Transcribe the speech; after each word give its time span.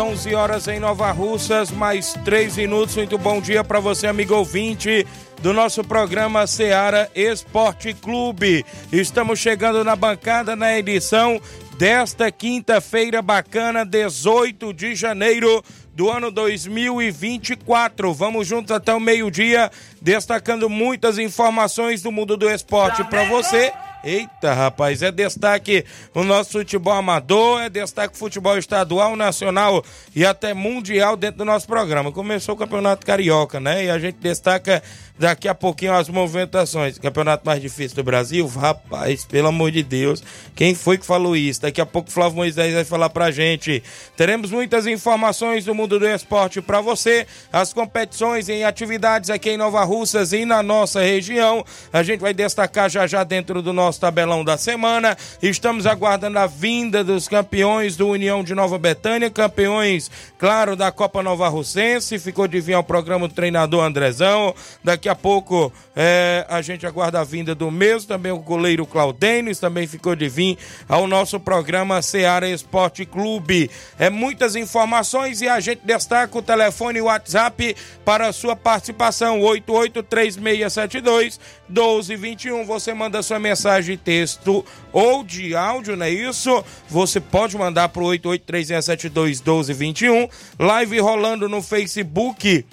11 0.00 0.34
horas 0.34 0.68
em 0.68 0.80
Nova 0.80 1.12
Russas, 1.12 1.70
mais 1.70 2.14
3 2.24 2.56
minutos. 2.56 2.96
Muito 2.96 3.18
bom 3.18 3.40
dia 3.40 3.62
para 3.62 3.80
você, 3.80 4.06
amigo 4.06 4.34
ouvinte 4.34 5.06
do 5.42 5.52
nosso 5.52 5.84
programa 5.84 6.46
Seara 6.46 7.10
Esporte 7.14 7.92
Clube. 7.92 8.64
Estamos 8.90 9.38
chegando 9.38 9.84
na 9.84 9.94
bancada 9.94 10.56
na 10.56 10.76
edição 10.78 11.40
desta 11.76 12.30
quinta-feira 12.30 13.20
bacana, 13.20 13.84
18 13.84 14.72
de 14.72 14.94
janeiro 14.94 15.62
do 15.94 16.10
ano 16.10 16.30
2024. 16.30 18.14
Vamos 18.14 18.46
juntos 18.46 18.72
até 18.72 18.94
o 18.94 19.00
meio-dia, 19.00 19.70
destacando 20.00 20.68
muitas 20.70 21.18
informações 21.18 22.02
do 22.02 22.10
mundo 22.10 22.36
do 22.36 22.48
esporte 22.48 23.04
para 23.04 23.24
você. 23.24 23.72
Eita, 24.02 24.54
rapaz, 24.54 25.02
é 25.02 25.12
destaque 25.12 25.84
o 26.14 26.24
nosso 26.24 26.52
futebol 26.52 26.94
amador, 26.94 27.60
é 27.60 27.68
destaque 27.68 28.16
futebol 28.16 28.56
estadual, 28.56 29.14
nacional 29.14 29.84
e 30.16 30.24
até 30.24 30.54
mundial 30.54 31.16
dentro 31.16 31.38
do 31.38 31.44
nosso 31.44 31.66
programa. 31.66 32.10
Começou 32.10 32.54
o 32.54 32.58
Campeonato 32.58 33.04
Carioca, 33.04 33.60
né? 33.60 33.84
E 33.84 33.90
a 33.90 33.98
gente 33.98 34.16
destaca 34.16 34.82
daqui 35.18 35.46
a 35.46 35.54
pouquinho 35.54 35.92
as 35.92 36.08
movimentações. 36.08 36.98
Campeonato 36.98 37.44
mais 37.44 37.60
difícil 37.60 37.94
do 37.94 38.02
Brasil? 38.02 38.46
Rapaz, 38.46 39.26
pelo 39.26 39.48
amor 39.48 39.70
de 39.70 39.82
Deus, 39.82 40.22
quem 40.56 40.74
foi 40.74 40.96
que 40.96 41.04
falou 41.04 41.36
isso? 41.36 41.60
Daqui 41.60 41.80
a 41.80 41.84
pouco 41.84 42.08
o 42.08 42.12
Flávio 42.12 42.36
Moisés 42.36 42.72
vai 42.72 42.84
falar 42.84 43.10
pra 43.10 43.30
gente. 43.30 43.82
Teremos 44.16 44.50
muitas 44.50 44.86
informações 44.86 45.66
do 45.66 45.74
mundo 45.74 45.98
do 45.98 46.08
esporte 46.08 46.62
para 46.62 46.80
você, 46.80 47.26
as 47.52 47.74
competições 47.74 48.48
em 48.48 48.64
atividades 48.64 49.28
aqui 49.28 49.50
em 49.50 49.58
Nova 49.58 49.84
Russas 49.84 50.32
e 50.32 50.46
na 50.46 50.62
nossa 50.62 51.02
região. 51.02 51.62
A 51.92 52.02
gente 52.02 52.20
vai 52.20 52.32
destacar 52.32 52.88
já 52.88 53.06
já 53.06 53.22
dentro 53.22 53.60
do 53.60 53.74
nosso 53.74 53.89
tabelão 53.98 54.44
da 54.44 54.56
semana. 54.56 55.16
Estamos 55.42 55.86
aguardando 55.86 56.38
a 56.38 56.46
vinda 56.46 57.02
dos 57.02 57.26
campeões 57.26 57.96
do 57.96 58.08
União 58.08 58.44
de 58.44 58.54
Nova 58.54 58.78
Betânia, 58.78 59.30
campeões, 59.30 60.10
claro, 60.38 60.76
da 60.76 60.92
Copa 60.92 61.22
Nova 61.22 61.48
Russense. 61.48 62.18
Ficou 62.18 62.46
de 62.46 62.60
vir 62.60 62.74
ao 62.74 62.84
programa 62.84 63.26
o 63.26 63.28
treinador 63.28 63.82
Andrezão. 63.84 64.54
Daqui 64.84 65.08
a 65.08 65.14
pouco 65.14 65.72
é, 65.96 66.46
a 66.48 66.62
gente 66.62 66.86
aguarda 66.86 67.20
a 67.20 67.24
vinda 67.24 67.54
do 67.54 67.70
mesmo, 67.70 68.08
também 68.08 68.32
o 68.32 68.38
goleiro 68.38 68.86
Claudênis 68.86 69.58
também 69.58 69.86
ficou 69.86 70.14
de 70.14 70.28
vir 70.28 70.58
ao 70.88 71.06
nosso 71.06 71.40
programa 71.40 72.02
Seara 72.02 72.48
Esporte 72.48 73.06
Clube. 73.06 73.70
É 73.98 74.10
muitas 74.10 74.56
informações 74.56 75.40
e 75.40 75.48
a 75.48 75.60
gente 75.60 75.80
destaca 75.84 76.36
o 76.36 76.42
telefone 76.42 76.98
e 76.98 77.02
o 77.02 77.06
WhatsApp 77.06 77.76
para 78.04 78.28
a 78.28 78.32
sua 78.32 78.54
participação: 78.56 79.40
883672 79.40 81.38
1221. 81.70 82.64
Você 82.64 82.92
manda 82.92 83.22
sua 83.22 83.38
mensagem 83.38 83.96
texto 83.96 84.64
ou 84.92 85.24
de 85.24 85.54
áudio, 85.54 85.96
não 85.96 86.06
é 86.06 86.10
isso? 86.10 86.64
Você 86.88 87.20
pode 87.20 87.56
mandar 87.56 87.88
para 87.88 88.02
o 88.02 88.06
883672 88.06 89.40
1221. 89.40 90.28
Live 90.58 91.00
rolando 91.00 91.48
no 91.48 91.62
Facebook 91.62 92.66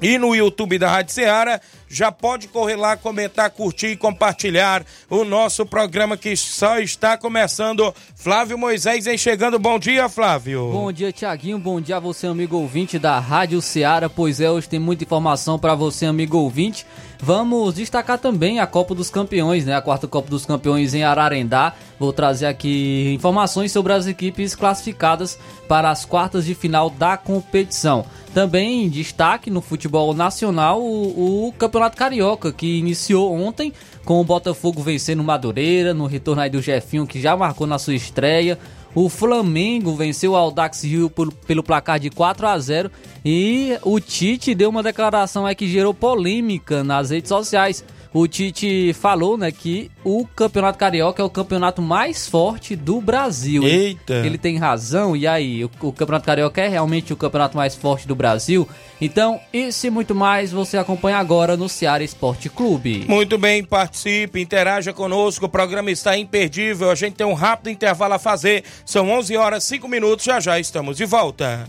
e 0.00 0.18
no 0.18 0.34
YouTube 0.34 0.78
da 0.78 0.90
Rádio 0.90 1.14
Ceará. 1.14 1.60
Já 1.88 2.12
pode 2.12 2.48
correr 2.48 2.76
lá, 2.76 2.96
comentar, 2.96 3.50
curtir 3.50 3.88
e 3.88 3.96
compartilhar 3.96 4.84
o 5.08 5.24
nosso 5.24 5.64
programa 5.64 6.16
que 6.16 6.36
só 6.36 6.78
está 6.78 7.16
começando. 7.16 7.94
Flávio 8.14 8.58
Moisés 8.58 9.06
vem 9.06 9.16
chegando. 9.16 9.58
Bom 9.58 9.78
dia, 9.78 10.08
Flávio. 10.08 10.70
Bom 10.70 10.92
dia, 10.92 11.10
Tiaguinho. 11.10 11.58
Bom 11.58 11.80
dia 11.80 11.96
a 11.96 12.00
você, 12.00 12.26
amigo 12.26 12.56
ouvinte 12.56 12.98
da 12.98 13.18
Rádio 13.18 13.62
Ceará. 13.62 14.08
Pois 14.08 14.40
é, 14.40 14.50
hoje 14.50 14.68
tem 14.68 14.78
muita 14.78 15.04
informação 15.04 15.58
para 15.58 15.74
você, 15.74 16.04
amigo 16.04 16.36
ouvinte. 16.36 16.84
Vamos 17.20 17.74
destacar 17.74 18.18
também 18.18 18.60
a 18.60 18.66
Copa 18.66 18.94
dos 18.94 19.10
Campeões, 19.10 19.64
né? 19.64 19.74
A 19.74 19.82
quarta 19.82 20.06
Copa 20.06 20.30
dos 20.30 20.46
Campeões 20.46 20.94
em 20.94 21.02
Ararendá. 21.02 21.74
Vou 21.98 22.12
trazer 22.12 22.46
aqui 22.46 23.12
informações 23.12 23.72
sobre 23.72 23.92
as 23.92 24.06
equipes 24.06 24.54
classificadas 24.54 25.36
para 25.66 25.90
as 25.90 26.04
quartas 26.04 26.44
de 26.44 26.54
final 26.54 26.90
da 26.90 27.16
competição. 27.16 28.06
Também 28.32 28.88
destaque 28.88 29.50
no 29.50 29.60
futebol 29.60 30.14
nacional 30.14 30.80
o, 30.80 31.48
o 31.48 31.52
Campeonato 31.52 31.77
Carioca, 31.90 32.52
que 32.52 32.78
iniciou 32.78 33.32
ontem 33.32 33.72
com 34.04 34.20
o 34.20 34.24
Botafogo 34.24 34.82
vencendo 34.82 35.22
Madureira, 35.22 35.92
no 35.94 36.06
retorno 36.06 36.42
aí 36.42 36.50
do 36.50 36.62
Jefinho, 36.62 37.06
que 37.06 37.20
já 37.20 37.36
marcou 37.36 37.66
na 37.66 37.78
sua 37.78 37.94
estreia. 37.94 38.58
O 38.94 39.08
Flamengo 39.08 39.94
venceu 39.94 40.32
o 40.32 40.36
Aldax 40.36 40.82
Rio 40.82 41.10
por, 41.10 41.32
pelo 41.32 41.62
placar 41.62 42.00
de 42.00 42.10
4 42.10 42.46
a 42.46 42.58
0 42.58 42.90
e 43.24 43.78
o 43.82 44.00
Tite 44.00 44.54
deu 44.54 44.70
uma 44.70 44.82
declaração 44.82 45.44
aí 45.44 45.54
que 45.54 45.68
gerou 45.68 45.92
polêmica 45.92 46.82
nas 46.82 47.10
redes 47.10 47.28
sociais. 47.28 47.84
O 48.12 48.26
Tite 48.26 48.92
falou, 48.94 49.36
né, 49.36 49.52
que 49.52 49.90
o 50.02 50.26
Campeonato 50.26 50.78
Carioca 50.78 51.22
é 51.22 51.24
o 51.24 51.30
campeonato 51.30 51.82
mais 51.82 52.26
forte 52.26 52.74
do 52.74 53.00
Brasil. 53.00 53.62
Eita. 53.64 54.14
Ele 54.14 54.38
tem 54.38 54.56
razão. 54.56 55.16
E 55.16 55.26
aí, 55.26 55.64
o, 55.64 55.70
o 55.82 55.92
Campeonato 55.92 56.26
Carioca 56.26 56.60
é 56.60 56.68
realmente 56.68 57.12
o 57.12 57.16
campeonato 57.16 57.56
mais 57.56 57.74
forte 57.74 58.08
do 58.08 58.14
Brasil? 58.14 58.68
Então, 59.00 59.40
isso 59.52 59.86
e 59.86 59.90
muito 59.90 60.14
mais 60.14 60.50
você 60.50 60.76
acompanha 60.78 61.18
agora 61.18 61.56
no 61.56 61.68
Ceará 61.68 62.02
Esporte 62.02 62.48
Clube. 62.48 63.04
Muito 63.06 63.38
bem, 63.38 63.62
participe, 63.62 64.40
interaja 64.40 64.92
conosco. 64.92 65.46
O 65.46 65.48
programa 65.48 65.90
está 65.90 66.16
imperdível. 66.16 66.90
A 66.90 66.94
gente 66.94 67.14
tem 67.14 67.26
um 67.26 67.34
rápido 67.34 67.70
intervalo 67.70 68.14
a 68.14 68.18
fazer. 68.18 68.64
São 68.84 69.10
11 69.10 69.36
horas 69.36 69.64
5 69.64 69.86
minutos. 69.86 70.24
Já 70.24 70.40
já 70.40 70.58
estamos 70.58 70.96
de 70.96 71.04
volta. 71.04 71.68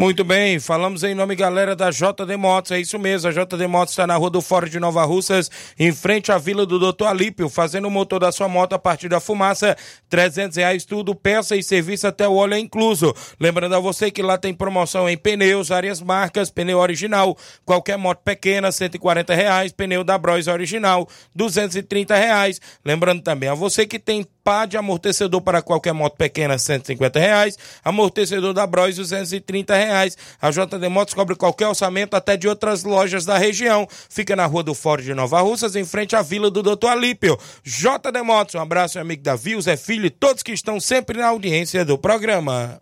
Muito 0.00 0.24
bem, 0.24 0.58
falamos 0.58 1.04
em 1.04 1.14
nome, 1.14 1.36
galera, 1.36 1.76
da 1.76 1.90
JD 1.90 2.34
Motos. 2.38 2.70
É 2.70 2.80
isso 2.80 2.98
mesmo, 2.98 3.28
a 3.28 3.32
JD 3.32 3.66
Motos 3.66 3.92
está 3.92 4.06
na 4.06 4.16
rua 4.16 4.30
do 4.30 4.40
Fórum 4.40 4.66
de 4.66 4.80
Nova 4.80 5.04
Russas, 5.04 5.50
em 5.78 5.92
frente 5.92 6.32
à 6.32 6.38
vila 6.38 6.64
do 6.64 6.78
Doutor 6.78 7.04
Alípio, 7.04 7.50
fazendo 7.50 7.86
o 7.86 7.90
motor 7.90 8.18
da 8.18 8.32
sua 8.32 8.48
moto 8.48 8.72
a 8.72 8.78
partir 8.78 9.10
da 9.10 9.20
fumaça. 9.20 9.76
300 10.08 10.56
reais 10.56 10.86
tudo, 10.86 11.14
peça 11.14 11.54
e 11.54 11.62
serviço 11.62 12.06
até 12.06 12.26
o 12.26 12.32
óleo 12.32 12.54
é 12.54 12.58
incluso. 12.58 13.14
Lembrando 13.38 13.74
a 13.74 13.78
você 13.78 14.10
que 14.10 14.22
lá 14.22 14.38
tem 14.38 14.54
promoção 14.54 15.06
em 15.06 15.18
pneus, 15.18 15.68
várias 15.68 16.00
marcas, 16.00 16.50
pneu 16.50 16.78
original, 16.78 17.36
qualquer 17.66 17.98
moto 17.98 18.22
pequena, 18.24 18.72
140 18.72 19.34
reais, 19.34 19.70
pneu 19.70 20.02
da 20.02 20.16
Bros 20.16 20.48
original, 20.48 21.06
230 21.36 22.16
reais. 22.16 22.58
Lembrando 22.82 23.20
também 23.20 23.50
a 23.50 23.54
você 23.54 23.84
que 23.86 23.98
tem 23.98 24.24
pá 24.44 24.66
de 24.66 24.76
amortecedor 24.76 25.40
para 25.40 25.62
qualquer 25.62 25.92
moto 25.92 26.16
pequena, 26.16 26.58
150 26.58 27.18
reais. 27.18 27.58
Amortecedor 27.84 28.52
da 28.52 28.66
Bros, 28.66 28.96
230 28.96 29.74
reais. 29.74 30.16
A 30.40 30.50
JD 30.50 30.88
Motos 30.88 31.14
cobre 31.14 31.36
qualquer 31.36 31.68
orçamento 31.68 32.14
até 32.14 32.36
de 32.36 32.48
outras 32.48 32.84
lojas 32.84 33.24
da 33.24 33.38
região. 33.38 33.86
Fica 34.08 34.34
na 34.34 34.46
rua 34.46 34.62
do 34.62 34.74
Fórum 34.74 35.02
de 35.02 35.14
Nova 35.14 35.40
Russas, 35.40 35.76
em 35.76 35.84
frente 35.84 36.16
à 36.16 36.22
vila 36.22 36.50
do 36.50 36.62
Doutor 36.62 36.88
Alípio. 36.88 37.38
JD 37.64 38.22
Motos, 38.24 38.54
um 38.54 38.60
abraço, 38.60 38.96
meu 38.96 39.02
amigo 39.02 39.22
Davi, 39.22 39.60
Zé 39.60 39.76
Filho 39.76 40.06
e 40.06 40.10
todos 40.10 40.42
que 40.42 40.52
estão 40.52 40.80
sempre 40.80 41.18
na 41.18 41.28
audiência 41.28 41.84
do 41.84 41.98
programa. 41.98 42.80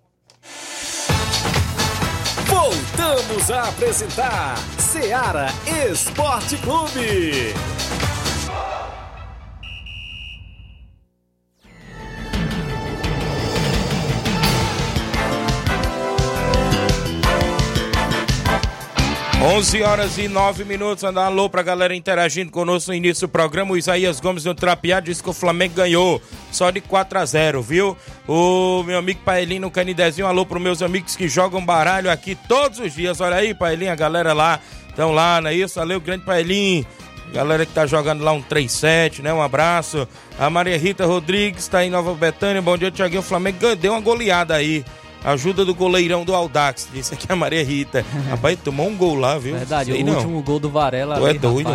Voltamos 2.47 3.51
a 3.51 3.69
apresentar 3.69 4.57
Seara 4.79 5.49
Esporte 5.91 6.57
Clube. 6.59 7.55
11 19.41 19.83
horas 19.83 20.19
e 20.19 20.27
9 20.27 20.65
minutos. 20.65 21.05
Andar 21.05 21.27
alô 21.27 21.49
pra 21.49 21.63
galera 21.63 21.95
interagindo 21.95 22.51
conosco 22.51 22.91
no 22.91 22.97
início 22.97 23.29
do 23.29 23.31
programa. 23.31 23.73
O 23.73 23.77
Isaías 23.77 24.19
Gomes 24.19 24.45
no 24.45 24.53
Trapeado 24.53 25.07
disse 25.07 25.23
que 25.23 25.31
o 25.31 25.33
Flamengo 25.33 25.75
ganhou 25.75 26.21
só 26.51 26.73
de 26.73 26.81
4 26.81 27.21
a 27.21 27.25
0 27.25 27.63
viu? 27.63 27.97
O 28.27 28.83
meu 28.83 28.99
amigo 28.99 29.21
Paelinho 29.25 29.61
no 29.61 29.71
Canidezinho. 29.71 30.27
Alô 30.27 30.45
pros 30.45 30.61
meus 30.61 30.83
amigos 30.83 31.15
que 31.15 31.29
jogam 31.29 31.65
baralho 31.65 32.11
aqui 32.11 32.37
todos 32.49 32.81
os 32.81 32.93
dias. 32.93 33.21
Olha 33.21 33.37
aí, 33.37 33.55
Paelinho, 33.55 33.93
a 33.93 33.97
galera 33.97 34.33
lá. 34.33 34.59
Estão 34.89 35.13
lá, 35.13 35.41
não 35.41 35.51
é 35.51 35.55
isso? 35.55 35.79
Valeu, 35.79 36.01
grande 36.01 36.25
Paelinho. 36.25 36.85
Galera 37.33 37.65
que 37.65 37.73
tá 37.73 37.87
jogando 37.87 38.25
lá 38.25 38.33
um 38.33 38.43
3-7, 38.43 39.21
né? 39.21 39.33
Um 39.33 39.41
abraço. 39.41 40.09
A 40.37 40.51
Maria 40.51 40.77
Rita 40.77 41.07
Rodrigues 41.07 41.69
tá 41.69 41.85
em 41.85 41.91
Nova 41.91 42.13
Betânia. 42.13 42.61
Bom 42.61 42.77
dia, 42.77 42.91
Tiaguinho. 42.91 43.21
O 43.21 43.25
Flamengo 43.25 43.77
deu 43.77 43.93
uma 43.93 44.01
goleada 44.01 44.57
aí. 44.57 44.85
Ajuda 45.25 45.65
do 45.65 45.75
goleirão 45.75 46.25
do 46.25 46.35
Aldax, 46.35 46.89
disse 46.93 47.13
aqui 47.13 47.27
a 47.31 47.37
Maria 47.37 47.65
Rita. 47.65 48.05
Rapaz, 48.31 48.59
tomou 48.63 48.89
um 48.89 48.97
gol 48.97 49.17
lá, 49.17 49.37
viu? 49.37 49.57
Verdade, 49.57 49.93
Sei 49.93 50.03
o 50.03 50.07
não. 50.07 50.15
último 50.15 50.43
gol 50.43 50.59
do 50.61 50.71
Varela 50.71 51.17
Tu 51.17 51.27
ali, 51.27 51.37
é 51.37 51.41
doido? 51.41 51.71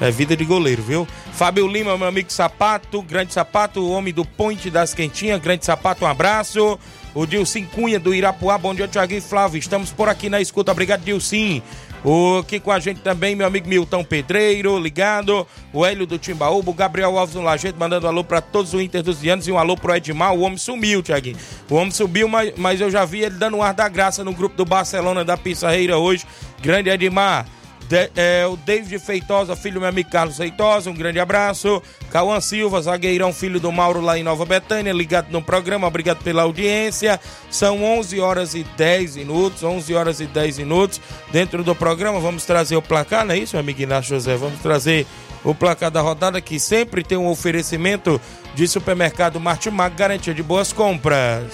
É 0.00 0.10
vida 0.10 0.36
de 0.36 0.44
goleiro, 0.44 0.82
viu? 0.82 1.06
Fábio 1.32 1.66
Lima, 1.68 1.96
meu 1.96 2.08
amigo 2.08 2.32
Sapato, 2.32 3.00
grande 3.02 3.32
Sapato, 3.32 3.80
o 3.80 3.90
homem 3.90 4.12
do 4.12 4.24
Ponte 4.24 4.68
das 4.70 4.92
Quentinhas, 4.92 5.40
grande 5.40 5.64
Sapato, 5.64 6.04
um 6.04 6.08
abraço. 6.08 6.78
O 7.14 7.24
Dilcim 7.24 7.64
Cunha 7.64 7.98
do 7.98 8.14
Irapuá, 8.14 8.58
bom 8.58 8.74
dia, 8.74 8.86
Tiaguinho 8.86 9.18
e 9.18 9.22
Flávio. 9.22 9.58
Estamos 9.58 9.90
por 9.90 10.06
aqui 10.06 10.28
na 10.28 10.38
escuta, 10.38 10.70
obrigado, 10.70 11.02
Dilcim. 11.02 11.62
O 12.08 12.38
aqui 12.38 12.60
com 12.60 12.70
a 12.70 12.78
gente 12.78 13.00
também, 13.00 13.34
meu 13.34 13.48
amigo 13.48 13.68
Milton 13.68 14.04
Pedreiro, 14.04 14.78
ligado. 14.78 15.44
O 15.72 15.84
Hélio 15.84 16.06
do 16.06 16.16
Timbaúba, 16.16 16.70
o 16.70 16.72
Gabriel 16.72 17.18
Alves 17.18 17.34
no 17.34 17.42
Lajeito, 17.42 17.76
mandando 17.80 18.06
um 18.06 18.08
alô 18.08 18.22
pra 18.22 18.40
todos 18.40 18.72
os 18.74 18.80
Inter 18.80 19.02
dos 19.02 19.20
Dianos 19.20 19.48
e 19.48 19.50
um 19.50 19.58
alô 19.58 19.76
pro 19.76 19.92
Edmar. 19.92 20.32
O 20.32 20.42
homem 20.42 20.56
sumiu, 20.56 21.02
Tiaguinho. 21.02 21.36
O 21.68 21.74
homem 21.74 21.90
subiu, 21.90 22.28
mas, 22.28 22.52
mas 22.56 22.80
eu 22.80 22.92
já 22.92 23.04
vi 23.04 23.22
ele 23.22 23.34
dando 23.34 23.56
um 23.56 23.62
ar 23.62 23.74
da 23.74 23.88
graça 23.88 24.22
no 24.22 24.32
grupo 24.32 24.56
do 24.56 24.64
Barcelona 24.64 25.24
da 25.24 25.36
Pissarreira 25.36 25.98
hoje. 25.98 26.24
Grande 26.62 26.90
Edmar. 26.90 27.44
De- 27.88 28.10
é, 28.16 28.44
o 28.46 28.56
David 28.56 28.98
Feitosa, 28.98 29.54
filho 29.54 29.74
do 29.74 29.80
meu 29.80 29.88
amigo 29.88 30.10
Carlos 30.10 30.36
Feitosa, 30.36 30.90
um 30.90 30.94
grande 30.94 31.20
abraço. 31.20 31.80
Cauã 32.10 32.40
Silva, 32.40 32.80
zagueirão, 32.82 33.32
filho 33.32 33.60
do 33.60 33.70
Mauro 33.70 34.00
lá 34.00 34.18
em 34.18 34.22
Nova 34.24 34.44
Betânia, 34.44 34.92
ligado 34.92 35.30
no 35.30 35.40
programa, 35.40 35.86
obrigado 35.86 36.22
pela 36.22 36.42
audiência. 36.42 37.20
São 37.50 37.84
11 37.84 38.18
horas 38.20 38.54
e 38.54 38.64
10 38.76 39.16
minutos, 39.16 39.62
11 39.62 39.94
horas 39.94 40.20
e 40.20 40.26
10 40.26 40.58
minutos. 40.58 41.00
Dentro 41.30 41.62
do 41.62 41.74
programa, 41.74 42.18
vamos 42.18 42.44
trazer 42.44 42.76
o 42.76 42.82
placar, 42.82 43.24
não 43.24 43.34
é 43.34 43.38
isso, 43.38 43.54
meu 43.54 43.60
amigo 43.60 43.80
Inácio 43.82 44.10
José? 44.16 44.36
Vamos 44.36 44.60
trazer 44.60 45.06
o 45.44 45.54
placar 45.54 45.90
da 45.90 46.00
rodada 46.00 46.40
que 46.40 46.58
sempre 46.58 47.04
tem 47.04 47.16
um 47.16 47.28
oferecimento 47.28 48.20
de 48.54 48.66
supermercado 48.66 49.38
Martimag, 49.38 49.94
garantia 49.94 50.34
de 50.34 50.42
boas 50.42 50.72
compras. 50.72 51.52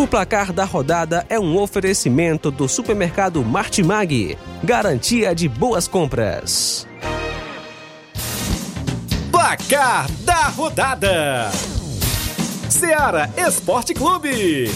O 0.00 0.06
placar 0.06 0.50
da 0.50 0.64
rodada 0.64 1.26
é 1.28 1.38
um 1.38 1.58
oferecimento 1.58 2.50
do 2.50 2.66
supermercado 2.66 3.44
Martimag. 3.44 4.38
Garantia 4.64 5.34
de 5.34 5.46
boas 5.46 5.86
compras. 5.86 6.88
Placar 9.30 10.10
da 10.22 10.44
rodada: 10.44 11.50
Seara 12.70 13.30
Esporte 13.36 13.92
Clube. 13.92 14.70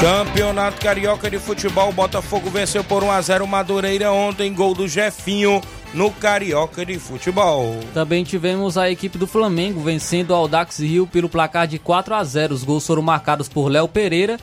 Campeonato 0.00 0.80
Carioca 0.80 1.30
de 1.30 1.38
Futebol, 1.38 1.92
Botafogo 1.92 2.50
venceu 2.50 2.82
por 2.82 3.04
1 3.04 3.10
a 3.12 3.20
0 3.20 3.44
o 3.44 3.48
Madureira 3.48 4.10
ontem, 4.10 4.52
gol 4.52 4.74
do 4.74 4.88
Jefinho 4.88 5.62
no 5.96 6.10
Carioca 6.10 6.84
de 6.84 6.98
Futebol. 6.98 7.80
Também 7.94 8.22
tivemos 8.22 8.76
a 8.76 8.90
equipe 8.90 9.16
do 9.16 9.26
Flamengo 9.26 9.80
vencendo 9.80 10.30
o 10.30 10.34
Audax 10.34 10.78
Rio 10.78 11.06
pelo 11.06 11.26
placar 11.26 11.66
de 11.66 11.78
4 11.78 12.14
a 12.14 12.22
0. 12.22 12.54
Os 12.54 12.62
gols 12.62 12.86
foram 12.86 13.00
marcados 13.00 13.48
por 13.48 13.68
Léo 13.68 13.88
Pereira, 13.88 14.36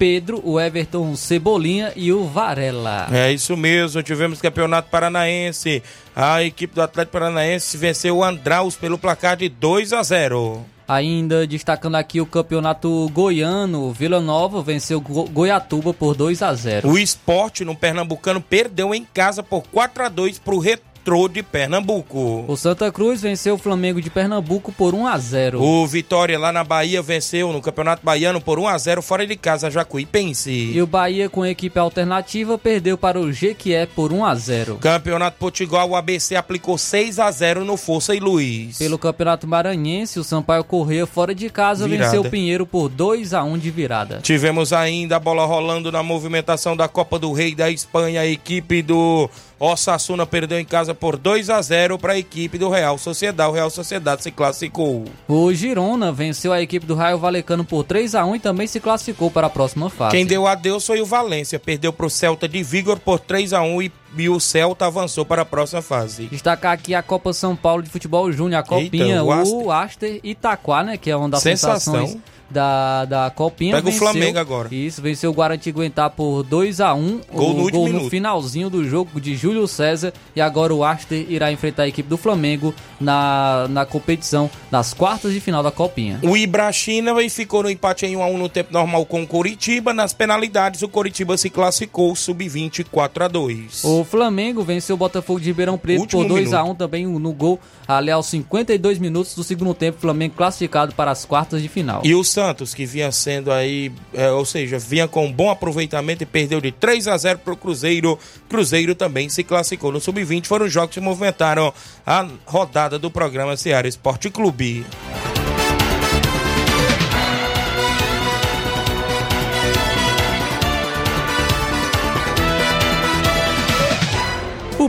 Pedro, 0.00 0.42
o 0.44 0.60
Everton 0.60 1.14
Cebolinha 1.14 1.92
e 1.94 2.12
o 2.12 2.24
Varela. 2.24 3.06
É 3.12 3.32
isso 3.32 3.56
mesmo, 3.56 4.02
tivemos 4.02 4.40
Campeonato 4.40 4.90
Paranaense. 4.90 5.80
A 6.14 6.42
equipe 6.42 6.74
do 6.74 6.82
Atlético 6.82 7.12
Paranaense 7.12 7.76
venceu 7.76 8.16
o 8.16 8.24
Andraus 8.24 8.74
pelo 8.74 8.98
placar 8.98 9.36
de 9.36 9.48
2 9.48 9.92
a 9.92 10.02
0. 10.02 10.66
Ainda 10.88 11.44
destacando 11.46 11.96
aqui 11.96 12.20
o 12.20 12.26
campeonato 12.26 13.08
goiano, 13.12 13.92
Vila 13.92 14.20
Nova 14.20 14.62
venceu 14.62 15.00
Go 15.00 15.24
Goiatuba 15.24 15.92
por 15.92 16.14
2 16.14 16.42
a 16.42 16.54
0. 16.54 16.88
O 16.88 16.96
esporte 16.96 17.64
no 17.64 17.74
Pernambucano 17.74 18.40
perdeu 18.40 18.94
em 18.94 19.04
casa 19.04 19.42
por 19.42 19.64
4 19.64 20.04
a 20.04 20.08
2 20.08 20.38
para 20.38 20.54
o 20.54 20.60
Retrô 21.06 21.28
de 21.28 21.40
Pernambuco. 21.40 22.44
O 22.48 22.56
Santa 22.56 22.90
Cruz 22.90 23.22
venceu 23.22 23.54
o 23.54 23.58
Flamengo 23.58 24.02
de 24.02 24.10
Pernambuco 24.10 24.72
por 24.72 24.92
1 24.92 25.06
a 25.06 25.16
0. 25.16 25.62
O 25.62 25.86
Vitória 25.86 26.36
lá 26.36 26.50
na 26.50 26.64
Bahia 26.64 27.00
venceu 27.00 27.52
no 27.52 27.62
Campeonato 27.62 28.04
Baiano 28.04 28.40
por 28.40 28.58
1 28.58 28.66
a 28.66 28.76
0 28.76 29.02
fora 29.02 29.24
de 29.24 29.36
casa 29.36 29.70
Jacuipense. 29.70 30.50
E 30.50 30.82
o 30.82 30.86
Bahia 30.86 31.28
com 31.30 31.46
equipe 31.46 31.78
alternativa 31.78 32.58
perdeu 32.58 32.98
para 32.98 33.20
o 33.20 33.32
Jequié 33.32 33.86
por 33.86 34.12
1 34.12 34.24
a 34.24 34.34
0. 34.34 34.78
Campeonato 34.80 35.38
Potiguar, 35.38 35.86
o 35.86 35.94
ABC 35.94 36.34
aplicou 36.34 36.76
6 36.76 37.20
a 37.20 37.30
0 37.30 37.64
no 37.64 37.76
Força 37.76 38.12
e 38.12 38.18
Luiz. 38.18 38.76
Pelo 38.76 38.98
Campeonato 38.98 39.46
Maranhense, 39.46 40.18
o 40.18 40.24
Sampaio 40.24 40.64
Corrêa 40.64 41.06
fora 41.06 41.32
de 41.32 41.48
casa 41.48 41.86
Virada. 41.86 42.10
venceu 42.10 42.22
o 42.22 42.28
Pinheiro 42.28 42.66
por 42.66 42.88
2 42.88 43.32
a 43.32 43.44
1 43.44 43.58
de 43.58 43.70
virada. 43.70 44.18
Tivemos 44.24 44.72
ainda 44.72 45.14
a 45.14 45.20
bola 45.20 45.46
rolando 45.46 45.92
na 45.92 46.02
movimentação 46.02 46.76
da 46.76 46.88
Copa 46.88 47.16
do 47.16 47.32
Rei 47.32 47.54
da 47.54 47.70
Espanha. 47.70 48.22
A 48.22 48.26
equipe 48.26 48.82
do 48.82 49.30
Osasuna 49.58 50.26
perdeu 50.26 50.60
em 50.60 50.64
casa 50.64 50.94
por 50.94 51.16
2 51.16 51.48
a 51.48 51.62
0 51.62 51.98
para 51.98 52.12
a 52.12 52.18
equipe 52.18 52.58
do 52.58 52.68
Real 52.68 52.98
Sociedade. 52.98 53.50
O 53.50 53.54
Real 53.54 53.70
Sociedade 53.70 54.22
se 54.22 54.30
classificou. 54.30 55.04
O 55.26 55.52
Girona 55.52 56.12
venceu 56.12 56.52
a 56.52 56.60
equipe 56.60 56.84
do 56.84 56.94
Raio 56.94 57.18
Valecano 57.18 57.64
por 57.64 57.84
3 57.84 58.14
a 58.14 58.24
1 58.24 58.36
e 58.36 58.40
também 58.40 58.66
se 58.66 58.80
classificou 58.80 59.30
para 59.30 59.46
a 59.46 59.50
próxima 59.50 59.88
fase. 59.88 60.14
Quem 60.14 60.26
deu 60.26 60.46
adeus 60.46 60.86
foi 60.86 61.00
o 61.00 61.06
Valência. 61.06 61.58
Perdeu 61.58 61.92
para 61.92 62.06
o 62.06 62.10
Celta 62.10 62.46
de 62.46 62.62
Vigor 62.62 62.98
por 62.98 63.18
3 63.18 63.52
a 63.52 63.62
1 63.62 63.82
e 63.82 63.92
e 64.18 64.30
o 64.30 64.40
Celta 64.40 64.86
avançou 64.86 65.26
para 65.26 65.42
a 65.42 65.44
próxima 65.44 65.82
fase. 65.82 66.26
Destacar 66.28 66.72
aqui 66.72 66.94
a 66.94 67.02
Copa 67.02 67.34
São 67.34 67.54
Paulo 67.54 67.82
de 67.82 67.90
Futebol 67.90 68.32
Júnior, 68.32 68.60
a 68.60 68.62
Copinha, 68.62 69.16
Eita, 69.16 69.24
o 69.24 69.64
o 69.66 69.70
Aster 69.70 70.20
Itaquá, 70.24 70.82
né? 70.82 70.96
Que 70.96 71.10
é 71.10 71.16
uma 71.16 71.28
das 71.28 71.42
Sensação. 71.42 71.94
sensações 71.94 72.35
da, 72.50 73.04
da 73.04 73.30
Copinha. 73.30 73.74
Pega 73.74 73.88
o 73.88 73.90
venceu- 73.90 74.06
Flamengo 74.08 74.38
agora. 74.38 74.74
Isso, 74.74 75.02
venceu 75.02 75.30
o 75.30 75.34
Guarantiguentá 75.34 76.08
por 76.08 76.42
2 76.42 76.80
a 76.80 76.94
1 76.94 77.20
Gol 77.32 77.50
o 77.50 77.54
no 77.64 77.70
gol 77.70 77.88
no 77.88 78.10
finalzinho 78.10 78.70
do 78.70 78.84
jogo 78.88 79.20
de 79.20 79.34
Júlio 79.36 79.66
César. 79.66 80.12
E 80.34 80.40
agora 80.40 80.74
o 80.74 80.84
Aster 80.84 81.26
irá 81.28 81.50
enfrentar 81.52 81.84
a 81.84 81.88
equipe 81.88 82.08
do 82.08 82.16
Flamengo 82.16 82.74
na, 83.00 83.66
na 83.68 83.84
competição 83.86 84.50
das 84.70 84.92
quartas 84.94 85.32
de 85.32 85.40
final 85.40 85.62
da 85.62 85.70
Copinha. 85.70 86.18
O 86.22 86.36
Ibrachina 86.36 87.12
ficou 87.30 87.62
no 87.62 87.70
empate 87.70 88.06
em 88.06 88.16
1 88.16 88.22
a 88.22 88.26
1 88.26 88.38
no 88.38 88.48
tempo 88.48 88.72
normal 88.72 89.04
com 89.06 89.22
o 89.22 89.26
Coritiba. 89.26 89.92
Nas 89.92 90.12
penalidades, 90.12 90.82
o 90.82 90.88
Coritiba 90.88 91.36
se 91.36 91.50
classificou 91.50 92.14
sub-20 92.14 92.86
4 92.90 93.24
a 93.24 93.28
2. 93.28 93.84
O 93.84 94.04
Flamengo 94.04 94.62
venceu 94.62 94.94
o 94.94 94.98
Botafogo 94.98 95.40
de 95.40 95.46
Ribeirão 95.46 95.76
Preto 95.76 96.00
Último 96.00 96.22
por 96.22 96.28
2 96.28 96.52
a 96.52 96.62
minuto. 96.62 96.72
1 96.72 96.74
também 96.76 97.06
no 97.06 97.32
gol 97.32 97.60
ali 97.86 98.10
aos 98.10 98.26
52 98.26 98.98
minutos 98.98 99.34
do 99.34 99.44
segundo 99.44 99.74
tempo. 99.74 100.00
Flamengo 100.00 100.34
classificado 100.36 100.94
para 100.94 101.10
as 101.10 101.24
quartas 101.24 101.62
de 101.62 101.68
final. 101.68 102.02
E 102.04 102.14
o 102.14 102.24
Santos, 102.24 102.74
que 102.74 102.86
vinha 102.86 103.10
sendo 103.12 103.52
aí, 103.52 103.92
é, 104.12 104.30
ou 104.30 104.44
seja, 104.44 104.78
vinha 104.78 105.06
com 105.08 105.26
um 105.26 105.32
bom 105.32 105.50
aproveitamento 105.50 106.22
e 106.22 106.26
perdeu 106.26 106.60
de 106.60 106.72
3 106.72 107.08
a 107.08 107.16
0 107.16 107.38
para 107.40 107.52
o 107.52 107.56
Cruzeiro. 107.56 108.18
Cruzeiro 108.48 108.94
também 108.94 109.28
se 109.28 109.44
classificou 109.44 109.92
no 109.92 110.00
sub-20. 110.00 110.46
Foram 110.46 110.66
os 110.66 110.72
jogos 110.72 110.94
que 110.94 111.00
movimentaram 111.00 111.72
a 112.06 112.26
rodada 112.44 112.98
do 112.98 113.10
programa 113.10 113.56
Ceará 113.56 113.86
Esporte 113.86 114.30
Clube. 114.30 114.84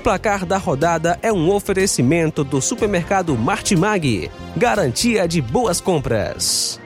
Placar 0.08 0.46
da 0.46 0.58
rodada 0.58 1.20
é 1.22 1.34
um 1.34 1.52
oferecimento 1.52 2.42
do 2.42 2.62
supermercado 2.62 3.38
Martimag. 3.38 4.32
Garantia 4.56 5.28
de 5.28 5.42
boas 5.42 5.82
compras. 5.82 6.80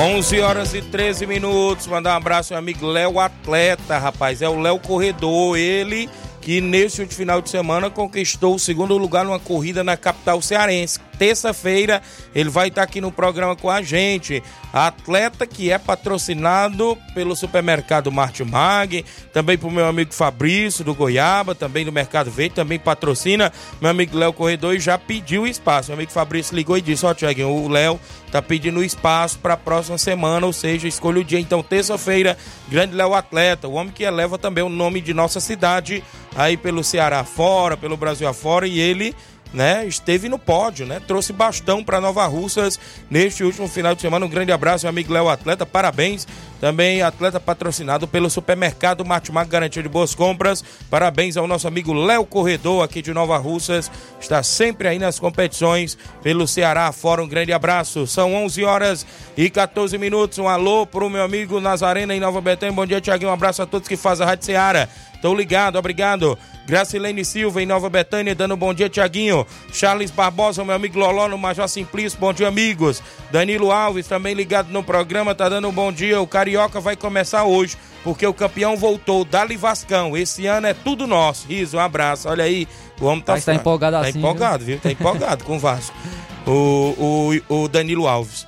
Onze 0.00 0.40
horas 0.40 0.72
e 0.72 0.80
13 0.80 1.26
minutos. 1.26 1.86
Mandar 1.86 2.14
um 2.14 2.16
abraço 2.16 2.54
ao 2.54 2.58
amigo 2.58 2.86
Léo 2.86 3.20
Atleta, 3.20 3.98
rapaz. 3.98 4.40
É 4.40 4.48
o 4.48 4.58
Léo 4.58 4.78
Corredor. 4.78 5.58
Ele 5.58 6.08
que 6.40 6.62
neste 6.62 7.06
final 7.06 7.42
de 7.42 7.50
semana 7.50 7.90
conquistou 7.90 8.56
o 8.56 8.58
segundo 8.58 8.96
lugar 8.96 9.24
numa 9.24 9.38
corrida 9.38 9.84
na 9.84 9.98
capital 9.98 10.40
cearense. 10.40 10.98
Terça-feira 11.18 12.02
ele 12.34 12.48
vai 12.50 12.68
estar 12.68 12.82
aqui 12.82 13.00
no 13.00 13.12
programa 13.12 13.54
com 13.54 13.70
a 13.70 13.82
gente. 13.82 14.42
Atleta 14.72 15.46
que 15.46 15.70
é 15.70 15.78
patrocinado 15.78 16.96
pelo 17.14 17.36
supermercado 17.36 18.10
Martimag, 18.10 19.04
também 19.32 19.58
pro 19.58 19.70
meu 19.70 19.86
amigo 19.86 20.14
Fabrício 20.14 20.84
do 20.84 20.94
Goiaba, 20.94 21.54
também 21.54 21.84
do 21.84 21.92
Mercado 21.92 22.30
Verde, 22.30 22.54
também 22.54 22.78
patrocina 22.78 23.52
meu 23.80 23.90
amigo 23.90 24.16
Léo 24.16 24.32
Corredor 24.32 24.78
já 24.78 24.98
pediu 24.98 25.46
espaço. 25.46 25.90
Meu 25.90 25.96
amigo 25.96 26.12
Fabrício 26.12 26.54
ligou 26.54 26.76
e 26.76 26.80
disse: 26.80 27.06
Ó, 27.06 27.14
Tiaguinho, 27.14 27.50
o 27.50 27.68
Léo 27.68 27.98
tá 28.30 28.40
pedindo 28.40 28.82
espaço 28.82 29.38
para 29.38 29.54
a 29.54 29.56
próxima 29.56 29.98
semana, 29.98 30.46
ou 30.46 30.52
seja, 30.52 30.88
escolha 30.88 31.20
o 31.20 31.24
dia. 31.24 31.38
Então, 31.38 31.62
terça-feira, 31.62 32.36
grande 32.68 32.94
Léo 32.94 33.14
Atleta, 33.14 33.68
o 33.68 33.74
homem 33.74 33.92
que 33.92 34.04
eleva 34.04 34.38
também 34.38 34.64
o 34.64 34.68
nome 34.68 35.00
de 35.00 35.12
nossa 35.12 35.40
cidade 35.40 36.02
aí 36.34 36.56
pelo 36.56 36.82
Ceará 36.82 37.24
fora, 37.24 37.76
pelo 37.76 37.96
Brasil 37.96 38.26
afora, 38.26 38.66
e 38.66 38.80
ele 38.80 39.14
né, 39.52 39.86
esteve 39.86 40.28
no 40.28 40.38
pódio, 40.38 40.86
né? 40.86 41.00
Trouxe 41.06 41.32
bastão 41.32 41.84
para 41.84 42.00
Nova 42.00 42.26
Russas 42.26 42.78
neste 43.10 43.44
último 43.44 43.68
final 43.68 43.94
de 43.94 44.00
semana. 44.00 44.24
Um 44.24 44.28
grande 44.28 44.52
abraço, 44.52 44.84
meu 44.84 44.90
amigo 44.90 45.12
Léo 45.12 45.28
Atleta, 45.28 45.66
parabéns. 45.66 46.26
Também 46.62 47.02
atleta 47.02 47.40
patrocinado 47.40 48.06
pelo 48.06 48.30
supermercado 48.30 49.04
Martimag, 49.04 49.50
garantia 49.50 49.82
de 49.82 49.88
boas 49.88 50.14
compras. 50.14 50.62
Parabéns 50.88 51.36
ao 51.36 51.48
nosso 51.48 51.66
amigo 51.66 51.92
Léo 51.92 52.24
Corredor 52.24 52.84
aqui 52.84 53.02
de 53.02 53.12
Nova 53.12 53.36
Russas. 53.36 53.90
Está 54.20 54.44
sempre 54.44 54.86
aí 54.86 54.96
nas 54.96 55.18
competições 55.18 55.98
pelo 56.22 56.46
Ceará 56.46 56.92
fora. 56.92 57.20
Um 57.20 57.26
grande 57.26 57.52
abraço. 57.52 58.06
São 58.06 58.32
11 58.44 58.62
horas 58.62 59.04
e 59.36 59.50
14 59.50 59.98
minutos. 59.98 60.38
Um 60.38 60.46
alô 60.46 60.86
pro 60.86 61.10
meu 61.10 61.24
amigo 61.24 61.60
Nazarena 61.60 62.14
em 62.14 62.20
Nova 62.20 62.40
Betânia. 62.40 62.72
Bom 62.72 62.86
dia, 62.86 63.00
Tiaguinho. 63.00 63.30
Um 63.30 63.34
abraço 63.34 63.60
a 63.60 63.66
todos 63.66 63.88
que 63.88 63.96
fazem 63.96 64.24
a 64.24 64.28
Rádio 64.28 64.46
Ceará. 64.46 64.88
Tô 65.22 65.32
ligado, 65.32 65.78
obrigado. 65.78 66.36
Gracilene 66.66 67.24
Silva 67.24 67.62
em 67.62 67.66
Nova 67.66 67.88
Betânia, 67.88 68.34
dando 68.34 68.54
um 68.54 68.56
bom 68.56 68.74
dia, 68.74 68.88
Tiaguinho. 68.88 69.46
Charles 69.72 70.10
Barbosa, 70.10 70.64
meu 70.64 70.74
amigo 70.74 70.98
Loló 70.98 71.28
no 71.28 71.38
Major 71.38 71.68
Simplício, 71.68 72.18
bom 72.18 72.32
dia, 72.32 72.48
amigos. 72.48 73.00
Danilo 73.30 73.70
Alves, 73.70 74.08
também 74.08 74.34
ligado 74.34 74.70
no 74.70 74.82
programa, 74.82 75.32
tá 75.32 75.48
dando 75.48 75.68
um 75.68 75.72
bom 75.72 75.92
dia. 75.92 76.20
O 76.20 76.26
Carioca 76.26 76.80
vai 76.80 76.96
começar 76.96 77.44
hoje, 77.44 77.76
porque 78.02 78.26
o 78.26 78.34
campeão 78.34 78.76
voltou, 78.76 79.24
Dali 79.24 79.56
Vascão. 79.56 80.16
Esse 80.16 80.46
ano 80.46 80.66
é 80.66 80.74
tudo 80.74 81.06
nosso. 81.06 81.46
Riso, 81.46 81.76
um 81.76 81.80
abraço. 81.80 82.28
Olha 82.28 82.42
aí, 82.42 82.66
o 83.00 83.06
homem 83.06 83.22
tá, 83.22 83.34
Mas 83.34 83.44
tá 83.44 83.54
empolgado 83.54 83.96
tá 83.96 84.08
assim, 84.08 84.18
empolgado, 84.18 84.64
viu? 84.64 84.80
Tá 84.80 84.90
empolgado 84.90 85.44
com 85.44 85.54
o 85.54 85.58
Vasco. 85.60 85.96
O, 86.44 87.30
o, 87.48 87.62
o 87.62 87.68
Danilo 87.68 88.08
Alves. 88.08 88.44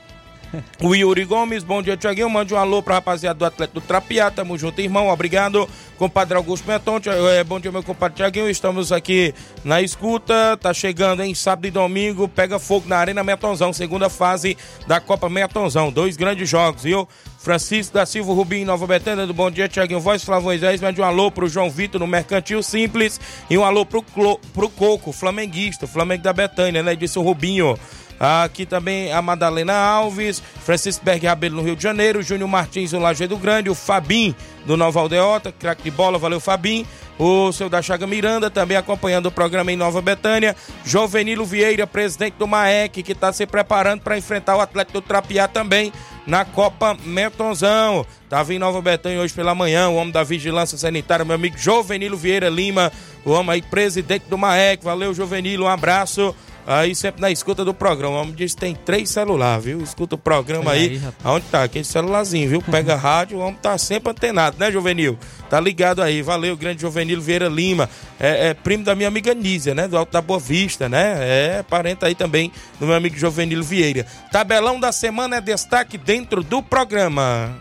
O 0.83 0.95
Yuri 0.95 1.25
Gomes, 1.25 1.65
bom 1.65 1.83
dia, 1.83 1.97
Tiaguinho. 1.97 2.29
Mande 2.29 2.55
um 2.55 2.57
alô 2.57 2.83
pra 2.83 2.97
rapaziada 2.97 3.39
do 3.39 3.45
Atlético 3.45 3.81
do 3.81 3.87
Trapiá. 3.87 4.31
Tamo 4.31 4.57
junto, 4.59 4.81
irmão. 4.81 5.09
Obrigado. 5.09 5.69
Compadre 5.97 6.37
Augusto 6.37 6.67
Meton. 6.67 7.01
É, 7.33 7.45
bom 7.45 7.61
dia, 7.61 7.73
meu 7.73 7.83
compadre 7.83 8.17
Tiaguinho. 8.17 8.51
Estamos 8.51 8.93
aqui 8.93 9.35
na 9.65 9.81
escuta. 9.81 10.57
Tá 10.57 10.75
chegando, 10.75 11.23
hein? 11.23 11.35
Sábado 11.35 11.67
e 11.67 11.71
domingo. 11.71 12.29
Pega 12.29 12.59
fogo 12.59 12.89
na 12.89 12.97
Arena 12.97 13.23
Metonzão. 13.23 13.73
Segunda 13.73 14.09
fase 14.09 14.57
da 14.87 15.01
Copa 15.01 15.29
Metonzão. 15.29 15.91
Dois 15.91 16.17
grandes 16.17 16.49
jogos, 16.49 16.83
viu? 16.83 17.09
Francisco 17.45 17.93
da 17.93 18.07
Silva 18.07 18.33
Rubim, 18.33 18.65
Nova 18.65 18.87
Betânia, 18.87 19.27
do 19.27 19.35
Bom 19.35 19.51
Dia, 19.51 19.69
Tiaguinho 19.69 20.01
Voz, 20.01 20.25
Flávio 20.25 20.45
Moisés, 20.45 20.81
mande 20.81 20.99
um 20.99 21.05
alô 21.05 21.31
pro 21.31 21.47
João 21.47 21.69
Vitor 21.69 22.01
no 22.01 22.07
Mercantil 22.07 22.63
Simples 22.63 23.21
e 23.51 23.59
um 23.59 23.63
alô 23.63 23.85
pro, 23.85 24.01
Clo, 24.01 24.41
pro 24.55 24.67
Coco, 24.71 25.13
flamenguista, 25.13 25.87
Flamengo 25.87 26.23
da 26.23 26.33
Betânia, 26.33 26.83
né? 26.83 26.97
Disse 26.97 27.19
o 27.19 27.23
Rubinho. 27.23 27.79
Aqui 28.25 28.65
também 28.65 29.13
a 29.13 29.21
Madalena 29.21 29.75
Alves, 29.75 30.43
Francisco 30.65 31.05
Berg 31.05 31.27
Rabelo 31.27 31.57
no 31.57 31.63
Rio 31.63 31.77
de 31.77 31.83
Janeiro, 31.83 32.23
Júnior 32.23 32.49
Martins 32.49 32.93
no 32.93 32.99
Lajeado 32.99 33.37
Grande, 33.37 33.69
o 33.69 33.75
Fabim 33.75 34.35
do 34.65 34.79
Nova 34.79 34.99
Aldeota, 35.01 35.53
craque 35.53 35.83
de 35.83 35.91
bola, 35.91 36.19
valeu 36.19 36.41
Fabim. 36.41 36.87
O 37.19 37.53
seu 37.53 37.69
da 37.69 37.81
Chaga 37.81 38.07
Miranda 38.07 38.51
também 38.51 38.77
acompanhando 38.77 39.27
o 39.27 39.31
programa 39.31 39.71
em 39.71 39.77
Nova 39.77 40.03
Betânia. 40.03 40.57
Jovenilo 40.85 41.45
Vieira, 41.45 41.87
presidente 41.87 42.35
do 42.35 42.47
MAEC, 42.47 43.05
que 43.05 43.13
está 43.13 43.33
se 43.33 43.47
preparando 43.47 44.01
para 44.01 44.19
enfrentar 44.19 44.57
o 44.57 44.61
Atlético 44.61 45.01
do 45.01 45.07
Trapiá 45.07 45.47
também 45.47 45.93
na 46.27 46.45
Copa 46.45 46.97
Metonzão. 47.05 48.05
Tava 48.29 48.53
em 48.53 48.59
Nova 48.59 48.83
Betânia 48.83 49.21
hoje 49.21 49.33
pela 49.33 49.55
manhã, 49.55 49.89
o 49.89 49.95
homem 49.95 50.13
da 50.13 50.25
Vigilância 50.25 50.77
Sanitária, 50.77 51.25
meu 51.25 51.37
amigo 51.37 51.57
Jovenilo 51.57 52.17
Vieira 52.17 52.49
Lima, 52.49 52.91
o 53.25 53.31
homem 53.31 53.53
aí, 53.53 53.63
presidente 53.63 54.25
do 54.29 54.37
MAEC. 54.37 54.83
Valeu, 54.83 55.15
Jovenilo, 55.15 55.67
um 55.67 55.69
abraço. 55.69 56.35
Aí 56.67 56.95
sempre 56.95 57.21
na 57.21 57.31
escuta 57.31 57.65
do 57.65 57.75
programa. 57.75 58.17
O 58.17 58.21
homem 58.21 58.35
diz 58.35 58.55
que 58.55 58.61
tem 58.61 58.75
três 58.75 59.11
celulares, 59.11 59.65
viu? 59.65 59.83
Escuta 59.83 60.15
o 60.15 60.19
programa 60.19 60.73
aí. 60.73 60.91
aí, 60.91 60.97
rapaz. 60.97 61.15
Aonde 61.25 61.47
tá? 61.47 61.65
Aquele 61.65 61.85
celularzinho, 61.85 62.49
viu? 62.49 62.63
Pega 62.63 62.97
rádio, 62.97 63.39
o 63.39 63.41
homem 63.41 63.59
tá 63.61 63.77
sempre 63.77 64.11
antenado, 64.11 64.57
né, 64.59 64.71
Juvenil? 64.71 65.19
Tá 65.51 65.61
ligado 65.61 66.03
aí. 66.03 66.23
Valeu, 66.23 66.57
grande 66.57 66.81
Juvenil 66.81 67.21
Vieira 67.21 67.49
Lima. 67.49 67.89
É, 68.19 68.49
é 68.49 68.55
primo 68.55 68.83
da 68.83 68.95
minha 68.95 69.09
amiga 69.09 69.35
Nízia, 69.35 69.75
né? 69.75 69.87
Do 69.87 69.97
Alto 69.97 70.13
da 70.13 70.21
Boa 70.21 70.39
Vista, 70.39 70.89
né? 70.89 71.17
É 71.21 71.63
parente 71.63 72.05
aí 72.05 72.15
também 72.15 72.51
do 72.81 72.87
meu 72.87 72.97
amigo 72.97 73.17
Juvenil 73.17 73.63
Vieira. 73.63 74.07
Tabelão 74.33 74.81
da 74.81 74.91
semana 74.91 75.37
é 75.37 75.41
destaque 75.41 75.99
dentro 75.99 76.43
do 76.43 76.63
programa. 76.63 77.55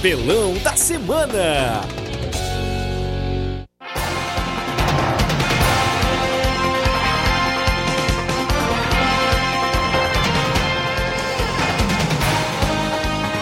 Tabelão 0.00 0.54
da 0.62 0.74
semana. 0.74 1.82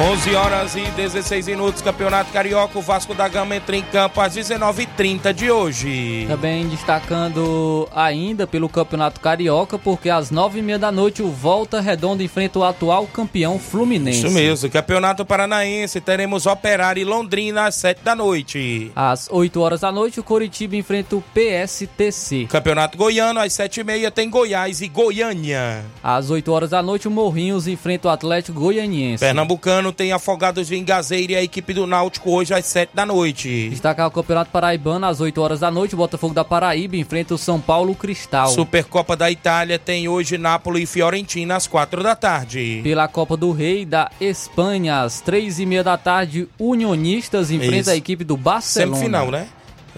Onze 0.00 0.32
horas 0.32 0.76
e 0.76 0.82
16 0.92 1.48
minutos, 1.48 1.82
Campeonato 1.82 2.32
Carioca. 2.32 2.78
O 2.78 2.80
Vasco 2.80 3.14
da 3.14 3.26
Gama 3.26 3.56
entra 3.56 3.76
em 3.76 3.82
campo 3.82 4.20
às 4.20 4.36
19h30 4.36 5.32
de 5.32 5.50
hoje. 5.50 6.24
Também 6.28 6.68
destacando 6.68 7.88
ainda 7.92 8.46
pelo 8.46 8.68
Campeonato 8.68 9.18
Carioca, 9.18 9.76
porque 9.76 10.08
às 10.08 10.30
nove 10.30 10.60
e 10.60 10.62
meia 10.62 10.78
da 10.78 10.92
noite 10.92 11.20
o 11.20 11.28
Volta 11.32 11.80
Redonda 11.80 12.22
enfrenta 12.22 12.60
o 12.60 12.64
atual 12.64 13.08
campeão 13.08 13.58
Fluminense. 13.58 14.24
Isso 14.24 14.30
mesmo, 14.30 14.70
Campeonato 14.70 15.26
Paranaense. 15.26 16.00
Teremos 16.00 16.46
Operário 16.46 17.00
e 17.00 17.04
Londrina 17.04 17.66
às 17.66 17.74
7 17.74 18.00
da 18.04 18.14
noite. 18.14 18.92
Às 18.94 19.28
8 19.28 19.60
horas 19.60 19.80
da 19.80 19.90
noite 19.90 20.20
o 20.20 20.22
Coritiba 20.22 20.76
enfrenta 20.76 21.16
o 21.16 21.24
PSTC. 21.34 22.46
Campeonato 22.48 22.96
Goiano, 22.96 23.40
às 23.40 23.52
7h30 23.52 24.12
tem 24.12 24.30
Goiás 24.30 24.80
e 24.80 24.86
Goiânia. 24.86 25.84
Às 26.00 26.30
8 26.30 26.52
horas 26.52 26.70
da 26.70 26.80
noite 26.84 27.08
o 27.08 27.10
Morrinhos 27.10 27.66
enfrenta 27.66 28.06
o 28.06 28.10
Atlético 28.12 28.60
Goianiense. 28.60 29.24
Pernambucano, 29.24 29.87
Pernambucano 29.88 29.92
tem 29.92 30.12
Afogados 30.12 30.68
de 30.68 30.76
Engazeira 30.76 31.32
e 31.32 31.36
a 31.36 31.42
equipe 31.42 31.72
do 31.72 31.86
Náutico 31.86 32.30
hoje 32.30 32.54
às 32.54 32.64
7 32.66 32.90
da 32.94 33.04
noite. 33.04 33.68
Destacar 33.70 34.06
o 34.06 34.10
Campeonato 34.10 34.50
Paraibano 34.50 35.06
às 35.06 35.20
8 35.20 35.40
horas 35.40 35.60
da 35.60 35.70
noite. 35.70 35.94
O 35.94 35.98
Botafogo 35.98 36.34
da 36.34 36.44
Paraíba 36.44 36.96
enfrenta 36.96 37.34
o 37.34 37.38
São 37.38 37.60
Paulo 37.60 37.94
Cristal. 37.94 38.48
Supercopa 38.48 39.16
da 39.16 39.30
Itália 39.30 39.78
tem 39.78 40.08
hoje 40.08 40.38
Nápoles 40.38 40.82
e 40.82 40.86
Fiorentina 40.86 41.56
às 41.56 41.66
4 41.66 42.02
da 42.02 42.14
tarde. 42.14 42.80
Pela 42.82 43.08
Copa 43.08 43.36
do 43.36 43.52
Rei 43.52 43.84
da 43.84 44.10
Espanha, 44.20 45.02
às 45.02 45.20
3 45.20 45.60
e 45.60 45.66
meia 45.66 45.84
da 45.84 45.96
tarde, 45.96 46.48
Unionistas 46.58 47.50
enfrenta 47.50 47.76
Isso. 47.78 47.90
a 47.90 47.96
equipe 47.96 48.24
do 48.24 48.36
Barcelona. 48.36 48.96
Semifinal, 48.96 49.30
né? 49.30 49.48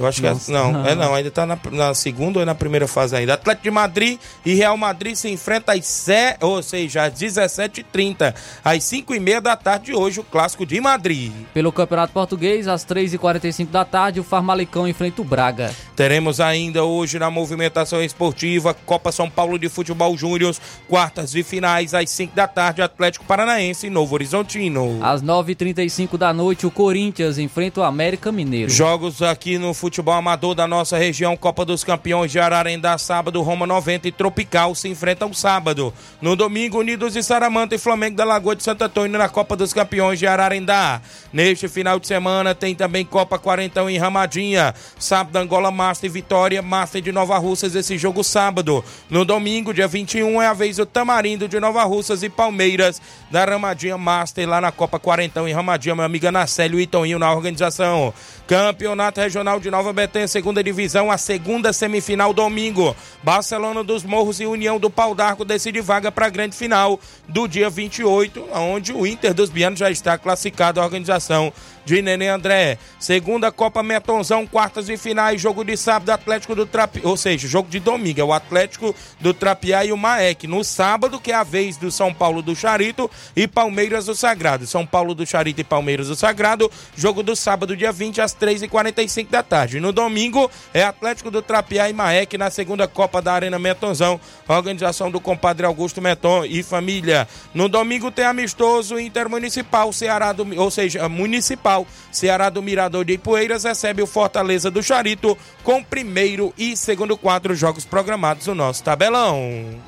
Eu 0.00 0.06
acho 0.06 0.22
Não, 0.22 0.34
que 0.38 0.50
é, 0.50 0.54
não, 0.54 0.72
não. 0.72 0.86
é 0.86 0.94
não, 0.94 1.14
ainda 1.14 1.30
tá 1.30 1.44
na, 1.44 1.58
na 1.70 1.92
segunda 1.92 2.38
ou 2.38 2.42
é 2.42 2.46
na 2.46 2.54
primeira 2.54 2.88
fase 2.88 3.14
ainda. 3.14 3.34
Atlético 3.34 3.64
de 3.64 3.70
Madrid 3.70 4.18
e 4.46 4.54
Real 4.54 4.74
Madrid 4.78 5.14
se 5.14 5.28
enfrentam 5.28 5.74
às 5.74 5.84
7, 5.84 6.38
ou 6.42 6.62
seja, 6.62 7.04
às 7.04 7.12
17h30, 7.12 8.34
às 8.64 8.78
5h30 8.82 9.40
da 9.42 9.56
tarde 9.56 9.84
de 9.86 9.94
hoje, 9.94 10.18
o 10.20 10.24
clássico 10.24 10.64
de 10.64 10.80
Madrid. 10.80 11.30
Pelo 11.52 11.70
Campeonato 11.70 12.14
Português, 12.14 12.66
às 12.66 12.82
3h45 12.86 13.66
da 13.68 13.84
tarde, 13.84 14.20
o 14.20 14.24
Farmalicão 14.24 14.88
enfrenta 14.88 15.20
o 15.20 15.24
Braga. 15.24 15.70
Teremos 15.94 16.40
ainda 16.40 16.82
hoje 16.82 17.18
na 17.18 17.30
movimentação 17.30 18.02
esportiva 18.02 18.72
Copa 18.72 19.12
São 19.12 19.28
Paulo 19.28 19.58
de 19.58 19.68
Futebol 19.68 20.16
Júnior, 20.16 20.56
quartas 20.88 21.34
e 21.34 21.42
finais 21.42 21.92
às 21.92 22.08
5 22.08 22.34
da 22.34 22.48
tarde, 22.48 22.80
Atlético 22.80 23.26
Paranaense 23.26 23.86
e 23.88 23.90
Novo 23.90 24.14
Horizontino. 24.14 24.98
Às 25.02 25.22
9h35 25.22 26.16
da 26.16 26.32
noite, 26.32 26.66
o 26.66 26.70
Corinthians 26.70 27.36
enfrenta 27.36 27.80
o 27.82 27.84
América 27.84 28.32
Mineiro. 28.32 28.70
Jogos 28.70 29.20
aqui 29.20 29.58
no 29.58 29.74
futebol 29.74 29.89
amador 30.12 30.54
da 30.54 30.66
nossa 30.66 30.98
região, 30.98 31.36
Copa 31.36 31.64
dos 31.64 31.82
Campeões 31.82 32.30
de 32.30 32.38
Ararendá, 32.38 32.98
sábado, 32.98 33.40
Roma 33.42 33.66
90 33.66 34.08
e 34.08 34.12
Tropical 34.12 34.74
se 34.74 34.88
enfrentam 34.88 35.32
sábado. 35.32 35.92
No 36.20 36.36
domingo, 36.36 36.78
Unidos 36.78 37.16
e 37.16 37.22
Saramanta 37.22 37.74
e 37.74 37.78
Flamengo 37.78 38.16
da 38.16 38.24
Lagoa 38.24 38.54
de 38.54 38.62
Santo 38.62 38.82
Antônio 38.84 39.18
na 39.18 39.28
Copa 39.28 39.56
dos 39.56 39.72
Campeões 39.72 40.18
de 40.18 40.26
Ararendá. 40.26 41.00
Neste 41.32 41.66
final 41.66 41.98
de 41.98 42.06
semana 42.06 42.54
tem 42.54 42.74
também 42.74 43.04
Copa 43.04 43.38
Quarentão 43.38 43.88
em 43.88 43.96
Ramadinha. 43.96 44.74
Sábado, 44.98 45.36
Angola 45.36 45.70
Master 45.70 46.10
e 46.10 46.12
Vitória, 46.12 46.60
Master 46.60 47.00
de 47.00 47.10
Nova 47.10 47.38
Russas, 47.38 47.74
esse 47.74 47.96
jogo 47.96 48.22
sábado. 48.22 48.84
No 49.08 49.24
domingo, 49.24 49.72
dia 49.72 49.88
21, 49.88 50.42
é 50.42 50.46
a 50.46 50.52
vez 50.52 50.76
do 50.76 50.86
Tamarindo 50.86 51.48
de 51.48 51.58
Nova 51.58 51.82
Russas 51.84 52.22
e 52.22 52.28
Palmeiras 52.28 53.00
da 53.30 53.44
Ramadinha 53.44 53.96
Master 53.96 54.48
lá 54.48 54.60
na 54.60 54.70
Copa 54.70 54.98
Quarentão 54.98 55.48
em 55.48 55.52
Ramadinha. 55.52 55.94
Meu 55.94 56.04
amigo 56.04 56.26
Anacélio 56.26 56.78
e 56.78 56.86
Toninho 56.86 57.18
na 57.18 57.32
organização. 57.32 58.12
Campeonato 58.46 59.20
Regional 59.20 59.60
de 59.60 59.70
Nova 59.70 59.79
Betânia, 59.82 60.28
segunda 60.28 60.62
divisão, 60.62 61.10
a 61.10 61.16
segunda 61.16 61.72
semifinal 61.72 62.34
domingo. 62.34 62.94
Barcelona 63.22 63.82
dos 63.82 64.04
Morros 64.04 64.38
e 64.38 64.46
União 64.46 64.78
do 64.78 64.90
Pau 64.90 65.14
d'Arco 65.14 65.44
decide 65.44 65.80
vaga 65.80 66.12
para 66.12 66.26
a 66.26 66.30
grande 66.30 66.54
final 66.54 67.00
do 67.26 67.48
dia 67.48 67.70
28, 67.70 68.48
onde 68.52 68.92
o 68.92 69.06
Inter 69.06 69.32
dos 69.32 69.48
Bianos 69.48 69.78
já 69.78 69.90
está 69.90 70.18
classificado 70.18 70.80
à 70.80 70.84
organização 70.84 71.52
de 71.84 72.02
Nenê 72.02 72.28
André. 72.28 72.78
Segunda 72.98 73.50
Copa 73.50 73.82
Metonzão, 73.82 74.46
quartas 74.46 74.88
e 74.88 74.96
finais, 74.96 75.40
jogo 75.40 75.64
de 75.64 75.76
sábado, 75.76 76.10
Atlético 76.10 76.54
do 76.54 76.66
Trapiá, 76.66 77.02
ou 77.04 77.16
seja, 77.16 77.48
jogo 77.48 77.68
de 77.68 77.80
domingo, 77.80 78.20
é 78.20 78.24
o 78.24 78.32
Atlético 78.32 78.94
do 79.20 79.32
Trapiá 79.32 79.84
e 79.84 79.92
o 79.92 79.96
Maek. 79.96 80.46
No 80.46 80.62
sábado, 80.62 81.18
que 81.18 81.32
é 81.32 81.34
a 81.34 81.42
vez 81.42 81.76
do 81.76 81.90
São 81.90 82.12
Paulo 82.12 82.42
do 82.42 82.54
Charito 82.54 83.10
e 83.34 83.48
Palmeiras 83.48 84.06
do 84.06 84.14
Sagrado. 84.14 84.66
São 84.66 84.86
Paulo 84.86 85.14
do 85.14 85.26
Charito 85.26 85.60
e 85.60 85.64
Palmeiras 85.64 86.08
do 86.08 86.16
Sagrado, 86.16 86.70
jogo 86.96 87.22
do 87.22 87.34
sábado, 87.34 87.76
dia 87.76 87.92
20, 87.92 88.20
às 88.20 88.34
3h45 88.34 89.28
da 89.28 89.42
tarde. 89.42 89.59
No 89.80 89.92
domingo, 89.92 90.50
é 90.72 90.82
Atlético 90.82 91.30
do 91.30 91.42
Trapiá 91.42 91.90
e 91.90 91.92
Maek 91.92 92.38
na 92.38 92.50
segunda 92.50 92.88
Copa 92.88 93.20
da 93.20 93.32
Arena 93.32 93.58
Metonzão, 93.58 94.20
organização 94.48 95.10
do 95.10 95.20
compadre 95.20 95.66
Augusto 95.66 96.00
Meton 96.00 96.44
e 96.44 96.62
família. 96.62 97.28
No 97.52 97.68
domingo 97.68 98.10
tem 98.10 98.24
amistoso 98.24 98.98
intermunicipal, 98.98 99.92
Ceará 99.92 100.32
do, 100.32 100.46
ou 100.60 100.70
seja, 100.70 101.08
municipal, 101.08 101.86
Ceará 102.10 102.48
do 102.48 102.62
Mirador 102.62 103.04
de 103.04 103.14
Ipueiras 103.14 103.64
recebe 103.64 104.02
o 104.02 104.06
Fortaleza 104.06 104.70
do 104.70 104.82
Charito 104.82 105.36
com 105.62 105.82
primeiro 105.82 106.52
e 106.56 106.76
segundo 106.76 107.16
quatro 107.16 107.54
jogos 107.54 107.84
programados 107.84 108.46
no 108.46 108.54
nosso 108.54 108.82
tabelão. 108.82 109.80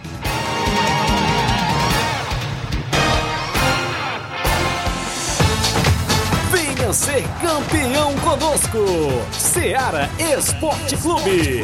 Ser 6.93 7.25
campeão 7.41 8.15
conosco. 8.17 8.79
Seara 9.33 10.11
Esporte 10.37 10.95
Clube. 10.99 11.63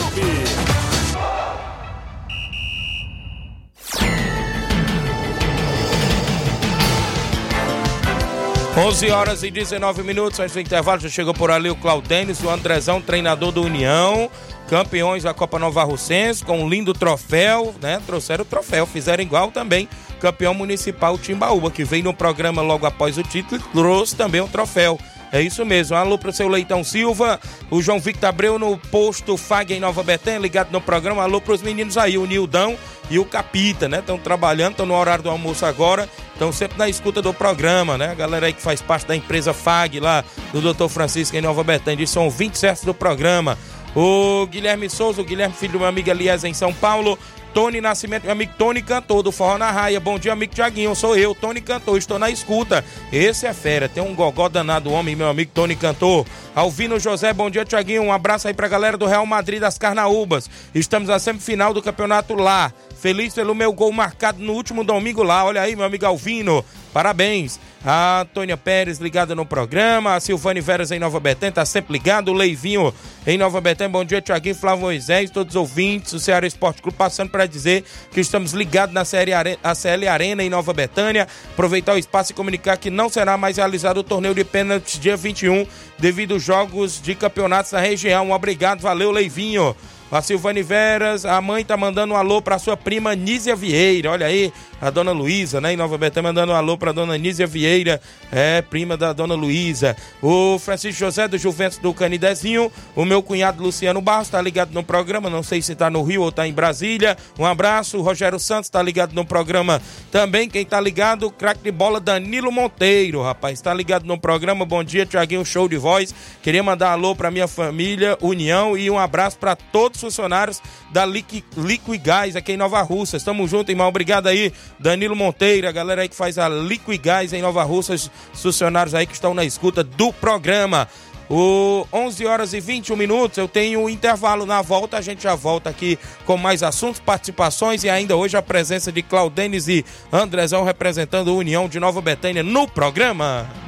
11 8.74 9.10
horas 9.10 9.42
e 9.42 9.50
19 9.50 10.02
minutos, 10.02 10.40
antes 10.40 10.54
do 10.54 10.60
intervalo, 10.60 11.00
já 11.00 11.10
chegou 11.10 11.34
por 11.34 11.50
ali 11.50 11.68
o 11.68 11.76
Claudênis, 11.76 12.42
o 12.42 12.48
Andrezão, 12.48 13.02
treinador 13.02 13.52
do 13.52 13.62
União, 13.62 14.30
campeões 14.66 15.24
da 15.24 15.34
Copa 15.34 15.58
Nova 15.58 15.84
Russense, 15.84 16.42
com 16.42 16.62
um 16.62 16.68
lindo 16.68 16.94
troféu, 16.94 17.74
né? 17.82 18.00
Trouxeram 18.06 18.44
o 18.44 18.46
troféu, 18.46 18.86
fizeram 18.86 19.22
igual 19.22 19.50
também, 19.50 19.88
campeão 20.20 20.54
municipal 20.54 21.18
Timbaúba, 21.18 21.70
que 21.70 21.84
veio 21.84 22.04
no 22.04 22.14
programa 22.14 22.62
logo 22.62 22.86
após 22.86 23.18
o 23.18 23.22
título 23.22 23.60
e 23.60 23.72
trouxe 23.72 24.16
também 24.16 24.40
um 24.40 24.48
troféu. 24.48 24.98
É 25.30 25.42
isso 25.42 25.64
mesmo. 25.64 25.96
Alô 25.96 26.16
pro 26.16 26.32
seu 26.32 26.48
Leitão 26.48 26.82
Silva, 26.82 27.38
o 27.70 27.82
João 27.82 28.00
Victor 28.00 28.28
Abreu 28.28 28.58
no 28.58 28.78
posto 28.78 29.36
FAG 29.36 29.74
em 29.74 29.80
Nova 29.80 30.02
Betânia, 30.02 30.38
ligado 30.38 30.70
no 30.72 30.80
programa. 30.80 31.22
Alô 31.22 31.40
pros 31.40 31.60
meninos 31.60 31.98
aí, 31.98 32.16
o 32.16 32.24
Nildão 32.24 32.78
e 33.10 33.18
o 33.18 33.24
Capita, 33.24 33.88
né? 33.88 33.98
Estão 33.98 34.18
trabalhando, 34.18 34.72
estão 34.72 34.86
no 34.86 34.94
horário 34.94 35.24
do 35.24 35.30
almoço 35.30 35.66
agora, 35.66 36.08
estão 36.32 36.50
sempre 36.50 36.78
na 36.78 36.88
escuta 36.88 37.20
do 37.20 37.34
programa, 37.34 37.98
né? 37.98 38.10
A 38.10 38.14
galera 38.14 38.46
aí 38.46 38.52
que 38.52 38.62
faz 38.62 38.80
parte 38.80 39.06
da 39.06 39.14
empresa 39.14 39.52
FAG 39.52 40.00
lá, 40.00 40.24
do 40.52 40.72
Dr. 40.72 40.88
Francisco 40.88 41.36
em 41.36 41.42
Nova 41.42 41.62
Betânia, 41.62 42.00
eles 42.00 42.10
são 42.10 42.30
20 42.30 42.56
certos 42.56 42.84
do 42.84 42.94
programa. 42.94 43.58
O 43.94 44.46
Guilherme 44.46 44.88
Souza, 44.88 45.20
o 45.20 45.24
Guilherme, 45.24 45.54
filho 45.54 45.74
do 45.74 45.78
meu 45.80 45.88
amigo 45.88 46.08
Elias 46.08 46.44
em 46.44 46.54
São 46.54 46.72
Paulo. 46.72 47.18
Tony 47.58 47.80
Nascimento, 47.80 48.22
meu 48.22 48.30
amigo 48.30 48.52
Tony 48.56 48.80
Cantor, 48.80 49.20
do 49.20 49.32
Forró 49.32 49.58
na 49.58 49.72
Raia. 49.72 49.98
Bom 49.98 50.16
dia, 50.16 50.32
amigo 50.32 50.54
Tiaguinho. 50.54 50.94
Sou 50.94 51.16
eu, 51.16 51.34
Tony 51.34 51.60
Cantor, 51.60 51.98
estou 51.98 52.16
na 52.16 52.30
escuta. 52.30 52.84
Esse 53.12 53.48
é 53.48 53.52
fera, 53.52 53.88
tem 53.88 54.00
um 54.00 54.14
gogó 54.14 54.48
danado 54.48 54.92
homem, 54.92 55.16
meu 55.16 55.28
amigo 55.28 55.50
Tony 55.52 55.74
Cantor. 55.74 56.24
Alvino 56.54 57.00
José, 57.00 57.32
bom 57.32 57.50
dia, 57.50 57.64
Tiaguinho. 57.64 58.04
Um 58.04 58.12
abraço 58.12 58.46
aí 58.46 58.54
pra 58.54 58.68
galera 58.68 58.96
do 58.96 59.06
Real 59.06 59.26
Madrid 59.26 59.58
das 59.60 59.76
Carnaúbas. 59.76 60.48
Estamos 60.72 61.08
na 61.08 61.18
semifinal 61.18 61.74
do 61.74 61.82
campeonato 61.82 62.36
lá. 62.36 62.72
Feliz 62.96 63.34
pelo 63.34 63.56
meu 63.56 63.72
gol 63.72 63.90
marcado 63.90 64.40
no 64.40 64.52
último 64.52 64.84
domingo 64.84 65.24
lá. 65.24 65.44
Olha 65.44 65.60
aí, 65.60 65.74
meu 65.74 65.84
amigo 65.84 66.06
Alvino. 66.06 66.64
Parabéns. 66.92 67.58
A 67.84 68.22
Antônia 68.22 68.56
Pérez 68.56 68.98
ligada 68.98 69.34
no 69.36 69.46
programa. 69.46 70.14
A 70.14 70.20
Silvane 70.20 70.60
Veras 70.60 70.90
em 70.90 70.98
Nova 70.98 71.20
Betânia, 71.20 71.52
tá 71.52 71.64
sempre 71.64 71.92
ligado. 71.92 72.28
O 72.30 72.34
Leivinho 72.34 72.92
em 73.26 73.38
Nova 73.38 73.60
Betânia. 73.60 73.88
Bom 73.90 74.04
dia, 74.04 74.20
Tiaguinho, 74.20 74.54
Flávio 74.56 74.82
Moisés, 74.82 75.30
todos 75.30 75.54
os 75.54 75.56
ouvintes. 75.60 76.12
O 76.12 76.18
Ceará 76.18 76.46
Esporte 76.46 76.82
Clube 76.82 76.98
passando 76.98 77.30
para 77.30 77.46
dizer 77.46 77.84
que 78.10 78.20
estamos 78.20 78.52
ligados 78.52 78.92
na 78.92 79.04
série 79.04 79.32
Are- 79.32 79.58
CL 79.76 80.08
Arena 80.08 80.42
em 80.42 80.50
Nova 80.50 80.72
Betânia. 80.72 81.28
Aproveitar 81.52 81.94
o 81.94 81.98
espaço 81.98 82.32
e 82.32 82.34
comunicar 82.34 82.76
que 82.78 82.90
não 82.90 83.08
será 83.08 83.36
mais 83.36 83.56
realizado 83.58 83.98
o 83.98 84.04
torneio 84.04 84.34
de 84.34 84.44
pênaltis 84.44 84.98
dia 84.98 85.16
21 85.16 85.64
devido 85.98 86.34
aos 86.34 86.42
jogos 86.42 87.00
de 87.00 87.14
campeonatos 87.14 87.70
da 87.72 87.80
região. 87.80 88.32
Obrigado, 88.32 88.80
valeu, 88.80 89.12
Leivinho. 89.12 89.74
A 90.10 90.22
Silvane 90.22 90.62
Veras, 90.62 91.26
a 91.26 91.38
mãe 91.38 91.62
tá 91.62 91.76
mandando 91.76 92.14
um 92.14 92.16
alô 92.16 92.40
pra 92.40 92.58
sua 92.58 92.78
prima 92.78 93.14
Nízia 93.14 93.54
Vieira. 93.54 94.10
Olha 94.10 94.24
aí, 94.24 94.50
a 94.80 94.88
dona 94.88 95.12
Luísa, 95.12 95.60
né? 95.60 95.74
Em 95.74 95.76
Nova 95.76 95.98
Betânia, 95.98 96.30
mandando 96.30 96.52
um 96.52 96.56
alô 96.56 96.78
pra 96.78 96.92
dona 96.92 97.18
Nízia 97.18 97.46
Vieira, 97.46 98.00
é, 98.32 98.62
prima 98.62 98.96
da 98.96 99.12
dona 99.12 99.34
Luísa. 99.34 99.94
O 100.22 100.58
Francisco 100.58 100.98
José 100.98 101.28
do 101.28 101.36
Juventus 101.36 101.76
do 101.76 101.92
Canidezinho. 101.92 102.72
O 102.96 103.04
meu 103.04 103.22
cunhado 103.22 103.62
Luciano 103.62 104.00
Barros 104.00 104.30
tá 104.30 104.40
ligado 104.40 104.72
no 104.72 104.82
programa. 104.82 105.28
Não 105.28 105.42
sei 105.42 105.60
se 105.60 105.74
tá 105.74 105.90
no 105.90 106.02
Rio 106.02 106.22
ou 106.22 106.32
tá 106.32 106.48
em 106.48 106.54
Brasília. 106.54 107.14
Um 107.38 107.44
abraço. 107.44 107.98
O 107.98 108.02
Rogério 108.02 108.38
Santos 108.38 108.70
tá 108.70 108.82
ligado 108.82 109.12
no 109.12 109.26
programa 109.26 109.82
também. 110.10 110.48
Quem 110.48 110.64
tá 110.64 110.80
ligado, 110.80 111.30
craque 111.30 111.62
de 111.62 111.70
bola 111.70 112.00
Danilo 112.00 112.50
Monteiro, 112.50 113.22
rapaz. 113.22 113.60
Tá 113.60 113.74
ligado 113.74 114.06
no 114.06 114.18
programa. 114.18 114.64
Bom 114.64 114.82
dia, 114.82 115.04
Tiaguinho, 115.04 115.44
show 115.44 115.68
de 115.68 115.76
voz. 115.76 116.14
Queria 116.42 116.62
mandar 116.62 116.88
um 116.88 116.92
alô 116.92 117.14
pra 117.14 117.30
minha 117.30 117.46
família, 117.46 118.16
União, 118.22 118.74
e 118.74 118.90
um 118.90 118.98
abraço 118.98 119.38
pra 119.38 119.54
todos 119.54 119.97
os 119.97 119.97
funcionários 120.00 120.62
da 120.92 121.04
Liqui, 121.04 121.44
Liquigás 121.56 122.36
aqui 122.36 122.52
em 122.52 122.56
Nova 122.56 122.80
Russas. 122.82 123.22
Tamo 123.22 123.46
junto, 123.46 123.70
irmão. 123.70 123.88
Obrigado 123.88 124.26
aí, 124.26 124.52
Danilo 124.78 125.16
Monteiro, 125.16 125.68
a 125.68 125.72
galera 125.72 126.02
aí 126.02 126.08
que 126.08 126.16
faz 126.16 126.38
a 126.38 126.48
Liquigás 126.48 127.32
em 127.32 127.42
Nova 127.42 127.62
Russas, 127.62 128.10
os 128.32 128.42
funcionários 128.42 128.94
aí 128.94 129.06
que 129.06 129.14
estão 129.14 129.34
na 129.34 129.44
escuta 129.44 129.82
do 129.82 130.12
programa. 130.12 130.88
O 131.30 131.86
11 131.92 132.26
horas 132.26 132.52
e 132.54 132.60
21 132.60 132.96
minutos, 132.96 133.36
eu 133.36 133.46
tenho 133.46 133.80
um 133.80 133.88
intervalo 133.88 134.46
na 134.46 134.62
volta, 134.62 134.96
a 134.96 135.02
gente 135.02 135.22
já 135.22 135.34
volta 135.34 135.68
aqui 135.68 135.98
com 136.24 136.38
mais 136.38 136.62
assuntos, 136.62 137.00
participações 137.00 137.84
e 137.84 137.90
ainda 137.90 138.16
hoje 138.16 138.36
a 138.36 138.42
presença 138.42 138.90
de 138.90 139.02
Claudenes 139.02 139.68
e 139.68 139.84
Andrezão 140.10 140.64
representando 140.64 141.30
a 141.30 141.34
União 141.34 141.68
de 141.68 141.78
Nova 141.78 142.00
Betânia 142.00 142.42
no 142.42 142.66
programa. 142.66 143.67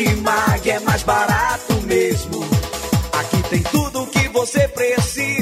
Martimag 0.00 0.70
é 0.70 0.80
mais 0.80 1.02
barato 1.02 1.74
mesmo. 1.82 2.40
Aqui 3.12 3.42
tem 3.50 3.62
tudo 3.64 4.02
o 4.02 4.06
que 4.06 4.28
você 4.28 4.66
precisa. 4.68 5.39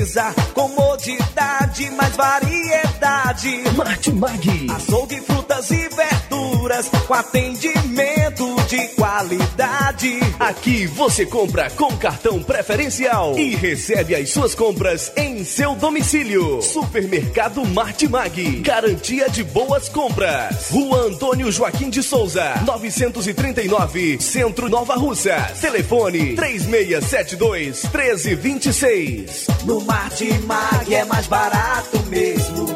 Comodidade, 0.55 1.91
mais 1.91 2.17
variedade. 2.17 3.63
Martimag. 3.77 4.67
Açougue, 4.75 5.21
frutas 5.21 5.71
e 5.71 5.89
verduras. 5.89 6.89
Com 7.07 7.15
atendimento 7.15 8.57
de 8.69 8.89
qualidade. 8.89 10.19
Aqui 10.39 10.87
você 10.87 11.27
compra 11.27 11.71
com 11.71 11.95
cartão 11.97 12.43
preferencial 12.43 13.39
e 13.39 13.55
recebe 13.55 14.15
as 14.15 14.31
suas 14.31 14.55
compras 14.55 15.13
em 15.17 15.45
seu 15.45 15.75
domicílio. 15.75 16.63
Supermercado 16.63 17.65
Martimag. 17.67 18.61
Garantia 18.61 19.29
de 19.29 19.45
boas 19.45 19.89
compras. 19.89 20.71
Rua 20.71 21.01
Antônio 21.01 21.53
Joaquim 21.53 21.91
de 21.91 22.03
Souza, 22.03 22.55
939, 22.65 24.19
Centro 24.21 24.69
Nova 24.69 24.95
Russa. 24.95 25.37
Telefone 25.61 26.35
3672 26.35 27.83
1326. 27.83 29.47
No 29.65 29.81
Martimag 29.99 30.95
é 30.95 31.05
mais 31.05 31.27
barato 31.27 31.99
mesmo. 32.07 32.69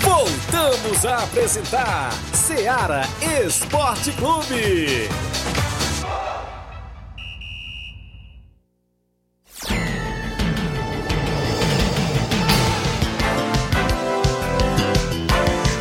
Voltamos 0.00 1.04
a 1.04 1.24
apresentar 1.24 2.12
Seara 2.32 3.02
Esporte 3.44 4.12
Clube. 4.12 5.08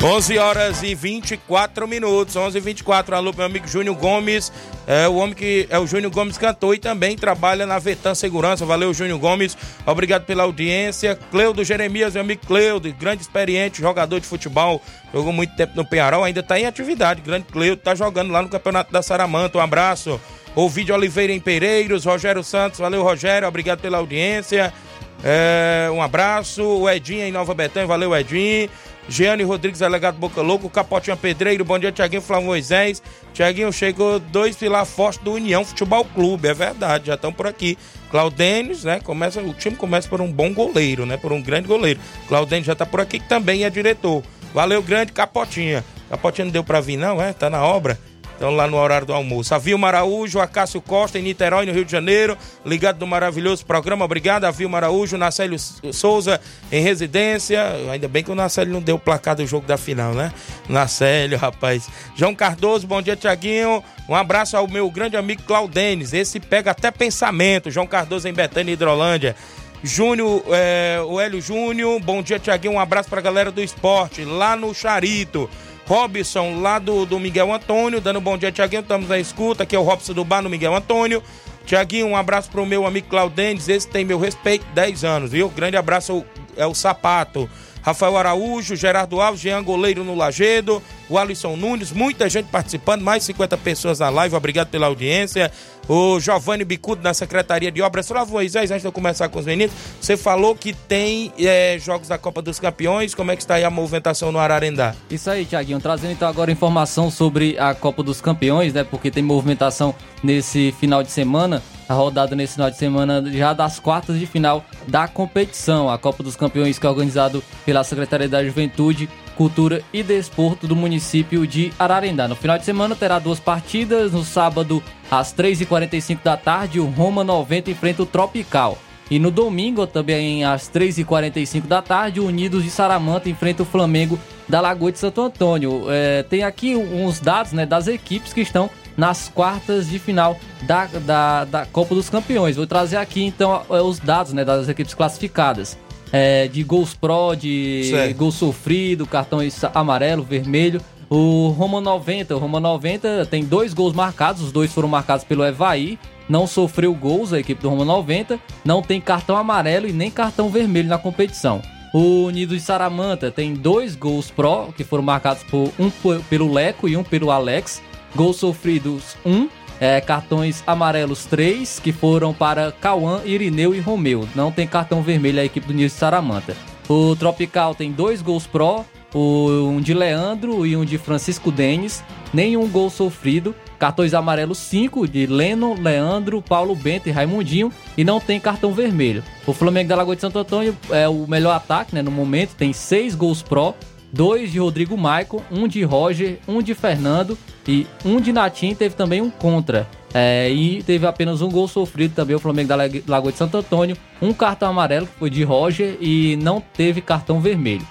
11 0.08 0.38
horas 0.38 0.84
e 0.84 0.96
24 0.96 1.86
minutos, 1.86 2.34
11 2.34 2.58
e 2.58 2.62
24. 2.62 3.14
Alô, 3.14 3.34
meu 3.36 3.46
amigo 3.46 3.68
Júnior 3.68 3.94
Gomes, 3.94 4.54
é 4.88 5.06
o 5.06 5.16
homem 5.16 5.36
que 5.36 5.68
é 5.70 5.78
o 5.78 5.86
Júnior 5.86 6.10
Gomes 6.14 6.38
cantor 6.38 6.76
e 6.76 6.80
também 6.80 7.18
trabalha 7.18 7.66
na 7.66 7.78
Vetan 7.78 8.16
Segurança. 8.16 8.66
Valeu, 8.66 8.94
Júnior 8.94 9.20
Gomes, 9.20 9.58
obrigado 9.86 10.24
pela 10.24 10.44
audiência. 10.44 11.20
Cleudo 11.30 11.62
Jeremias, 11.62 12.14
meu 12.14 12.22
amigo 12.22 12.48
Cleudo, 12.48 12.90
grande 12.94 13.22
experiente, 13.22 13.82
jogador 13.82 14.22
de 14.22 14.26
futebol, 14.26 14.82
jogou 15.14 15.34
muito 15.34 15.54
tempo 15.58 15.74
no 15.76 15.84
Penharol, 15.84 16.24
ainda 16.24 16.40
está 16.40 16.58
em 16.58 16.66
atividade. 16.66 17.20
Grande 17.20 17.48
Cleudo, 17.52 17.82
tá 17.82 17.94
jogando 17.94 18.32
lá 18.32 18.42
no 18.42 18.48
Campeonato 18.48 18.94
da 18.94 19.02
Saramanta. 19.02 19.58
Um 19.58 19.62
abraço. 19.62 20.22
Ovidio 20.56 20.96
Oliveira 20.96 21.34
em 21.34 21.40
Pereiros, 21.42 22.06
Rogério 22.06 22.46
Santos, 22.46 22.80
valeu, 22.80 23.04
Rogério, 23.04 23.46
obrigado 23.46 23.82
pela 23.82 23.98
audiência. 23.98 24.74
É, 25.22 25.90
um 25.92 26.02
abraço. 26.02 26.64
O 26.64 26.90
Edinho 26.90 27.24
em 27.24 27.32
Nova 27.32 27.54
Betânia, 27.54 27.88
valeu, 27.88 28.16
Edinho. 28.16 28.70
Giane 29.10 29.44
Rodrigues, 29.44 29.80
delegado 29.80 30.18
Boca 30.18 30.42
Louco, 30.42 30.70
Capotinha 30.70 31.16
Pedreiro, 31.16 31.64
bom 31.64 31.80
dia, 31.80 31.92
Tiaguinho 31.92 32.22
Flávio 32.22 32.48
Moisés. 32.48 33.02
Tiaguinho, 33.34 33.72
chegou 33.72 34.20
dois 34.20 34.56
pilar 34.56 34.86
fortes 34.86 35.24
do 35.24 35.34
União 35.34 35.64
Futebol 35.64 36.04
Clube, 36.04 36.50
é 36.50 36.54
verdade, 36.54 37.08
já 37.08 37.16
estão 37.16 37.32
por 37.32 37.48
aqui. 37.48 37.78
Claudênis, 38.12 38.84
né, 38.84 39.00
começa, 39.00 39.42
o 39.42 39.54
time 39.54 39.76
começa 39.76 40.10
por 40.10 40.20
um 40.20 40.32
bom 40.32 40.54
goleiro, 40.54 41.06
né, 41.06 41.16
por 41.16 41.32
um 41.32 41.42
grande 41.42 41.68
goleiro. 41.68 42.00
Claudênis 42.28 42.66
já 42.66 42.74
está 42.74 42.86
por 42.86 43.00
aqui, 43.00 43.20
que 43.20 43.30
também 43.30 43.64
é 43.64 43.70
diretor. 43.70 44.22
Valeu, 44.54 44.82
grande 44.82 45.14
Capotinha. 45.14 45.86
Capotinha 46.10 46.46
não 46.46 46.52
deu 46.52 46.64
para 46.64 46.82
vir 46.82 46.98
não, 46.98 47.22
é? 47.22 47.32
Tá 47.32 47.50
na 47.50 47.64
obra. 47.64 47.98
Então, 48.38 48.52
lá 48.52 48.68
no 48.68 48.78
horário 48.78 49.08
do 49.08 49.14
almoço. 49.14 49.54
A 49.56 49.58
Vilma 49.58 49.88
Araújo, 49.88 50.40
a 50.40 50.48
Cássio 50.48 50.80
Costa, 50.80 51.18
em 51.18 51.24
Niterói, 51.24 51.66
no 51.66 51.74
Rio 51.74 51.84
de 51.84 51.92
Janeiro. 51.92 52.38
Ligado 52.64 53.00
no 53.00 53.08
maravilhoso 53.08 53.66
programa. 53.66 54.06
Obrigado, 54.06 54.46
a 54.46 54.52
Vilma 54.52 54.78
Araújo, 54.78 55.18
Nacélio 55.18 55.58
Souza, 55.92 56.40
em 56.72 56.80
residência. 56.80 57.64
Ainda 57.92 58.08
bem 58.08 58.24
que 58.24 58.32
o 58.32 58.36
Nacélio 58.36 58.72
não 58.72 58.82
deu 58.82 58.96
o 58.96 59.00
placar 59.00 59.36
do 59.36 59.46
jogo 59.46 59.66
da 59.66 59.76
final, 59.76 60.14
né? 60.14 60.32
Nacélio, 60.70 61.36
rapaz. 61.36 61.90
João 62.16 62.36
Cardoso, 62.36 62.86
bom 62.86 63.02
dia, 63.02 63.16
Tiaguinho. 63.16 63.84
Um 64.08 64.14
abraço 64.14 64.56
ao 64.56 64.68
meu 64.68 64.88
grande 64.92 65.18
amigo 65.18 65.42
Claudênis. 65.42 66.14
Esse 66.14 66.40
pega 66.40 66.70
até 66.72 66.92
pensamento. 66.92 67.72
João 67.72 67.88
Cardoso, 67.88 68.28
em 68.28 68.34
Betânia, 68.34 68.72
Hidrolândia. 68.72 69.36
Júnior, 69.84 70.44
é, 70.52 71.00
o 71.06 71.20
Hélio 71.20 71.42
Júnior, 71.42 72.00
bom 72.00 72.22
dia, 72.22 72.38
Tiaguinho. 72.38 72.76
Um 72.76 72.80
abraço 72.80 73.10
pra 73.10 73.22
galera 73.22 73.52
do 73.52 73.62
esporte, 73.62 74.24
lá 74.24 74.56
no 74.56 74.74
Charito. 74.76 75.50
Robson, 75.88 76.60
lá 76.60 76.80
do, 76.80 77.06
do 77.06 77.18
Miguel 77.18 77.54
Antônio, 77.54 78.02
dando 78.02 78.20
um 78.20 78.22
bom 78.22 78.38
dia, 78.38 78.52
Tiaguinho. 78.52 78.82
Estamos 78.82 79.08
na 79.08 79.18
escuta. 79.18 79.64
Aqui 79.64 79.74
é 79.74 79.80
o 79.80 79.84
Robson 79.84 80.14
do 80.14 80.26
Bar 80.26 80.42
no 80.42 80.50
Miguel 80.50 80.76
Antônio. 80.76 81.24
Tiaguinho, 81.66 82.08
um 82.08 82.16
abraço 82.16 82.50
pro 82.50 82.66
meu 82.66 82.86
amigo 82.86 83.08
Claudentes. 83.08 83.70
Esse 83.70 83.88
tem 83.88 84.04
meu 84.04 84.20
respeito, 84.20 84.66
10 84.74 85.06
anos, 85.06 85.32
viu? 85.32 85.48
Grande 85.48 85.78
abraço, 85.78 86.26
é 86.58 86.66
o 86.66 86.74
Sapato. 86.74 87.50
Rafael 87.82 88.18
Araújo, 88.18 88.76
Gerardo 88.76 89.22
Alves, 89.22 89.40
Jean 89.40 89.64
Goleiro 89.64 90.04
no 90.04 90.14
Lagedo, 90.14 90.84
o 91.08 91.18
Alisson 91.18 91.56
Nunes, 91.56 91.94
muita 91.94 92.30
gente 92.30 92.48
participando, 92.48 93.02
mais 93.02 93.24
50 93.24 93.56
pessoas 93.60 94.00
na 94.00 94.10
live, 94.10 94.36
obrigado 94.36 94.68
pela 94.68 94.88
audiência. 94.88 95.50
O 95.88 96.20
Giovanni 96.20 96.66
Bicudo 96.66 97.02
na 97.02 97.14
Secretaria 97.14 97.72
de 97.72 97.82
Obras. 97.82 98.08
Flávio 98.08 98.34
Moisés, 98.34 98.72
antes 98.72 98.82
de 98.82 98.88
eu 98.88 98.92
começar 98.92 99.30
com 99.30 99.40
os 99.40 99.46
meninos, 99.46 99.74
você 100.00 100.18
falou 100.18 100.56
que 100.56 100.74
tem 100.74 101.32
é, 101.40 101.78
jogos 101.80 102.08
da 102.08 102.18
Copa 102.18 102.42
dos 102.42 102.60
Campeões, 102.60 103.16
como 103.16 103.32
é 103.32 103.36
que 103.36 103.42
está 103.42 103.56
aí 103.56 103.64
a 103.64 103.70
movimentação 103.70 104.32
no 104.32 104.40
Ararendá? 104.40 104.96
Isso 105.10 105.30
aí, 105.30 105.46
Tiaguinho, 105.46 105.80
trazendo 105.80 106.12
então 106.12 106.28
agora 106.28 106.52
informação 106.52 107.10
sobre 107.10 107.58
a 107.58 107.74
Copa 107.74 108.04
dos 108.04 108.20
Campeões, 108.20 108.74
né? 108.74 108.84
Porque 108.84 109.10
tem 109.10 109.24
movimentação 109.24 109.96
nesse 110.24 110.74
final 110.80 111.04
de 111.04 111.12
semana 111.12 111.62
a 111.88 111.94
rodada 111.94 112.36
nesse 112.36 112.54
final 112.54 112.70
de 112.70 112.78
semana 112.78 113.24
já 113.32 113.54
das 113.54 113.80
quartas 113.80 114.20
de 114.20 114.26
final 114.26 114.64
da 114.88 115.08
competição. 115.08 115.90
A 115.90 115.98
Copa 115.98 116.22
dos 116.22 116.36
Campeões 116.36 116.78
que 116.78 116.86
é 116.86 116.90
organizado 116.90 117.44
pela 117.66 117.84
Secretaria 117.84 118.28
da 118.28 118.44
Juventude, 118.44 119.10
Cultura 119.38 119.84
e 119.94 120.02
Desporto 120.02 120.68
do 120.68 120.76
município 120.76 121.46
de 121.46 121.72
Ararendá. 121.78 122.28
No 122.28 122.36
final 122.36 122.58
de 122.58 122.66
semana 122.66 122.96
terá 122.96 123.20
duas 123.20 123.40
partidas. 123.40 124.12
No 124.12 124.24
sábado, 124.24 124.84
às 125.10 125.34
3h45 125.34 126.20
da 126.24 126.36
tarde, 126.36 126.80
o 126.80 126.86
Roma 126.88 127.24
90 127.24 127.70
enfrenta 127.70 128.02
o 128.02 128.06
Tropical. 128.06 128.78
E 129.10 129.20
no 129.20 129.32
domingo, 129.32 129.88
também 129.88 130.44
às 130.44 130.70
3h45 130.70 131.68
da 131.68 131.82
tarde, 131.82 132.20
o 132.20 132.26
Unidos 132.26 132.64
de 132.64 132.70
Saramanta 132.70 133.30
enfrenta 133.30 133.64
o 133.64 133.66
Flamengo 133.66 134.20
da 134.50 134.60
Lagoa 134.60 134.92
de 134.92 135.00
Santo 135.00 135.22
Antônio. 135.22 135.86
É, 135.90 136.24
tem 136.24 136.44
aqui 136.44 136.76
uns 136.76 137.20
dados 137.20 137.54
né, 137.54 137.66
das 137.66 137.88
equipes 137.88 138.34
que 138.34 138.42
estão 138.42 138.70
nas 138.98 139.30
quartas 139.30 139.88
de 139.88 140.00
final 140.00 140.38
da, 140.64 140.88
da, 140.88 141.46
da 141.46 141.66
Copa 141.68 141.96
dos 141.96 142.10
Campeões. 142.10 142.58
Vou 142.58 142.68
trazer 142.68 142.98
aqui 142.98 143.24
então 143.24 143.62
os 143.70 144.00
dados 144.00 144.34
né, 144.34 144.44
das 144.44 144.68
equipes 144.68 144.94
classificadas. 144.94 145.78
É, 146.12 146.48
de 146.48 146.64
gols 146.64 146.94
pró, 146.94 147.34
de 147.34 147.88
certo. 147.90 148.18
gol 148.18 148.32
sofrido, 148.32 149.06
cartão 149.06 149.40
amarelo, 149.74 150.24
vermelho. 150.24 150.82
O 151.10 151.50
Roma 151.50 151.80
90, 151.80 152.36
o 152.36 152.40
Roma 152.40 152.60
90 152.60 153.26
tem 153.28 153.44
dois 153.44 153.74
gols 153.74 153.94
marcados, 153.94 154.42
os 154.42 154.52
dois 154.52 154.74
foram 154.74 154.90
marcados 154.90 155.24
pelo 155.24 155.46
Evaí. 155.46 155.98
Não 156.28 156.46
sofreu 156.46 156.94
gols 156.94 157.32
a 157.32 157.40
equipe 157.40 157.62
do 157.62 157.70
Roma 157.70 157.86
90, 157.86 158.38
não 158.66 158.82
tem 158.82 159.00
cartão 159.00 159.38
amarelo 159.38 159.88
e 159.88 159.94
nem 159.94 160.12
cartão 160.12 160.50
vermelho 160.50 160.90
na 160.90 160.98
competição. 160.98 161.62
O 161.94 162.26
Unido 162.26 162.54
de 162.54 162.62
Saramanta 162.62 163.32
tem 163.32 163.54
dois 163.54 163.96
gols 163.96 164.30
pró, 164.30 164.70
que 164.76 164.84
foram 164.84 165.04
marcados 165.04 165.44
por 165.44 165.72
um 165.80 165.90
pelo 166.30 166.52
Leco 166.52 166.90
e 166.90 166.98
um 166.98 167.04
pelo 167.04 167.32
Alex. 167.32 167.82
Gols 168.14 168.38
sofridos 168.38 169.16
1, 169.26 169.32
um, 169.32 169.50
é, 169.80 170.02
cartões 170.02 170.64
amarelos 170.66 171.26
3, 171.26 171.80
que 171.80 171.92
foram 171.92 172.34
para 172.34 172.72
Cauã, 172.72 173.22
Irineu 173.26 173.74
e 173.74 173.80
Romeu. 173.80 174.28
Não 174.36 174.52
tem 174.52 174.68
cartão 174.68 175.02
vermelho 175.02 175.40
a 175.40 175.46
equipe 175.46 175.68
do 175.68 175.74
Niso 175.74 175.96
Saramanta. 175.96 176.56
O 176.90 177.16
Tropical 177.16 177.76
tem 177.76 177.92
dois 177.92 178.22
gols 178.22 178.48
pró, 178.48 178.86
um 179.14 179.82
de 179.82 179.94
Leandro 179.94 180.66
e 180.66 180.76
um 180.76 180.86
de 180.86 180.98
Francisco 180.98 181.52
Denis, 181.52 182.04
nenhum 182.34 182.68
gol 182.68 182.90
sofrido. 182.90 183.56
Cartões 183.80 184.14
amarelos 184.16 184.58
5 184.58 185.08
de 185.08 185.28
Leno, 185.28 185.80
Leandro, 185.80 186.42
Paulo 186.42 186.76
Bento 186.76 187.08
e 187.08 187.12
Raimundinho 187.12 187.72
e 187.96 188.04
não 188.04 188.20
tem 188.20 188.40
cartão 188.40 188.74
vermelho. 188.74 189.24
O 189.46 189.54
Flamengo 189.54 189.90
da 189.90 189.96
Lagoa 189.96 190.16
de 190.16 190.22
Santo 190.22 190.40
Antônio 190.40 190.76
é 190.90 191.08
o 191.08 191.28
melhor 191.28 191.52
ataque 191.56 191.94
né, 191.94 192.02
no 192.02 192.10
momento, 192.10 192.56
tem 192.56 192.74
6 192.74 193.14
gols 193.14 193.44
pró, 193.44 193.76
dois 194.12 194.52
de 194.52 194.60
Rodrigo 194.60 194.98
Maicon, 194.98 195.42
um 195.52 195.68
de 195.68 195.84
Roger, 195.84 196.40
um 196.48 196.62
de 196.62 196.74
Fernando 196.74 197.38
e 197.68 197.86
um 198.06 198.20
de 198.20 198.32
Natim 198.32 198.74
teve 198.74 198.96
também 198.96 199.22
um 199.22 199.30
contra. 199.30 199.88
É, 200.14 200.50
e 200.50 200.82
teve 200.84 201.06
apenas 201.06 201.42
um 201.42 201.50
gol 201.50 201.68
sofrido 201.68 202.16
também 202.16 202.36
o 202.36 202.40
Flamengo 202.40 202.70
da 202.70 202.76
Lag- 202.76 203.04
Lagoa 203.08 203.32
de 203.32 203.38
Santo 203.38 203.58
Antônio, 203.58 203.98
um 204.22 204.34
cartão 204.34 204.70
amarelo 204.70 205.06
que 205.06 205.20
foi 205.20 205.30
de 205.30 205.44
Roger 205.44 205.98
e 206.00 206.38
não 206.42 206.62
teve 206.62 207.02
cartão 207.02 207.42
vermelho. 207.42 207.86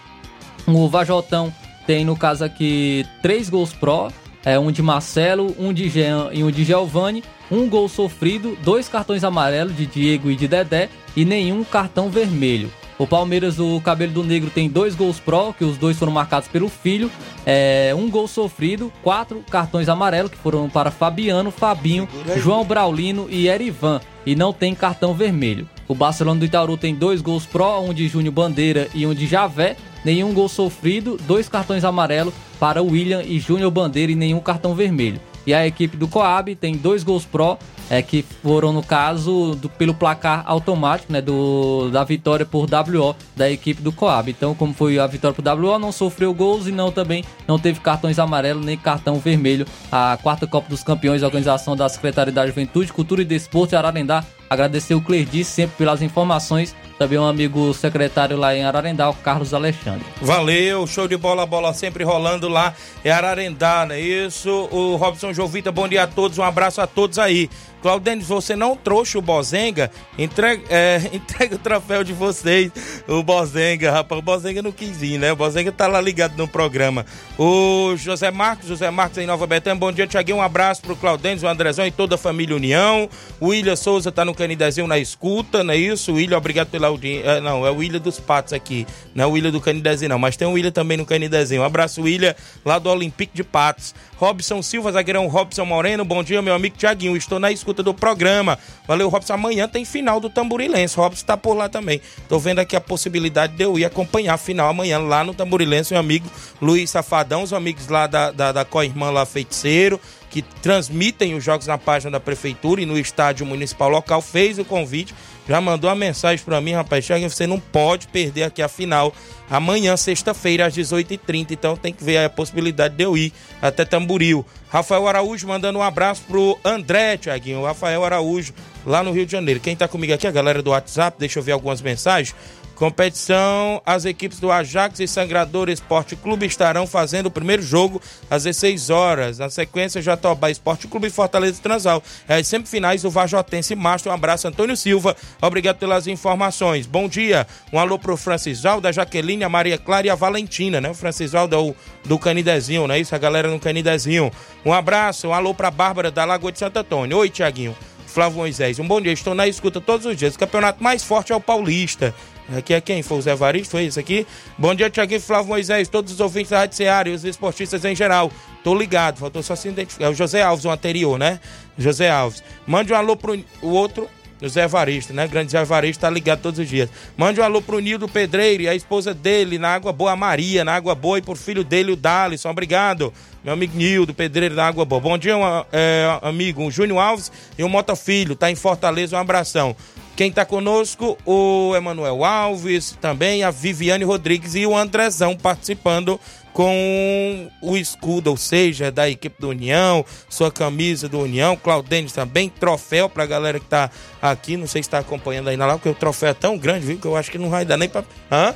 O 0.66 0.88
Vajotão 0.88 1.52
tem, 1.87 2.05
no 2.05 2.16
caso 2.16 2.42
aqui, 2.42 3.07
três 3.22 3.48
gols 3.48 3.72
pró, 3.72 4.09
é, 4.44 4.59
um 4.59 4.72
de 4.72 4.83
Marcelo, 4.83 5.55
um 5.59 5.72
de 5.72 5.88
Jean 5.88 6.31
e 6.33 6.42
um 6.42 6.50
de 6.50 6.64
Giovanni, 6.64 7.22
um 7.50 7.68
gol 7.68 7.88
sofrido, 7.88 8.57
dois 8.64 8.88
cartões 8.88 9.22
amarelos 9.22 9.76
de 9.76 9.87
Diego 9.87 10.31
e 10.31 10.37
de 10.37 10.48
Dedé 10.48 10.88
e 11.14 11.24
nenhum 11.24 11.62
cartão 11.62 12.09
vermelho. 12.09 12.72
O 12.98 13.06
Palmeiras 13.06 13.56
do 13.56 13.78
Cabelo 13.82 14.12
do 14.12 14.24
Negro 14.24 14.48
tem 14.48 14.70
dois 14.70 14.94
gols 14.94 15.20
pró, 15.20 15.52
que 15.52 15.64
os 15.64 15.76
dois 15.76 15.98
foram 15.98 16.12
marcados 16.12 16.48
pelo 16.48 16.68
filho, 16.68 17.11
é, 17.44 17.92
um 17.94 18.09
gol 18.09 18.26
sofrido, 18.26 18.90
quatro 19.02 19.44
cartões 19.50 19.88
amarelos 19.88 20.30
que 20.30 20.38
foram 20.38 20.66
para 20.68 20.90
Fabiano, 20.90 21.50
Fabinho, 21.50 22.09
João 22.38 22.64
Braulino 22.64 23.26
e 23.28 23.48
Erivan, 23.48 24.00
e 24.24 24.35
não 24.35 24.50
tem 24.50 24.74
cartão 24.74 25.12
vermelho. 25.12 25.68
O 25.87 25.94
Barcelona 25.94 26.40
do 26.40 26.46
Itaúru 26.46 26.78
tem 26.78 26.94
dois 26.94 27.20
gols 27.20 27.44
pró, 27.44 27.80
um 27.80 27.92
de 27.92 28.09
Júnior 28.09 28.32
Bandeira 28.32 28.88
e 28.94 29.06
um 29.06 29.14
de 29.14 29.26
Javé, 29.26 29.76
nenhum 30.02 30.32
gol 30.32 30.48
sofrido, 30.48 31.18
dois 31.26 31.50
cartões 31.50 31.85
amarelos 31.85 32.32
para 32.59 32.82
William 32.82 33.22
e 33.22 33.38
Júnior 33.38 33.70
Bandeira 33.70 34.11
e 34.11 34.16
nenhum 34.16 34.40
cartão 34.40 34.74
vermelho. 34.74 35.20
E 35.46 35.54
a 35.54 35.66
equipe 35.66 35.96
do 35.96 36.09
Coab 36.09 36.54
tem 36.56 36.76
dois 36.76 37.04
gols 37.04 37.24
pró, 37.24 37.56
é, 37.88 38.02
que 38.02 38.22
foram, 38.42 38.72
no 38.72 38.82
caso, 38.82 39.54
do- 39.54 39.68
pelo 39.68 39.94
placar 39.94 40.42
automático, 40.44 41.12
né, 41.12 41.20
do, 41.22 41.88
da 41.90 42.02
vitória 42.02 42.44
por 42.44 42.66
WO 42.68 43.14
da 43.37 43.48
equipe 43.48 43.80
do 43.80 43.92
Coab. 43.92 44.28
Então, 44.28 44.54
como 44.56 44.74
foi 44.74 44.98
a 44.98 45.06
vitória 45.06 45.35
por 45.40 45.44
WO, 45.46 45.78
não 45.78 45.92
sofreu 45.92 46.35
gols 46.35 46.66
e 46.66 46.72
não 46.72 46.90
também 46.90 47.22
não 47.46 47.59
teve 47.61 47.78
cartões 47.78 48.18
amarelos 48.18 48.64
nem 48.66 48.76
cartão 48.76 49.20
vermelho. 49.20 49.64
A 49.92 50.18
quarta 50.20 50.46
Copa 50.48 50.68
dos 50.68 50.82
Campeões, 50.82 51.22
organização 51.22 51.76
da 51.76 51.88
Secretaria 51.88 52.32
da 52.32 52.44
Juventude, 52.46 52.92
Cultura 52.92 53.22
e 53.22 53.24
Desporto 53.24 53.70
de 53.70 53.76
Ararendá, 53.76 54.24
agradecer 54.50 54.94
o 54.94 55.00
Clerdice 55.00 55.50
sempre 55.52 55.76
pelas 55.76 56.02
informações. 56.02 56.74
Também 56.98 57.18
um 57.18 57.26
amigo 57.26 57.74
secretário 57.74 58.38
lá 58.38 58.54
em 58.56 58.64
Ararendá, 58.64 59.11
o 59.11 59.14
Carlos 59.14 59.52
Alexandre. 59.52 60.06
Valeu, 60.20 60.87
show 60.87 61.06
de 61.06 61.16
bola, 61.16 61.44
bola 61.44 61.74
sempre 61.74 62.02
rolando 62.04 62.48
lá. 62.48 62.74
É 63.04 63.11
Ararendá, 63.11 63.85
não 63.87 63.94
é 63.94 64.00
isso? 64.00 64.50
O 64.70 64.96
Robson 64.96 65.32
Jovita, 65.32 65.70
bom 65.70 65.87
dia 65.87 66.04
a 66.04 66.06
todos, 66.06 66.38
um 66.38 66.42
abraço 66.42 66.80
a 66.80 66.87
todos 66.87 67.18
aí. 67.18 67.50
Claudênis, 67.87 68.27
você 68.27 68.57
não 68.57 68.75
trouxe 68.75 69.16
o 69.16 69.22
Bozenga? 69.22 69.92
Entrega, 70.18 70.61
é, 70.68 71.03
entrega 71.14 71.55
o 71.55 71.59
troféu 71.59 72.03
de 72.03 72.12
vocês, 72.12 72.72
o 73.07 73.22
Bozenga, 73.22 73.92
rapaz. 73.92 74.18
O 74.18 74.22
Bozenga 74.22 74.61
não 74.61 74.72
quis 74.72 75.01
ir, 75.03 75.20
né? 75.20 75.31
O 75.31 75.37
Bozenga 75.37 75.70
tá 75.70 75.87
lá 75.87 76.01
ligado 76.01 76.37
no 76.37 76.49
programa. 76.49 77.07
O 77.38 77.94
José 77.96 78.29
Marcos, 78.33 78.66
José 78.66 78.90
Marcos 78.90 79.18
em 79.18 79.27
Nova 79.27 79.46
Betânia, 79.46 79.79
bom 79.79 79.92
dia, 79.92 80.05
Tiaguinho. 80.05 80.38
Um 80.38 80.42
abraço 80.42 80.83
pro 80.83 80.96
Claudênis, 80.96 81.44
o 81.44 81.46
Andrezão 81.46 81.87
e 81.87 81.92
toda 81.92 82.16
a 82.16 82.18
família 82.18 82.57
União. 82.57 83.09
O 83.38 83.51
William 83.51 83.77
Souza 83.77 84.11
tá 84.11 84.25
no 84.25 84.35
Canidezinho 84.35 84.88
na 84.88 84.99
escuta, 84.99 85.62
não 85.62 85.72
é 85.72 85.77
isso? 85.77 86.14
William, 86.14 86.38
obrigado 86.38 86.66
pela 86.66 86.88
audiência. 86.88 87.40
não, 87.40 87.64
é 87.64 87.70
o 87.70 87.77
William 87.77 88.01
dos 88.01 88.18
Patos 88.18 88.53
aqui, 88.53 88.85
não 89.14 89.22
é 89.22 89.27
o 89.29 89.31
William 89.31 89.53
do 89.53 89.61
Canidezinho, 89.61 90.09
não. 90.09 90.18
Mas 90.18 90.37
tem 90.37 90.49
o 90.49 90.51
William 90.51 90.72
também 90.72 90.96
no 90.96 91.07
Canidezinho. 91.07 91.62
Um 91.62 91.64
abraço, 91.64 92.03
William, 92.03 92.35
lá 92.64 92.81
do 92.81 92.90
Olympique 92.90 93.33
de 93.33 93.44
Patos. 93.44 93.94
Robson 94.16 94.62
Silva, 94.62 94.92
zagueirão 94.92 95.26
Robson 95.26 95.66
Moreno, 95.66 96.02
bom 96.02 96.24
dia, 96.24 96.40
meu 96.40 96.55
amigo 96.55 96.76
Tiaguinho. 96.76 97.16
Estou 97.16 97.38
na 97.38 97.52
escuta 97.52 97.83
do 97.83 97.92
programa. 97.92 98.59
Valeu, 98.88 99.11
Robson. 99.11 99.35
Amanhã 99.35 99.68
tem 99.68 99.85
final 99.85 100.18
do 100.18 100.31
Tamborilense. 100.31 100.96
Robson 100.96 101.26
tá 101.26 101.37
por 101.37 101.55
lá 101.55 101.68
também. 101.68 102.00
Tô 102.26 102.38
vendo 102.38 102.61
aqui 102.61 102.74
a 102.74 102.81
possibilidade 102.81 103.55
de 103.55 103.64
eu 103.64 103.79
ir 103.79 103.85
acompanhar 103.85 104.35
a 104.35 104.38
final 104.38 104.70
amanhã 104.70 104.98
lá 104.98 105.22
no 105.22 105.35
Tamborilense. 105.35 105.92
Meu 105.92 106.00
amigo 106.00 106.26
Luiz 106.62 106.88
Safadão, 106.88 107.42
os 107.42 107.52
amigos 107.52 107.88
lá 107.88 108.07
da, 108.07 108.31
da, 108.31 108.52
da 108.52 108.64
co-irmã 108.64 109.11
lá 109.11 109.26
Feiticeiro, 109.26 110.00
que 110.31 110.40
transmitem 110.40 111.35
os 111.35 111.44
jogos 111.44 111.66
na 111.66 111.76
página 111.76 112.12
da 112.12 112.20
prefeitura 112.20 112.81
e 112.81 112.87
no 112.87 112.98
estádio 112.98 113.44
municipal 113.44 113.90
local, 113.90 114.22
fez 114.22 114.59
o 114.59 114.64
convite. 114.64 115.14
Já 115.48 115.61
mandou 115.61 115.88
uma 115.88 115.96
mensagem 115.96 116.44
pra 116.44 116.61
mim, 116.61 116.72
rapaz. 116.72 117.04
Tiaguinho, 117.04 117.30
você 117.30 117.46
não 117.46 117.61
pode 117.61 118.09
perder 118.09 118.44
aqui 118.44 118.61
a 118.61 118.68
final 118.68 119.14
amanhã, 119.48 119.96
sexta-feira, 119.96 120.66
às 120.66 120.74
18h30. 120.74 121.52
Então 121.52 121.76
tem 121.76 121.92
que 121.92 122.02
ver 122.02 122.18
a 122.18 122.28
possibilidade 122.28 122.96
de 122.96 123.04
eu 123.04 123.16
ir 123.16 123.32
até 123.62 123.85
Tamboril. 123.85 124.44
Rafael 124.68 125.06
Araújo 125.06 125.46
mandando 125.46 125.78
um 125.78 125.82
abraço 125.82 126.22
pro 126.26 126.59
André, 126.64 127.16
Tiaguinho. 127.16 127.64
Rafael 127.64 128.04
Araújo, 128.04 128.52
lá 128.85 129.02
no 129.02 129.12
Rio 129.12 129.24
de 129.24 129.32
Janeiro. 129.32 129.61
Quem 129.61 129.76
tá 129.76 129.87
comigo 129.87 130.12
aqui, 130.12 130.26
a 130.26 130.32
galera 130.32 130.62
do 130.62 130.70
WhatsApp, 130.70 131.16
deixa 131.18 131.38
eu 131.38 131.42
ver 131.42 131.52
algumas 131.52 131.80
mensagens. 131.80 132.35
Competição, 132.76 133.80
as 133.86 134.04
equipes 134.04 134.38
do 134.38 134.52
Ajax 134.52 135.00
e 135.00 135.08
Sangrador 135.08 135.70
Esporte 135.70 136.14
Clube 136.14 136.44
estarão 136.44 136.86
fazendo 136.86 137.26
o 137.26 137.30
primeiro 137.30 137.62
jogo 137.62 138.02
às 138.30 138.44
16 138.44 138.90
horas. 138.90 139.38
Na 139.38 139.48
sequência, 139.48 140.02
Jatobá 140.02 140.50
Esporte 140.50 140.86
Clube 140.86 141.06
e 141.06 141.10
Fortaleza 141.10 141.58
Transal. 141.62 142.02
É 142.28 142.42
semifinais 142.42 143.00
do 143.00 143.10
Vajotense 143.10 143.74
Mastro. 143.74 144.12
Um 144.12 144.14
abraço, 144.14 144.46
Antônio 144.46 144.76
Silva. 144.76 145.16
Obrigado 145.40 145.78
pelas 145.78 146.06
informações. 146.06 146.86
Bom 146.86 147.08
dia. 147.08 147.46
Um 147.72 147.78
alô 147.78 147.98
pro 147.98 148.14
Francisvaldo, 148.14 148.86
a 148.86 148.92
Jaqueline, 148.92 149.42
a 149.42 149.48
Maria 149.48 149.78
Clara 149.78 150.06
e 150.06 150.10
a 150.10 150.14
Valentina, 150.14 150.78
né? 150.78 150.90
O 150.90 150.94
Francisvaldo 150.94 151.56
é 151.56 151.58
o 151.58 151.74
do 152.04 152.18
Canidezinho, 152.18 152.86
né? 152.86 153.00
Isso, 153.00 153.14
a 153.14 153.18
galera 153.18 153.48
no 153.48 153.58
Canidezinho. 153.58 154.30
Um 154.66 154.72
abraço, 154.74 155.28
um 155.28 155.32
alô 155.32 155.54
pra 155.54 155.70
Bárbara 155.70 156.10
da 156.10 156.26
Lagoa 156.26 156.52
de 156.52 156.58
Santo 156.58 156.78
Antônio. 156.78 157.16
Oi, 157.16 157.30
Tiaguinho. 157.30 157.74
Flávio 158.06 158.38
Moisés, 158.38 158.78
um 158.78 158.86
bom 158.86 158.98
dia. 158.98 159.12
Estou 159.12 159.34
na 159.34 159.46
escuta 159.46 159.78
todos 159.78 160.06
os 160.06 160.16
dias. 160.16 160.34
O 160.34 160.38
campeonato 160.38 160.82
mais 160.82 161.02
forte 161.02 161.32
é 161.32 161.36
o 161.36 161.40
Paulista. 161.40 162.14
Aqui 162.54 162.74
é 162.74 162.80
quem? 162.80 163.02
Foi 163.02 163.18
o 163.18 163.22
Zé 163.22 163.35
Varisto? 163.35 163.72
Foi 163.72 163.85
isso 163.85 163.98
aqui? 163.98 164.26
Bom 164.56 164.74
dia, 164.74 164.88
Tiaguinho 164.88 165.20
Flávio 165.20 165.48
Moisés, 165.48 165.88
todos 165.88 166.12
os 166.12 166.20
ouvintes 166.20 166.50
da 166.50 166.59
Rádio 166.61 166.76
Seara 166.76 167.09
e 167.09 167.12
os 167.12 167.24
esportistas 167.24 167.85
em 167.85 167.94
geral. 167.94 168.30
Tô 168.62 168.74
ligado, 168.74 169.18
faltou 169.18 169.42
só 169.42 169.56
se 169.56 169.68
identificar. 169.68 170.06
É 170.06 170.09
o 170.09 170.14
José 170.14 170.42
Alves, 170.42 170.64
o 170.64 170.70
anterior, 170.70 171.18
né? 171.18 171.40
José 171.76 172.09
Alves. 172.09 172.42
Mande 172.66 172.92
um 172.92 172.96
alô 172.96 173.16
pro 173.16 173.38
o 173.62 173.68
outro, 173.68 174.09
o 174.40 174.48
Zé 174.48 174.66
né? 175.11 175.26
Grande 175.26 175.52
Zé 175.52 175.64
Varisto, 175.64 176.02
tá 176.02 176.11
ligado 176.11 176.42
todos 176.42 176.61
os 176.61 176.68
dias. 176.68 176.88
Mande 177.16 177.40
um 177.40 177.44
alô 177.44 177.62
pro 177.62 177.80
Nildo 177.80 178.06
Pedreiro 178.06 178.62
e 178.62 178.68
a 178.68 178.74
esposa 178.74 179.14
dele, 179.14 179.59
na 179.59 179.70
Água 179.70 179.92
Boa 179.92 180.14
Maria, 180.14 180.64
na 180.64 180.74
Água 180.74 180.94
Boa, 180.94 181.18
e 181.18 181.22
por 181.22 181.37
filho 181.37 181.64
dele, 181.64 181.92
o 181.92 181.96
Dalisson. 181.96 182.50
Obrigado. 182.50 183.12
Meu 183.42 183.54
amigo 183.54 183.76
Nildo 183.76 184.12
Pedreiro 184.12 184.54
da 184.54 184.66
Água 184.66 184.85
Boa. 184.85 185.00
Bom 185.00 185.16
dia, 185.16 185.37
um, 185.37 185.42
é, 185.72 186.18
amigo. 186.22 186.64
O 186.64 186.70
Júnior 186.70 186.98
Alves 186.98 187.32
e 187.59 187.64
o 187.64 187.68
Mota 187.68 187.96
Filho, 187.96 188.37
tá 188.37 188.50
em 188.50 188.54
Fortaleza. 188.54 189.16
Um 189.16 189.20
abração. 189.20 189.74
Quem 190.16 190.31
está 190.31 190.46
conosco, 190.46 191.18
o 191.26 191.76
Emanuel 191.76 192.24
Alves, 192.24 192.96
também 193.02 193.44
a 193.44 193.50
Viviane 193.50 194.02
Rodrigues 194.02 194.55
e 194.55 194.66
o 194.66 194.74
Andrezão 194.74 195.37
participando 195.37 196.18
com 196.55 197.50
o 197.61 197.76
escudo, 197.76 198.31
ou 198.31 198.37
seja, 198.38 198.90
da 198.90 199.11
equipe 199.11 199.38
do 199.38 199.50
União, 199.50 200.02
sua 200.26 200.50
camisa 200.50 201.07
do 201.07 201.20
União, 201.20 201.55
Claudênio 201.55 202.11
também, 202.11 202.48
troféu 202.48 203.11
pra 203.11 203.26
galera 203.26 203.61
que 203.61 203.66
tá 203.66 203.90
aqui, 204.22 204.57
não 204.57 204.66
sei 204.66 204.83
se 204.83 204.88
tá 204.88 205.00
acompanhando 205.00 205.50
aí 205.50 205.57
na 205.59 205.66
live, 205.66 205.81
porque 205.81 205.94
o 205.94 206.00
troféu 206.00 206.31
é 206.31 206.35
tão 206.35 206.57
grande, 206.57 206.87
viu, 206.87 206.96
que 206.96 207.07
eu 207.07 207.14
acho 207.14 207.31
que 207.31 207.37
não 207.37 207.50
vai 207.50 207.66
dar 207.66 207.76
nem 207.76 207.90
pra... 207.90 208.02
Hã? 208.33 208.55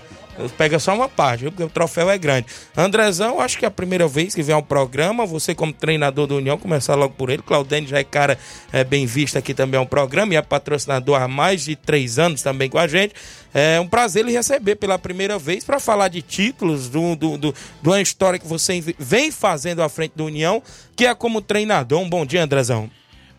Pega 0.56 0.78
só 0.78 0.94
uma 0.94 1.08
parte? 1.08 1.44
Porque 1.44 1.62
o 1.62 1.68
troféu 1.68 2.10
é 2.10 2.18
grande. 2.18 2.46
Andrezão, 2.76 3.40
acho 3.40 3.58
que 3.58 3.64
é 3.64 3.68
a 3.68 3.70
primeira 3.70 4.06
vez 4.06 4.34
que 4.34 4.42
vem 4.42 4.54
ao 4.54 4.62
programa. 4.62 5.26
Você, 5.26 5.54
como 5.54 5.72
treinador 5.72 6.26
do 6.26 6.36
União, 6.36 6.56
começar 6.58 6.94
logo 6.94 7.14
por 7.14 7.30
ele. 7.30 7.42
Claudênio 7.42 7.88
já 7.88 7.98
é 7.98 8.04
cara 8.04 8.38
é, 8.72 8.84
bem 8.84 9.06
visto 9.06 9.36
aqui 9.36 9.54
também 9.54 9.78
ao 9.78 9.86
programa 9.86 10.34
e 10.34 10.36
é 10.36 10.42
patrocinador 10.42 11.20
há 11.20 11.28
mais 11.28 11.64
de 11.64 11.76
três 11.76 12.18
anos 12.18 12.42
também 12.42 12.68
com 12.68 12.78
a 12.78 12.86
gente. 12.86 13.14
É 13.52 13.80
um 13.80 13.88
prazer 13.88 14.24
ele 14.24 14.32
receber 14.32 14.76
pela 14.76 14.98
primeira 14.98 15.38
vez 15.38 15.64
para 15.64 15.80
falar 15.80 16.08
de 16.08 16.22
títulos, 16.22 16.88
do, 16.88 17.16
do, 17.16 17.36
do, 17.36 17.52
de 17.52 17.88
uma 17.88 18.00
história 18.00 18.38
que 18.38 18.46
você 18.46 18.80
vem 18.98 19.30
fazendo 19.30 19.82
à 19.82 19.88
frente 19.88 20.12
do 20.14 20.24
União, 20.26 20.62
que 20.94 21.06
é 21.06 21.14
como 21.14 21.40
treinador. 21.40 22.00
Um 22.00 22.08
bom 22.08 22.24
dia, 22.24 22.44
Andrezão. 22.44 22.90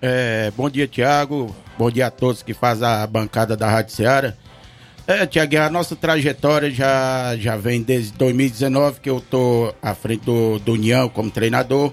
É, 0.01 0.51
bom 0.57 0.69
dia, 0.69 0.87
Tiago. 0.87 1.55
Bom 1.77 1.89
dia 1.91 2.07
a 2.07 2.11
todos 2.11 2.41
que 2.41 2.53
fazem 2.53 2.87
a 2.87 3.05
bancada 3.05 3.55
da 3.55 3.69
Rádio 3.69 3.93
Ceará. 3.93 4.33
É, 5.07 5.25
Tiago, 5.25 5.57
a 5.57 5.69
nossa 5.69 5.95
trajetória 5.95 6.69
já, 6.69 7.35
já 7.37 7.57
vem 7.57 7.81
desde 7.81 8.13
2019 8.13 8.99
que 8.99 9.09
eu 9.09 9.19
tô 9.19 9.73
à 9.81 9.95
frente 9.95 10.23
do, 10.23 10.59
do 10.59 10.73
União 10.73 11.09
como 11.09 11.31
treinador. 11.31 11.91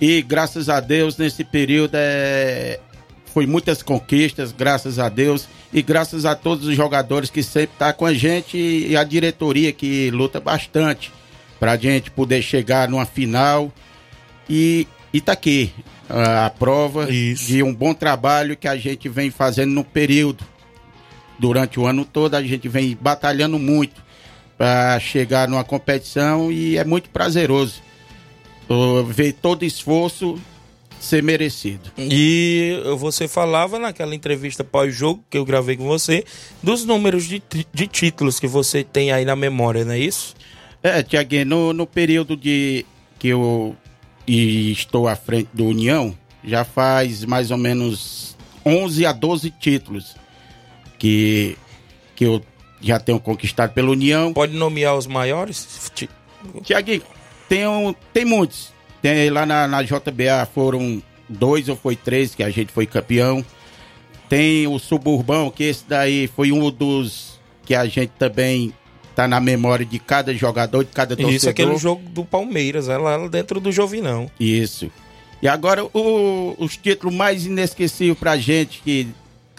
E 0.00 0.22
graças 0.22 0.68
a 0.68 0.78
Deus, 0.78 1.16
nesse 1.16 1.42
período, 1.42 1.94
é, 1.94 2.78
foi 3.32 3.46
muitas 3.46 3.82
conquistas, 3.82 4.52
graças 4.52 4.98
a 4.98 5.08
Deus. 5.08 5.48
E 5.72 5.82
graças 5.82 6.24
a 6.24 6.34
todos 6.34 6.66
os 6.66 6.76
jogadores 6.76 7.28
que 7.28 7.42
sempre 7.42 7.72
estão 7.74 7.88
tá 7.88 7.92
com 7.92 8.06
a 8.06 8.14
gente 8.14 8.56
e 8.56 8.96
a 8.96 9.04
diretoria 9.04 9.72
que 9.72 10.10
luta 10.10 10.40
bastante 10.40 11.12
para 11.58 11.72
a 11.72 11.76
gente 11.76 12.10
poder 12.10 12.40
chegar 12.40 12.88
numa 12.88 13.04
final. 13.04 13.72
E, 14.48 14.86
e 15.12 15.20
tá 15.20 15.32
aqui 15.32 15.74
a, 16.08 16.46
a 16.46 16.50
prova 16.50 17.10
Isso. 17.10 17.46
de 17.46 17.62
um 17.62 17.74
bom 17.74 17.92
trabalho 17.92 18.56
que 18.56 18.68
a 18.68 18.76
gente 18.76 19.08
vem 19.08 19.30
fazendo 19.30 19.72
no 19.72 19.84
período 19.84 20.44
durante 21.38 21.78
o 21.78 21.86
ano 21.86 22.04
todo 22.04 22.34
a 22.34 22.42
gente 22.42 22.68
vem 22.68 22.96
batalhando 23.00 23.58
muito 23.58 24.04
para 24.56 24.98
chegar 24.98 25.48
numa 25.48 25.64
competição 25.64 26.50
e 26.50 26.78
é 26.78 26.84
muito 26.84 27.10
prazeroso 27.10 27.82
ver 29.08 29.34
todo 29.34 29.64
esforço 29.64 30.38
ser 30.98 31.22
merecido. 31.22 31.92
E 31.98 32.80
você 32.98 33.28
falava 33.28 33.78
naquela 33.78 34.14
entrevista 34.14 34.64
pós-jogo 34.64 35.22
que 35.30 35.36
eu 35.38 35.44
gravei 35.44 35.76
com 35.76 35.84
você 35.84 36.24
dos 36.62 36.84
números 36.84 37.24
de, 37.26 37.42
de 37.72 37.86
títulos 37.86 38.40
que 38.40 38.46
você 38.46 38.82
tem 38.82 39.12
aí 39.12 39.24
na 39.24 39.36
memória, 39.36 39.84
não 39.84 39.92
é 39.92 39.98
isso? 39.98 40.34
É, 40.82 41.02
Tiaguinho, 41.02 41.46
no, 41.46 41.72
no 41.72 41.86
período 41.86 42.36
de 42.36 42.84
que 43.18 43.28
eu 43.28 43.76
estou 44.26 45.06
à 45.06 45.14
frente 45.14 45.48
do 45.52 45.66
União, 45.66 46.16
já 46.42 46.64
faz 46.64 47.24
mais 47.24 47.50
ou 47.50 47.58
menos 47.58 48.36
11 48.64 49.06
a 49.06 49.12
12 49.12 49.50
títulos 49.50 50.16
que, 50.98 51.56
que 52.14 52.24
eu 52.24 52.42
já 52.80 52.98
tenho 53.00 53.18
conquistado 53.20 53.72
pela 53.72 53.90
União. 53.90 54.32
Pode 54.32 54.54
nomear 54.54 54.96
os 54.96 55.06
maiores? 55.06 55.90
Ti- 55.94 56.08
Tiaguinho, 56.62 57.02
tem, 57.48 57.66
um, 57.66 57.94
tem 58.12 58.24
muitos. 58.24 58.72
Tem 59.02 59.30
lá 59.30 59.44
na, 59.46 59.66
na 59.68 59.82
JBA 59.82 60.46
foram 60.54 61.02
dois 61.28 61.68
ou 61.68 61.76
foi 61.76 61.96
três 61.96 62.34
que 62.34 62.42
a 62.42 62.50
gente 62.50 62.72
foi 62.72 62.86
campeão. 62.86 63.44
Tem 64.28 64.66
o 64.66 64.78
Suburbão, 64.78 65.50
que 65.50 65.64
esse 65.64 65.84
daí 65.88 66.26
foi 66.26 66.50
um 66.50 66.70
dos 66.70 67.38
que 67.64 67.74
a 67.74 67.86
gente 67.86 68.10
também 68.18 68.72
tá 69.14 69.26
na 69.28 69.40
memória 69.40 69.86
de 69.86 69.98
cada 69.98 70.34
jogador, 70.34 70.84
de 70.84 70.90
cada 70.90 71.14
torcedor. 71.16 71.34
Isso, 71.36 71.48
aquele 71.48 71.76
jogo 71.76 72.02
do 72.10 72.24
Palmeiras, 72.24 72.88
é 72.88 72.96
lá 72.98 73.26
dentro 73.28 73.60
do 73.60 73.70
Jovinão. 73.72 74.30
Isso. 74.38 74.90
E 75.40 75.46
agora 75.48 75.84
o- 75.84 76.54
os 76.58 76.76
títulos 76.76 77.14
mais 77.14 77.46
inesquecíveis 77.46 78.18
pra 78.18 78.36
gente 78.36 78.80
que 78.82 79.08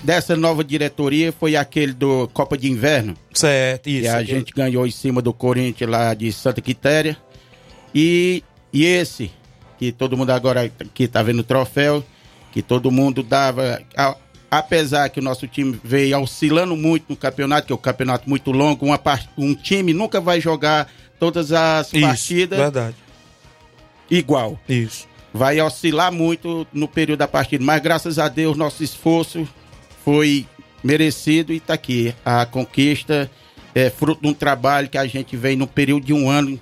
dessa 0.04 0.36
nova 0.36 0.64
diretoria 0.64 1.32
foi 1.32 1.56
aquele 1.56 1.94
do 1.94 2.28
Copa 2.34 2.58
de 2.58 2.70
Inverno. 2.72 3.16
Certo, 3.34 3.88
isso. 3.90 4.02
que 4.04 4.08
a 4.08 4.24
gente 4.24 4.54
ganhou 4.54 4.86
em 4.86 4.92
cima 4.92 5.22
do 5.22 5.34
Corinthians 5.34 5.90
lá 5.90 6.14
de 6.14 6.32
Santa 6.32 6.62
Quitéria. 6.62 7.18
E, 7.94 8.44
e 8.72 8.86
esse, 8.86 9.32
que 9.80 9.92
todo 9.92 10.16
mundo 10.18 10.30
agora 10.32 10.70
que 10.94 11.08
tá 11.08 11.24
vendo 11.24 11.40
o 11.40 11.44
troféu, 11.44 12.04
que 12.52 12.62
todo 12.62 12.92
mundo 12.92 13.24
dava. 13.24 13.82
a- 13.96 14.16
apesar 14.50 15.10
que 15.10 15.20
o 15.20 15.24
nosso 15.24 15.46
time 15.48 15.78
veio 15.84 16.18
oscilando 16.22 16.76
muito 16.76 17.06
no 17.10 17.16
campeonato, 17.18 17.68
que 17.68 17.74
é 17.74 17.76
um 17.76 17.80
campeonato 17.80 18.30
muito 18.30 18.50
longo, 18.52 18.86
uma 18.86 19.00
um 19.38 19.54
time 19.54 19.94
nunca 19.94 20.22
vai 20.22 20.40
jogar 20.40 20.90
todas 21.20 21.52
as 21.52 21.92
Isso, 21.92 22.00
partidas 22.02 22.58
verdade. 22.60 22.96
igual. 24.10 24.58
Isso. 24.68 25.06
Vai 25.34 25.60
oscilar 25.62 26.12
muito 26.12 26.66
no 26.72 26.88
período 26.88 27.20
da 27.20 27.28
partida, 27.28 27.64
mas 27.64 27.82
graças 27.82 28.18
a 28.18 28.28
Deus 28.30 28.56
nosso 28.58 28.84
esforço 28.84 29.48
foi 30.08 30.46
merecido 30.82 31.52
e 31.52 31.58
está 31.58 31.74
aqui. 31.74 32.16
A 32.24 32.46
conquista 32.46 33.30
é 33.76 33.90
fruto 33.90 34.22
de 34.22 34.30
um 34.30 34.34
trabalho 34.34 34.88
que 34.88 34.98
a 34.98 35.06
gente 35.06 35.36
vem 35.36 35.58
no 35.58 35.68
período 35.68 36.06
de 36.06 36.14
um 36.14 36.30
ano 36.30 36.58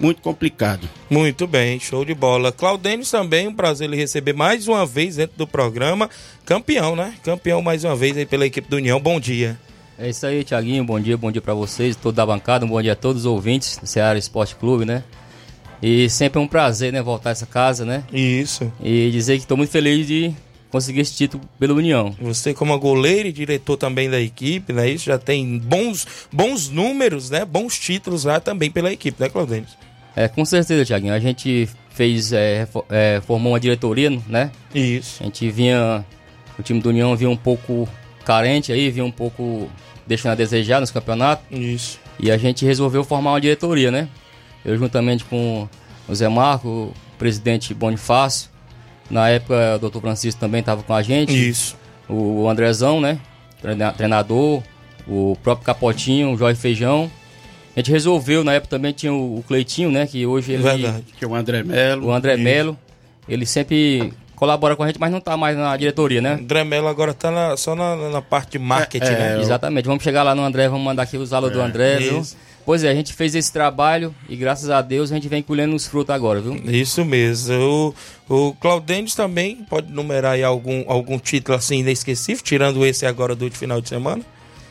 muito 0.00 0.20
complicado. 0.20 0.88
Muito 1.08 1.46
bem, 1.46 1.78
show 1.78 2.04
de 2.04 2.14
bola. 2.14 2.50
Claudênio 2.50 3.06
também, 3.06 3.46
um 3.46 3.54
prazer 3.54 3.86
ele 3.86 3.96
receber 3.96 4.32
mais 4.32 4.66
uma 4.66 4.84
vez 4.84 5.14
dentro 5.14 5.38
do 5.38 5.46
programa. 5.46 6.10
Campeão, 6.44 6.96
né? 6.96 7.14
Campeão 7.22 7.62
mais 7.62 7.84
uma 7.84 7.94
vez 7.94 8.16
aí 8.16 8.26
pela 8.26 8.44
equipe 8.44 8.68
do 8.68 8.74
União. 8.74 8.98
Bom 8.98 9.20
dia. 9.20 9.56
É 9.96 10.10
isso 10.10 10.26
aí, 10.26 10.42
Tiaguinho. 10.42 10.82
Bom 10.82 10.98
dia, 10.98 11.16
bom 11.16 11.30
dia 11.30 11.40
pra 11.40 11.54
vocês, 11.54 11.94
toda 11.94 12.24
a 12.24 12.26
bancada. 12.26 12.66
Um 12.66 12.70
bom 12.70 12.82
dia 12.82 12.94
a 12.94 12.96
todos 12.96 13.22
os 13.22 13.26
ouvintes 13.26 13.76
do 13.76 13.86
Ceará 13.86 14.18
Esporte 14.18 14.56
Clube, 14.56 14.84
né? 14.84 15.04
E 15.80 16.10
sempre 16.10 16.40
é 16.40 16.42
um 16.42 16.48
prazer, 16.48 16.92
né, 16.92 17.00
voltar 17.00 17.28
a 17.28 17.32
essa 17.32 17.46
casa, 17.46 17.84
né? 17.84 18.02
Isso. 18.12 18.72
E 18.82 19.12
dizer 19.12 19.34
que 19.34 19.42
estou 19.42 19.56
muito 19.56 19.70
feliz 19.70 20.08
de 20.08 20.34
conseguir 20.70 21.00
esse 21.00 21.14
título 21.14 21.42
pela 21.58 21.74
União. 21.74 22.14
Você 22.20 22.54
como 22.54 22.78
goleiro 22.78 23.28
e 23.28 23.32
diretor 23.32 23.76
também 23.76 24.08
da 24.08 24.20
equipe, 24.20 24.72
né? 24.72 24.88
Isso 24.88 25.06
já 25.06 25.18
tem 25.18 25.58
bons, 25.58 26.06
bons 26.32 26.68
números, 26.68 27.30
né? 27.30 27.44
Bons 27.44 27.78
títulos 27.78 28.24
lá 28.24 28.40
também 28.40 28.70
pela 28.70 28.92
equipe, 28.92 29.20
né, 29.20 29.28
Claudênio? 29.28 29.66
É, 30.14 30.28
com 30.28 30.44
certeza, 30.44 30.84
Tiaguinho. 30.84 31.14
A 31.14 31.18
gente 31.18 31.68
fez, 31.90 32.32
é, 32.32 32.66
é, 32.88 33.20
formou 33.26 33.52
uma 33.52 33.60
diretoria, 33.60 34.10
né? 34.28 34.50
Isso. 34.74 35.22
A 35.22 35.26
gente 35.26 35.50
vinha, 35.50 36.04
o 36.58 36.62
time 36.62 36.80
do 36.80 36.88
União 36.88 37.14
vinha 37.16 37.30
um 37.30 37.36
pouco 37.36 37.88
carente 38.24 38.72
aí, 38.72 38.90
vinha 38.90 39.04
um 39.04 39.10
pouco 39.10 39.68
deixando 40.06 40.32
a 40.32 40.34
desejar 40.34 40.80
nos 40.80 40.90
campeonatos. 40.90 41.44
Isso. 41.50 41.98
E 42.18 42.30
a 42.30 42.36
gente 42.36 42.64
resolveu 42.64 43.02
formar 43.04 43.30
uma 43.32 43.40
diretoria, 43.40 43.90
né? 43.90 44.08
Eu 44.64 44.76
juntamente 44.76 45.24
com 45.24 45.68
o 46.08 46.14
Zé 46.14 46.28
Marco, 46.28 46.68
o 46.68 46.94
presidente 47.18 47.72
Bonifácio, 47.72 48.49
na 49.10 49.28
época 49.28 49.78
o 49.82 49.90
Dr. 49.90 50.00
Francisco 50.00 50.40
também 50.40 50.60
estava 50.60 50.82
com 50.82 50.94
a 50.94 51.02
gente. 51.02 51.32
Isso. 51.48 51.76
O 52.08 52.48
Andrezão, 52.48 53.00
né? 53.00 53.18
Treina- 53.60 53.92
Treinador, 53.92 54.62
o 55.06 55.36
próprio 55.42 55.66
Capotinho, 55.66 56.32
o 56.32 56.36
Jorge 56.36 56.58
Feijão. 56.60 57.10
A 57.76 57.80
gente 57.80 57.90
resolveu, 57.90 58.42
na 58.42 58.54
época 58.54 58.70
também 58.70 58.92
tinha 58.92 59.12
o 59.12 59.44
Cleitinho, 59.46 59.90
né? 59.90 60.06
Que 60.06 60.26
hoje 60.26 60.52
ele. 60.52 60.62
Verdade. 60.62 61.04
Que 61.16 61.24
é 61.24 61.28
o 61.28 61.34
André 61.34 61.62
Melo. 61.62 62.06
O 62.08 62.12
André 62.12 62.34
Isso. 62.34 62.42
Melo. 62.42 62.78
Ele 63.28 63.46
sempre 63.46 64.12
colabora 64.34 64.74
com 64.74 64.82
a 64.82 64.86
gente, 64.86 64.98
mas 64.98 65.12
não 65.12 65.20
tá 65.20 65.36
mais 65.36 65.56
na 65.56 65.76
diretoria, 65.76 66.20
né? 66.20 66.32
André 66.32 66.64
Melo 66.64 66.88
agora 66.88 67.12
tá 67.14 67.30
na- 67.30 67.56
só 67.56 67.74
na, 67.76 67.94
na 68.10 68.22
parte 68.22 68.52
de 68.52 68.58
marketing, 68.58 69.06
É, 69.06 69.10
né? 69.18 69.36
é, 69.36 69.40
Exatamente. 69.40 69.84
Vamos 69.86 70.02
chegar 70.02 70.22
lá 70.22 70.34
no 70.34 70.42
André, 70.42 70.68
vamos 70.68 70.84
mandar 70.84 71.02
aqui 71.04 71.16
os 71.16 71.32
alunos 71.32 71.54
do 71.56 71.62
André, 71.62 71.98
viu? 71.98 72.22
Pois 72.64 72.84
é, 72.84 72.90
a 72.90 72.94
gente 72.94 73.12
fez 73.12 73.34
esse 73.34 73.52
trabalho 73.52 74.14
e 74.28 74.36
graças 74.36 74.70
a 74.70 74.80
Deus 74.80 75.10
a 75.10 75.14
gente 75.14 75.28
vem 75.28 75.42
colhendo 75.42 75.74
os 75.74 75.86
frutos 75.86 76.14
agora, 76.14 76.40
viu? 76.40 76.54
Isso 76.66 77.04
mesmo. 77.04 77.94
O, 78.28 78.54
o 78.54 78.56
também 79.16 79.56
pode 79.68 79.90
numerar 79.92 80.32
aí 80.34 80.44
algum, 80.44 80.84
algum 80.86 81.18
título 81.18 81.56
assim 81.58 81.78
inesquecível, 81.80 82.42
tirando 82.44 82.84
esse 82.86 83.06
agora 83.06 83.34
do 83.34 83.50
final 83.50 83.80
de 83.80 83.88
semana. 83.88 84.22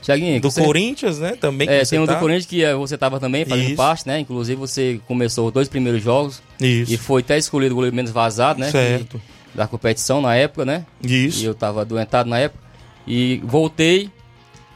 Tiaguinho, 0.01 0.39
Do 0.39 0.49
você- 0.49 0.63
Corinthians, 0.63 1.19
né? 1.19 1.35
Também 1.35 1.67
É, 1.67 1.83
tem 1.83 1.99
o 1.99 2.05
tá. 2.07 2.13
do 2.13 2.19
Corinthians 2.19 2.45
que 2.45 2.63
eh, 2.63 2.73
você 2.73 2.97
tava 2.97 3.19
também 3.19 3.43
fazendo 3.43 3.67
Isso. 3.67 3.75
parte, 3.75 4.07
né? 4.07 4.19
Inclusive 4.19 4.55
você 4.59 4.99
começou 5.07 5.47
os 5.47 5.53
dois 5.53 5.67
primeiros 5.67 6.01
jogos 6.01 6.41
Isso. 6.59 6.93
e 6.93 6.97
foi 6.97 7.21
até 7.21 7.37
escolhido 7.37 7.73
o 7.73 7.75
goleiro 7.75 7.95
menos 7.95 8.11
vazado, 8.11 8.59
né? 8.61 8.71
Certo. 8.71 9.17
Que- 9.17 9.39
da 9.57 9.67
competição 9.67 10.21
na 10.21 10.35
época, 10.35 10.63
né? 10.63 10.85
Isso. 11.03 11.41
E 11.43 11.45
eu 11.45 11.53
tava 11.55 11.83
doentado 11.83 12.29
na 12.29 12.39
época. 12.39 12.63
E 13.05 13.41
voltei 13.43 14.09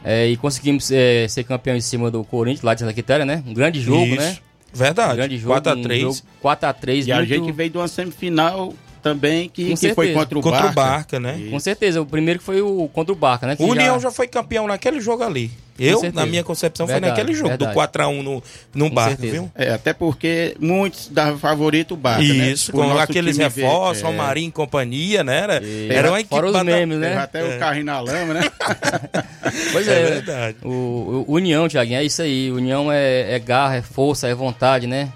eh, 0.04 0.28
e 0.28 0.36
conseguimos 0.36 0.90
eh, 0.92 1.26
ser 1.28 1.44
campeão 1.44 1.74
em 1.74 1.80
cima 1.80 2.10
do 2.10 2.22
Corinthians, 2.22 2.62
lá 2.62 2.74
de 2.74 2.80
Santa 2.80 2.92
Quitéria, 2.92 3.24
né? 3.24 3.42
Um 3.46 3.54
grande 3.54 3.80
jogo, 3.80 4.04
Isso. 4.04 4.16
né? 4.16 4.36
Verdade. 4.72 5.12
Um 5.12 5.16
grande 5.16 5.38
jogo. 5.38 5.54
4x3. 5.54 6.22
4x3. 6.42 7.06
E 7.06 7.12
a 7.12 7.24
gente 7.24 7.50
veio 7.52 7.70
de 7.70 7.78
uma 7.78 7.88
semifinal 7.88 8.74
também 9.04 9.50
que, 9.50 9.76
que 9.76 9.94
foi 9.94 10.12
contra 10.14 10.38
o 10.38 10.42
Contra 10.42 10.60
Barca. 10.62 10.70
o 10.72 10.74
Barca, 10.74 11.20
né? 11.20 11.48
Com 11.50 11.60
certeza, 11.60 12.00
o 12.00 12.06
primeiro 12.06 12.40
que 12.40 12.44
foi 12.46 12.62
o 12.62 12.88
contra 12.92 13.12
o 13.12 13.16
Barca, 13.16 13.46
né? 13.46 13.54
que 13.54 13.62
O 13.62 13.66
União 13.66 14.00
já 14.00 14.10
foi 14.10 14.26
campeão 14.26 14.66
naquele 14.66 14.98
jogo 15.00 15.22
ali. 15.22 15.50
Eu, 15.76 16.00
na 16.12 16.24
minha 16.24 16.44
concepção, 16.44 16.86
Verdade, 16.86 17.04
foi 17.14 17.18
naquele 17.18 17.36
jogo, 17.36 17.48
verdade. 17.48 17.72
do 17.74 17.80
4x1 17.80 18.22
no, 18.22 18.42
no 18.74 18.88
Com 18.88 18.94
Barca, 18.94 19.10
certeza. 19.10 19.32
viu? 19.32 19.50
É, 19.56 19.70
até 19.72 19.92
porque 19.92 20.56
muitos 20.60 21.08
davam 21.08 21.36
favorito 21.36 21.94
o 21.94 21.96
Barca, 21.96 22.22
né? 22.22 22.50
Isso, 22.52 22.70
Por 22.70 22.84
com 22.86 22.96
aqueles 22.96 23.36
reforços, 23.36 24.02
é. 24.02 24.06
Romarinho 24.06 24.48
e 24.50 24.52
companhia, 24.52 25.24
né? 25.24 25.38
Era, 25.40 25.62
E- 25.64 25.88
era 25.90 26.10
uma 26.10 26.20
equipe 26.20 26.32
Fora 26.34 26.46
os 26.46 26.62
memes, 26.62 27.00
Teve 27.00 27.14
né? 27.14 27.20
até 27.20 27.40
É. 27.40 27.56
o 27.56 27.58
carrinho 27.58 27.86
na 27.86 28.00
lama, 28.00 28.34
né? 28.34 28.42
Pois 29.72 29.88
É 29.88 30.00
é, 30.00 30.04
verdade. 30.04 30.56
O, 30.62 31.24
o 31.26 31.32
União, 31.34 31.68
Thiaguinho, 31.68 31.98
é 31.98 32.04
isso 32.04 32.22
aí. 32.22 32.50
União 32.52 32.90
é, 32.90 33.34
é 33.34 33.38
garra, 33.40 33.76
é 33.76 33.82
força, 33.82 34.28
é 34.28 34.34
vontade, 34.34 34.86
né? 34.86 35.10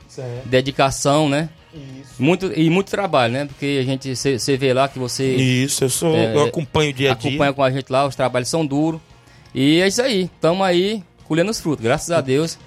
Dedicação, 0.44 1.28
né? 1.28 1.48
Muito, 2.18 2.52
e 2.58 2.68
muito 2.70 2.90
trabalho, 2.90 3.32
né? 3.32 3.44
Porque 3.46 3.78
a 3.80 3.84
gente, 3.84 4.14
você 4.16 4.56
vê 4.56 4.72
lá 4.72 4.88
que 4.88 4.98
você 4.98 5.34
Isso, 5.34 5.84
eu, 5.84 5.88
sou, 5.90 6.14
É, 6.16 6.34
eu 6.34 6.42
acompanho 6.44 6.90
o 6.90 6.92
dia 6.92 7.12
a 7.12 7.14
dia. 7.14 7.28
acompanha 7.30 7.52
com 7.52 7.62
a 7.62 7.70
gente 7.70 7.90
lá, 7.90 8.06
os 8.06 8.14
trabalhos 8.16 8.48
são 8.48 8.66
duros. 8.66 9.00
E 9.54 9.80
é 9.80 9.88
isso 9.88 10.02
aí, 10.02 10.22
estamos 10.34 10.66
aí 10.66 11.02
colhendo 11.26 11.50
os 11.50 11.60
frutos, 11.60 11.82
graças 11.84 12.10
a 12.10 12.20
Deus. 12.20 12.58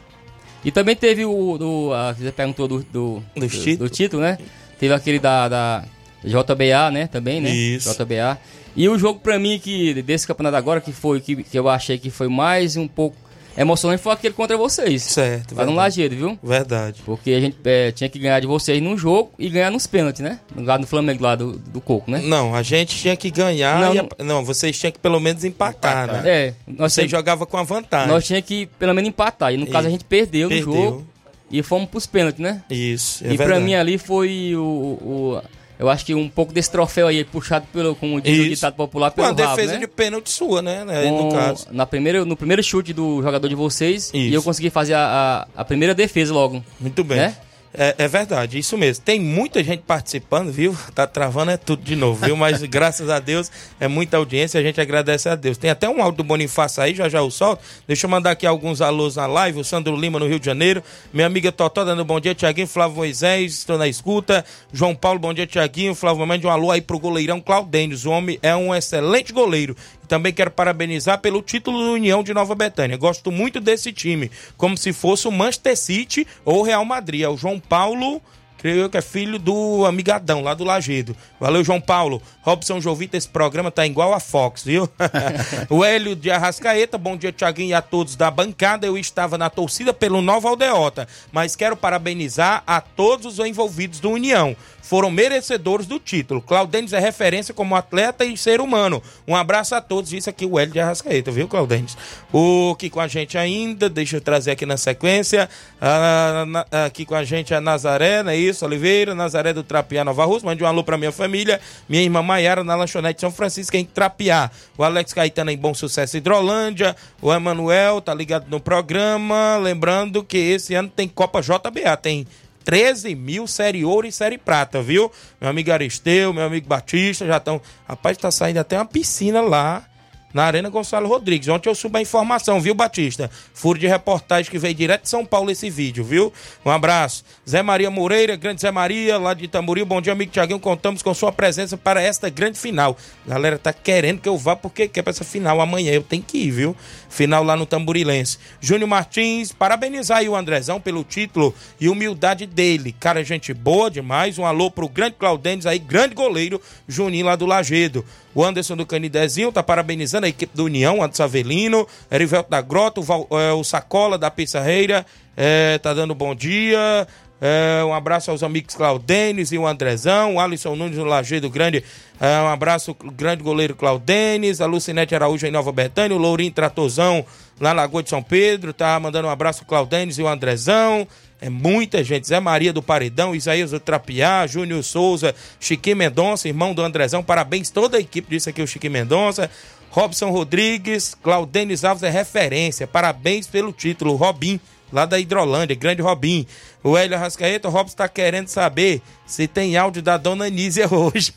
E 0.64 0.72
também 0.72 0.95
teve 0.95 1.26
o. 1.26 1.57
Do, 1.57 1.93
a, 1.93 2.14
você 2.14 2.32
perguntou 2.32 2.68
do, 2.68 2.80
do, 2.84 3.24
do- 3.36 3.47
títulos. 3.49 3.78
do 3.78 3.89
título, 3.89 4.22
né? 4.22 4.38
Teve 4.80 4.93
aquele 4.93 5.20
da, 5.20 5.47
da 5.49 5.84
JBA, 6.24 6.91
né? 6.91 7.07
Também, 7.07 7.41
né? 7.41 7.49
Isso. 7.49 7.91
JBA. 7.93 8.38
E 8.76 8.88
o 8.88 8.97
jogo 8.97 9.20
pra 9.20 9.38
mim 9.39 9.59
que 9.59 10.01
desse 10.01 10.26
campeonato 10.28 10.55
agora, 10.55 10.80
que 10.80 10.91
foi 10.91 11.20
que, 11.20 11.43
que 11.43 11.57
eu 11.57 11.68
achei 11.68 11.97
que 11.97 12.09
foi 12.09 12.28
mais 12.28 12.78
um 12.78 12.88
pouco 12.88 13.18
emocionante, 13.58 14.02
foi 14.02 14.14
aquele 14.14 14.34
contra 14.34 14.56
vocês. 14.58 15.04
Certo, 15.04 15.54
Lá 15.56 15.66
no 15.66 15.72
verdade. 15.72 15.76
Lajeiro, 15.78 16.16
viu? 16.16 16.39
Verdade. 16.41 17.02
Porque 17.06 17.32
a 17.32 17.39
gente 17.39 17.58
é, 17.66 17.91
tinha 17.91 18.10
que 18.10 18.18
ganhar 18.20 18.39
de 18.39 18.47
vocês 18.47 18.82
num 18.82 18.97
jogo 18.97 19.32
e 19.38 19.49
ganhar 19.49 19.70
nos 19.72 19.86
pênaltis, 19.88 20.22
né? 20.22 20.39
No 20.56 20.62
lugar 20.62 20.80
do 20.80 20.88
Flamengo 20.88 21.24
lá 21.24 21.36
do, 21.36 21.54
do 21.58 21.82
Coco, 21.82 22.10
né? 22.10 22.22
Não, 22.24 22.56
a 22.56 22.62
gente 22.64 22.95
tinha 22.95 23.16
que 23.16 23.30
ganhar. 23.30 23.80
Não, 23.80 23.93
e 23.95 23.99
a- 23.99 24.08
não- 24.24 24.45
vocês 24.45 24.78
tinham 24.80 24.91
que 24.91 24.99
pelo 24.99 25.20
menos 25.20 25.43
empatar, 25.43 26.08
né? 26.08 26.22
É, 26.26 26.54
nós 26.68 26.93
Você 26.93 27.08
jogava 27.08 27.45
com 27.45 27.58
a 27.58 27.64
vantagem. 27.64 28.08
Nós 28.08 28.26
tinha 28.26 28.41
que 28.41 28.66
pelo 28.80 28.93
menos 28.93 29.10
empatar. 29.10 29.54
E 29.54 29.58
no 29.58 29.68
caso 29.68 29.88
a 29.88 29.91
gente 29.91 30.06
perdeu, 30.06 30.47
Perdeu. 30.49 30.68
no 30.68 30.74
jogo 30.74 31.08
e 31.49 31.62
fomos 31.62 31.89
pros 31.89 32.06
pênaltis, 32.08 32.39
né? 32.39 32.62
Isso, 32.70 33.24
é 33.26 33.34
e 33.34 33.36
pra 33.38 33.45
verdade. 33.47 33.66
mim 33.66 33.74
ali 33.76 33.97
foi 33.97 34.56
o, 34.56 34.62
o- 34.62 35.41
Eu 35.82 35.90
acho 35.90 36.06
que 36.06 36.14
um 36.14 36.30
pouco 36.30 36.54
desse 36.54 36.70
troféu 36.72 37.08
aí, 37.08 37.24
puxado 37.26 37.66
pelo, 37.74 37.96
como 37.96 38.22
diz 38.22 38.40
o 38.46 38.50
ditado 38.50 38.76
popular, 38.76 39.10
Com 39.10 39.16
pelo 39.16 39.28
a 39.28 39.30
rabo, 39.32 39.56
defesa 39.56 39.74
né? 39.74 39.80
de 39.80 39.88
pênalti 39.88 40.30
sua, 40.30 40.62
né? 40.62 40.86
né, 40.86 41.10
Com- 41.10 41.24
No 41.24 41.32
caso. 41.34 41.68
na 41.72 41.88
primeira, 41.88 42.24
no 42.24 42.38
primeiro 42.38 42.62
chute 42.62 42.94
do 42.94 43.20
jogador 43.24 43.48
de 43.48 43.56
vocês 43.56 44.04
Isso. 44.06 44.16
e 44.16 44.32
eu 44.34 44.44
consegui 44.44 44.70
fazer 44.70 44.94
a, 44.94 45.48
a, 45.56 45.62
a 45.62 45.66
primeira 45.66 45.96
defesa 45.96 46.32
logo. 46.32 46.64
Muito 46.80 47.04
bem. 47.04 47.18
Né? 47.18 47.36
É, 47.74 47.96
é 48.00 48.08
verdade, 48.08 48.58
isso 48.58 48.78
mesmo. 48.78 49.04
Tem 49.04 49.20
muita 49.20 49.64
gente 49.64 49.84
participando, 49.84 50.52
viu? 50.52 50.76
Tá 50.94 51.08
travando 51.08 51.52
é 51.52 51.58
tudo 51.58 51.82
de 51.82 51.96
novo, 51.96 52.26
viu? 52.26 52.36
Mas 52.36 52.62
graças 52.68 53.10
a 53.10 53.18
Deus 53.18 53.50
é 53.80 53.88
muita 53.88 54.18
audiência, 54.18 54.60
a 54.60 54.64
gente 54.64 54.82
agradece 54.82 55.30
a 55.30 55.36
Deus. 55.36 55.58
Tem 55.58 55.70
até 55.70 55.88
um 55.88 56.02
áudio 56.02 56.18
do 56.18 56.24
Bonifácio 56.24 56.84
aí, 56.84 56.94
já 56.94 57.08
já 57.08 57.22
o 57.22 57.32
solto. 57.32 57.64
Deixa 57.88 58.06
eu 58.06 58.10
mandar 58.10 58.32
aqui 58.32 58.46
alguns 58.46 58.82
alôs 58.82 59.16
na 59.16 59.26
live. 59.26 59.60
O 59.60 59.64
Sandro 59.64 59.96
Lima 59.96 60.20
no 60.20 60.28
Rio 60.28 60.40
de 60.40 60.46
Janeiro. 60.46 60.84
Minha 61.14 61.28
amiga 61.28 61.52
Totó 61.52 61.86
dando 61.86 62.04
bom 62.04 62.20
dia, 62.20 62.36
Tiaguinho, 62.36 62.68
Flávio 62.68 62.98
Moisés, 62.98 63.54
estou 63.54 63.78
na 63.78 63.88
escuta. 63.88 64.44
João 64.74 64.94
Paulo, 64.94 65.20
bom 65.20 65.34
dia, 65.34 65.48
Tiaguinho. 65.48 65.96
Flávio, 65.96 66.28
mande 66.28 66.46
um 66.46 66.50
alô 66.50 66.72
aí 66.72 66.82
pro 66.82 67.00
goleirão 67.00 67.40
Claudênis. 67.40 68.06
O 68.06 68.12
homem 68.12 68.38
é 68.42 68.56
um 68.56 68.76
excelente 68.76 69.32
goleiro. 69.32 69.76
Também 70.12 70.34
quero 70.34 70.51
parabenizar 70.51 71.20
pelo 71.20 71.41
título 71.41 71.78
do 71.78 71.93
União 71.93 72.22
de 72.22 72.34
Nova 72.34 72.53
Betânia. 72.53 72.97
Gosto 72.97 73.32
muito 73.32 73.62
desse 73.62 73.93
time, 73.93 74.30
como 74.57 74.76
se 74.76 74.91
fosse 74.91 75.26
o 75.26 75.32
Manchester 75.32 75.78
City 75.78 76.28
ou 76.43 76.59
o 76.59 76.64
Real 76.64 76.84
Madrid. 76.84 77.22
É 77.22 77.30
o 77.30 77.38
João 77.38 77.57
Paulo 77.57 78.22
creio 78.62 78.82
eu 78.82 78.89
que 78.91 78.97
é 78.97 79.01
filho 79.01 79.39
do 79.39 79.88
Amigadão, 79.88 80.43
lá 80.43 80.53
do 80.53 80.64
Lagedo. 80.64 81.18
Valeu, 81.39 81.64
João 81.64 81.82
Paulo. 81.82 82.22
Robson 82.43 82.80
Jovita, 82.80 83.18
esse 83.18 83.28
programa 83.28 83.72
tá 83.72 83.88
igual 83.88 84.14
a 84.14 84.20
Fox, 84.20 84.64
viu? 84.64 84.88
o 85.68 85.84
Hélio 85.84 86.16
de 86.16 86.30
Arrascaeta, 86.30 86.95
bom 86.95 87.18
dia, 87.18 87.32
Tiaguinho, 87.32 87.70
e 87.72 87.74
a 87.74 87.82
todos 87.82 88.16
da 88.16 88.30
bancada. 88.30 88.86
Eu 88.86 88.99
estava 88.99 89.36
na 89.36 89.49
torcida 89.49 89.91
pelo 89.93 90.22
Nova 90.22 90.47
Aldeota, 90.47 91.07
mas 91.32 91.55
quero 91.55 91.76
parabenizar 91.76 92.62
a 92.68 92.80
todos 92.80 93.26
os 93.26 93.39
envolvidos 93.39 93.99
do 93.99 94.12
União 94.12 94.55
foram 94.82 95.12
merecedores 95.12 95.86
do 95.86 96.00
título. 96.00 96.42
Claudênis 96.42 96.94
é 96.94 97.00
referência 97.00 97.54
como 97.54 97.76
atleta 97.76 98.26
e 98.26 98.36
ser 98.36 98.60
humano. 98.60 99.02
Um 99.28 99.36
abraço 99.36 99.76
a 99.76 99.82
todos. 99.82 100.12
Isso 100.14 100.30
aqui 100.30 100.46
o 100.46 100.60
Hélio 100.60 100.74
de 100.74 100.80
Arrascaeta, 100.80 101.32
viu, 101.32 101.48
Claudênis? 101.48 101.98
O 102.32 102.76
que 102.78 102.90
com 102.90 103.00
a 103.00 103.08
gente 103.08 103.38
ainda, 103.38 103.90
deixa 103.90 104.18
eu 104.18 104.22
trazer 104.22 104.52
aqui 104.52 104.66
na 104.66 104.78
sequência. 104.78 105.50
Ah, 105.80 106.46
aqui 106.86 107.06
com 107.06 107.16
a 107.16 107.24
gente 107.24 107.54
a 107.54 107.62
Nazaré, 107.62 108.24
não 108.24 108.32
é 108.32 108.38
isso? 108.38 108.66
Oliveira, 108.66 109.16
Nazaré 109.16 109.54
do 109.54 109.64
Trapiá, 109.64 110.04
Nova 110.04 110.26
Rússia. 110.26 110.46
Mande 110.46 110.64
um 110.64 110.68
alô 110.68 110.84
pra 110.84 110.98
minha 110.98 111.12
família. 111.12 111.60
Minha 111.88 112.04
irmã 112.04 112.22
Maiara 112.22 112.64
na 112.64 112.76
Lanchonete 112.76 113.22
São 113.22 113.32
Francisco, 113.32 113.76
em 113.78 113.86
Trapiá. 113.86 114.50
O 114.78 114.84
Alex 114.84 115.14
Caetano 115.14 115.52
em 115.52 115.58
Bom 115.58 115.74
Sucesso 115.74 116.18
Hidrolândia. 116.18 116.96
O 117.22 117.34
Emanuel 117.34 118.02
tá 118.02 118.14
ligado 118.14 118.48
no 118.50 118.60
programa. 118.60 119.58
Lembrando 119.58 120.24
que 120.24 120.38
esse 120.38 120.74
ano 120.74 120.90
tem 120.90 121.08
Copa 121.08 121.42
JBA, 121.42 121.98
tem 121.98 122.28
13 122.64 123.16
mil 123.16 123.47
série 123.47 123.84
ouro 123.84 124.07
e 124.07 124.12
série 124.12 124.38
prata, 124.38 124.82
viu? 124.82 125.12
Meu 125.39 125.49
amigo 125.49 125.72
Aristeu, 125.72 126.34
meu 126.34 126.43
amigo 126.43 126.68
Batista, 126.68 127.26
já 127.26 127.38
estão. 127.38 127.62
Rapaz, 127.88 128.18
tá 128.18 128.32
saindo 128.32 128.57
até 128.57 128.78
uma 128.78 128.86
piscina 128.86 129.41
lá 129.41 129.86
na 130.34 130.44
Arena 130.44 130.70
Gonçalo 130.70 131.08
Rodrigues. 131.08 131.48
Ontem 131.48 131.70
eu 131.70 131.76
subi 131.76 132.00
a 132.00 132.02
informação, 132.02 132.60
viu, 132.60 132.74
Batista? 132.74 133.30
Furo 133.54 133.80
de 133.80 133.88
reportagem 133.88 134.50
que 134.50 134.58
veio 134.58 134.74
direto 134.74 135.04
de 135.04 135.10
São 135.10 135.26
Paulo 135.26 135.52
esse 135.52 135.70
vídeo, 135.70 136.04
viu? 136.04 136.32
Um 136.66 136.70
abraço. 136.70 137.24
Zé 137.48 137.62
Maria 137.62 137.90
Moreira, 137.90 138.36
grande 138.36 138.62
Zé 138.62 138.72
Maria, 138.72 139.18
lá 139.18 139.34
de 139.34 139.48
Tamboril. 139.48 139.86
Bom 139.86 140.02
dia, 140.02 140.14
amigo 140.14 140.32
Tiaguinho. 140.32 140.60
Contamos 140.60 141.02
com 141.02 141.14
sua 141.14 141.32
presença 141.32 141.78
para 141.78 142.02
esta 142.02 142.30
grande 142.30 142.60
final. 142.60 142.98
Galera 143.28 143.58
tá 143.58 143.74
querendo 143.74 144.20
que 144.20 144.30
eu 144.30 144.38
vá 144.38 144.56
porque 144.56 144.88
quer 144.88 145.02
para 145.02 145.12
essa 145.12 145.24
final 145.24 145.60
amanhã. 145.62 145.92
Eu 145.92 146.04
tenho 146.04 146.24
que 146.24 146.38
ir, 146.38 146.52
viu? 146.52 146.76
Final 147.10 147.44
lá 147.44 147.56
no 147.56 147.66
Tamborilense. 147.66 148.38
Júnior 148.60 148.90
Martins, 148.90 149.52
parabenizar 149.52 150.20
aí 150.20 150.30
o 150.30 150.36
Andrezão 150.36 150.80
pelo 150.80 151.04
título 151.04 151.54
e 151.80 151.90
humildade 151.90 152.46
dele. 152.46 152.96
Cara, 153.00 153.24
gente 153.24 153.54
boa 153.54 153.90
demais. 153.90 154.38
Um 154.38 154.46
alô 154.46 154.72
pro 154.72 154.88
grande 154.88 155.16
Claudênis 155.20 155.66
aí, 155.66 155.80
grande 155.80 156.16
goleiro, 156.16 156.62
Juninho 156.88 157.26
lá 157.26 157.36
do 157.36 157.46
Lagedo. 157.46 158.06
O 158.34 158.44
Anderson 158.44 158.78
do 158.78 158.86
Canidezinho 158.86 159.52
tá 159.52 159.62
parabenizando 159.62 160.21
a 160.26 160.30
equipe 160.30 160.56
do 160.56 160.66
União, 160.66 161.02
Anderson 161.02 161.24
Avelino, 161.24 161.88
Erivelto 162.12 162.50
da 162.50 162.62
Grota, 162.62 163.00
o, 163.00 163.04
Val, 163.04 163.28
é, 163.32 163.52
o 163.52 163.64
Sacola 163.64 164.18
da 164.18 164.30
Pissarreira, 164.32 165.06
é, 165.36 165.78
tá 165.78 165.94
dando 165.94 166.16
bom 166.16 166.36
dia. 166.36 167.08
É, 167.44 167.84
um 167.84 167.92
abraço 167.92 168.30
aos 168.30 168.44
amigos 168.44 168.76
Claudenes 168.76 169.52
e 169.52 169.58
o 169.58 169.66
Andrezão, 169.66 170.36
o 170.36 170.40
Alisson 170.40 170.76
Nunes 170.76 170.96
no 170.96 171.06
Lajeado 171.06 171.50
Grande, 171.50 171.84
é, 172.20 172.40
um 172.40 172.48
abraço 172.48 172.96
grande 173.16 173.42
goleiro 173.42 173.76
Claudenes, 173.76 174.62
a 174.62 174.68
Lucinete 174.68 175.16
Araújo 175.16 175.48
em 175.48 175.52
Nova 175.52 175.72
Betânia, 175.72 176.16
o 176.16 176.20
Lourinho 176.20 176.52
Tratozão 176.52 177.26
lá 177.60 177.74
na 177.74 177.82
Lagoa 177.82 178.04
de 178.04 178.10
São 178.10 178.22
Pedro, 178.22 178.74
tá 178.74 179.00
mandando 179.00 179.28
um 179.28 179.32
abraço 179.32 179.66
Claudenes 179.66 180.20
e 180.20 180.22
o 180.22 180.28
Andrezão. 180.28 181.08
É 181.42 181.50
muita 181.50 182.04
gente. 182.04 182.28
Zé 182.28 182.40
Maria 182.40 182.72
do 182.72 182.84
Paredão, 182.84 183.36
Isaías 183.36 183.72
do 183.72 183.80
Trapiá, 183.80 184.46
Júnior 184.46 184.84
Souza, 184.84 185.34
Chiquinho 185.60 185.98
Mendonça, 185.98 186.48
irmão 186.48 186.72
do 186.72 186.84
Andrezão. 186.84 187.24
Parabéns 187.24 187.72
toda 187.72 187.98
a 187.98 188.00
equipe 188.00 188.30
disso 188.30 188.50
aqui, 188.50 188.62
o 188.62 188.68
Chiquinho 188.68 188.94
Mendonça. 188.94 189.50
Robson 189.92 190.32
Rodrigues, 190.32 191.14
Claudenis 191.14 191.84
Alves 191.84 192.04
é 192.04 192.10
referência. 192.10 192.88
Parabéns 192.88 193.46
pelo 193.46 193.72
título, 193.72 194.16
Robin 194.16 194.60
lá 194.92 195.06
da 195.06 195.20
Hidrolândia, 195.20 195.76
grande 195.76 196.02
Robin. 196.02 196.46
O 196.84 196.98
Hélio 196.98 197.16
Arrascaeta, 197.16 197.68
o 197.68 197.72
Robson 197.72 197.94
está 197.94 198.10
querendo 198.10 198.48
saber 198.48 199.02
se 199.26 199.48
tem 199.48 199.78
áudio 199.78 200.02
da 200.02 200.18
dona 200.18 200.50
Nízia 200.50 200.88
hoje. 200.92 201.34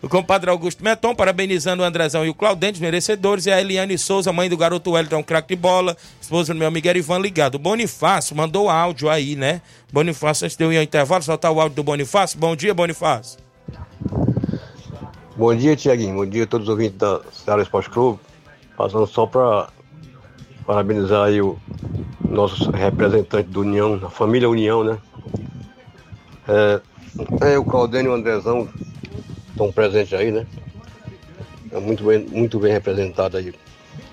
o 0.00 0.08
compadre 0.08 0.50
Augusto 0.50 0.82
Meton, 0.82 1.14
parabenizando 1.14 1.82
o 1.82 1.86
Andrezão 1.86 2.24
e 2.24 2.28
o 2.28 2.34
Claudentes, 2.34 2.80
merecedores, 2.80 3.46
e 3.46 3.50
a 3.50 3.60
Eliane 3.60 3.98
Souza, 3.98 4.32
mãe 4.32 4.48
do 4.48 4.56
garoto 4.56 4.92
Wellington, 4.92 5.22
craque 5.22 5.54
de 5.54 5.56
bola, 5.56 5.96
esposa 6.20 6.54
do 6.54 6.58
meu 6.58 6.68
amigo 6.68 6.88
Erivan 6.88 7.18
ligado. 7.18 7.56
O 7.56 7.58
Bonifácio 7.58 8.36
mandou 8.36 8.70
áudio 8.70 9.10
aí, 9.10 9.34
né? 9.34 9.60
Bonifácio, 9.92 10.44
antes 10.44 10.56
de 10.56 10.64
eu 10.64 10.72
ir 10.72 10.78
ao 10.78 10.82
intervalo, 10.82 11.22
soltar 11.22 11.50
o 11.50 11.60
áudio 11.60 11.76
do 11.76 11.82
Bonifácio. 11.82 12.38
Bom 12.38 12.54
dia, 12.54 12.72
Bonifácio. 12.72 13.47
Bom 15.38 15.54
dia, 15.54 15.76
Tiaguinho. 15.76 16.16
Bom 16.16 16.26
dia 16.26 16.42
a 16.42 16.46
todos 16.48 16.66
os 16.66 16.68
ouvintes 16.68 16.98
da 16.98 17.20
Ceará 17.30 17.62
Esporte 17.62 17.88
Clube. 17.88 18.18
Passando 18.76 19.06
só 19.06 19.24
para 19.24 19.68
parabenizar 20.66 21.28
aí 21.28 21.40
o 21.40 21.56
nosso 22.28 22.72
representante 22.72 23.48
do 23.48 23.60
União, 23.60 24.00
a 24.02 24.10
família 24.10 24.50
União, 24.50 24.82
né? 24.82 24.98
É, 26.48 26.80
é 27.52 27.56
o 27.56 27.64
Claudênio 27.64 28.10
e 28.10 28.12
o 28.12 28.16
Andrezão 28.16 28.68
estão 29.50 29.70
presentes 29.70 30.12
aí, 30.12 30.32
né? 30.32 30.44
É 31.70 31.78
muito 31.78 32.02
bem, 32.02 32.18
muito 32.18 32.58
bem 32.58 32.72
representado 32.72 33.36
aí, 33.36 33.54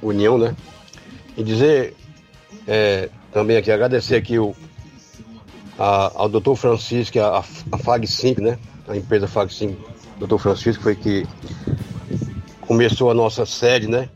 União, 0.04 0.38
né? 0.38 0.56
E 1.36 1.44
dizer 1.44 1.96
é, 2.68 3.10
também 3.32 3.58
aqui, 3.58 3.72
agradecer 3.72 4.16
aqui 4.16 4.38
o, 4.38 4.56
a, 5.80 6.12
ao 6.14 6.30
doutor 6.30 6.56
Francisco, 6.56 7.18
a, 7.20 7.40
a 7.40 7.78
FAG5, 7.80 8.40
né? 8.42 8.60
A 8.88 8.96
empresa 8.96 9.28
FAG5, 9.28 9.95
doutor 10.18 10.40
Francisco, 10.40 10.84
foi 10.84 10.96
que 10.96 11.26
começou 12.62 13.12
a 13.12 13.14
nossa 13.14 13.46
sede, 13.46 13.88
né? 13.88 14.10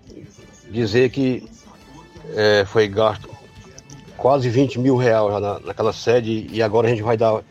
Dizer 0.70 1.10
que 1.10 1.48
é, 2.36 2.64
foi 2.66 2.88
gasto 2.88 3.30
quase 4.18 4.50
20 4.50 4.80
mil 4.80 4.98
reais 4.98 5.42
na, 5.42 5.60
naquela 5.60 5.94
sede 5.94 6.48
e 6.52 6.62
agora 6.62 6.88
a 6.88 6.90
gente 6.90 7.02
vai 7.02 7.18
dar 7.18 7.42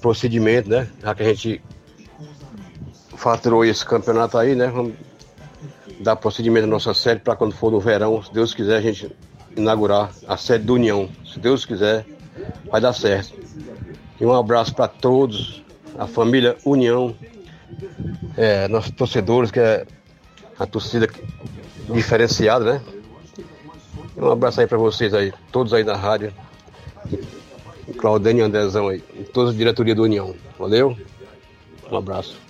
procedimento, 0.00 0.68
né? 0.68 0.88
Já 1.02 1.14
que 1.14 1.22
a 1.22 1.26
gente 1.26 1.62
faturou 3.16 3.64
esse 3.64 3.84
campeonato 3.84 4.36
aí, 4.36 4.54
né? 4.54 4.66
Vamos 4.68 4.94
dar 6.00 6.16
procedimento 6.16 6.66
na 6.66 6.72
nossa 6.74 6.92
sede 6.92 7.20
para 7.20 7.36
quando 7.36 7.54
for 7.54 7.70
no 7.70 7.80
verão, 7.80 8.22
se 8.22 8.32
Deus 8.32 8.52
quiser, 8.52 8.76
a 8.76 8.80
gente 8.80 9.10
inaugurar 9.56 10.10
a 10.28 10.36
sede 10.36 10.64
do 10.64 10.74
União. 10.74 11.08
Se 11.24 11.38
Deus 11.38 11.64
quiser, 11.64 12.04
vai 12.70 12.80
dar 12.80 12.92
certo. 12.92 13.34
E 14.20 14.24
um 14.24 14.32
abraço 14.32 14.74
para 14.74 14.88
todos, 14.88 15.62
a 15.98 16.06
família 16.06 16.56
União, 16.64 17.14
é, 18.36 18.68
nossos 18.68 18.90
torcedores, 18.90 19.50
que 19.50 19.60
é 19.60 19.86
a 20.58 20.66
torcida 20.66 21.08
diferenciada, 21.92 22.74
né? 22.74 22.82
Um 24.16 24.30
abraço 24.30 24.60
aí 24.60 24.66
para 24.66 24.78
vocês 24.78 25.12
aí, 25.12 25.32
todos 25.52 25.74
aí 25.74 25.84
na 25.84 25.94
rádio. 25.94 26.32
Claudênio 27.98 28.42
e 28.42 28.46
Andrezão 28.46 28.88
aí, 28.88 29.00
toda 29.32 29.50
a 29.50 29.54
diretoria 29.54 29.94
do 29.94 30.02
União. 30.02 30.34
Valeu? 30.58 30.96
Um 31.90 31.96
abraço. 31.96 32.45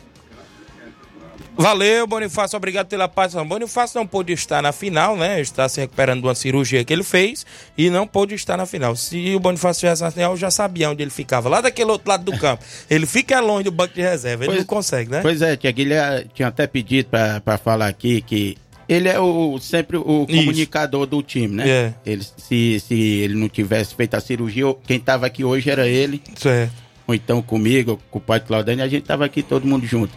Valeu, 1.57 2.07
Bonifácio, 2.07 2.57
obrigado 2.57 2.87
pela 2.87 3.09
participação. 3.09 3.49
Bonifácio 3.49 3.99
não 3.99 4.07
pôde 4.07 4.33
estar 4.33 4.63
na 4.63 4.73
final, 4.73 5.17
né? 5.17 5.41
Está 5.41 5.69
se 5.69 5.81
recuperando 5.81 6.21
de 6.21 6.27
uma 6.27 6.35
cirurgia 6.35 6.85
que 6.85 6.93
ele 6.93 7.03
fez 7.03 7.47
e 7.79 7.89
não 7.89 8.07
pôde 8.07 8.35
estar 8.35 8.57
na 8.57 8.67
final. 8.67 8.95
Se 8.95 9.35
o 9.35 9.41
Bonifácio 9.41 9.79
estivesse 9.79 10.03
na 10.03 10.11
final, 10.11 10.33
eu 10.33 10.37
já 10.37 10.51
sabia 10.51 10.91
onde 10.91 11.03
ele 11.03 11.11
ficava, 11.11 11.49
lá 11.49 11.61
daquele 11.61 11.91
outro 11.91 12.09
lado 12.09 12.25
do 12.31 12.39
campo. 12.39 12.63
ele 12.91 13.07
fica 13.07 13.41
longe 13.41 13.65
do 13.65 13.73
banco 13.73 13.95
de 13.95 14.03
reserva, 14.03 14.45
ele 14.45 14.53
pois, 14.53 14.59
não 14.59 14.67
consegue, 14.67 15.11
né? 15.11 15.21
Pois 15.23 15.41
é, 15.41 15.57
Tiago, 15.57 15.81
ele 15.81 15.95
tinha 16.35 16.49
até 16.49 16.67
pedido 16.67 17.09
para 17.43 17.59
falar 17.59 17.87
aqui 17.87 18.21
que 18.21 18.59
ele 18.89 19.09
é 19.09 19.19
o, 19.19 19.59
sempre 19.59 19.97
o 19.97 20.27
comunicador 20.27 21.03
Isso. 21.03 21.11
do 21.11 21.23
time, 21.23 21.57
né? 21.57 21.69
É. 21.69 21.95
Ele, 22.05 22.23
se, 22.37 22.81
se 22.81 22.95
ele 22.95 23.35
não 23.35 23.49
tivesse 23.49 23.95
feito 23.95 24.15
a 24.15 24.21
cirurgia, 24.21 24.65
quem 24.87 24.99
estava 24.99 25.27
aqui 25.27 25.43
hoje 25.43 25.71
era 25.71 25.89
ele. 25.89 26.23
Certo. 26.37 26.73
Ou 27.07 27.15
então 27.15 27.41
comigo, 27.41 28.01
com 28.11 28.19
o 28.19 28.23
pai 28.23 28.41
Claudênio, 28.41 28.85
a 28.85 28.89
gente 28.89 29.03
estava 29.03 29.25
aqui 29.25 29.43
todo 29.43 29.67
mundo 29.67 29.87
junto. 29.87 30.13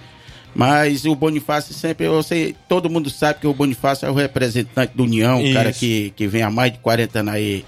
Mas 0.55 1.05
o 1.05 1.15
Bonifácio 1.15 1.73
sempre, 1.73 2.05
eu 2.05 2.23
sei, 2.23 2.55
todo 2.67 2.89
mundo 2.89 3.09
sabe 3.09 3.39
que 3.39 3.47
o 3.47 3.53
Bonifácio 3.53 4.05
é 4.05 4.09
o 4.09 4.13
representante 4.13 4.93
do 4.95 5.03
União, 5.03 5.41
o 5.41 5.53
cara 5.53 5.71
que, 5.71 6.11
que 6.15 6.27
vem 6.27 6.41
há 6.41 6.49
mais 6.49 6.71
de 6.71 6.79
40 6.79 7.19
anos 7.19 7.33
aí 7.33 7.65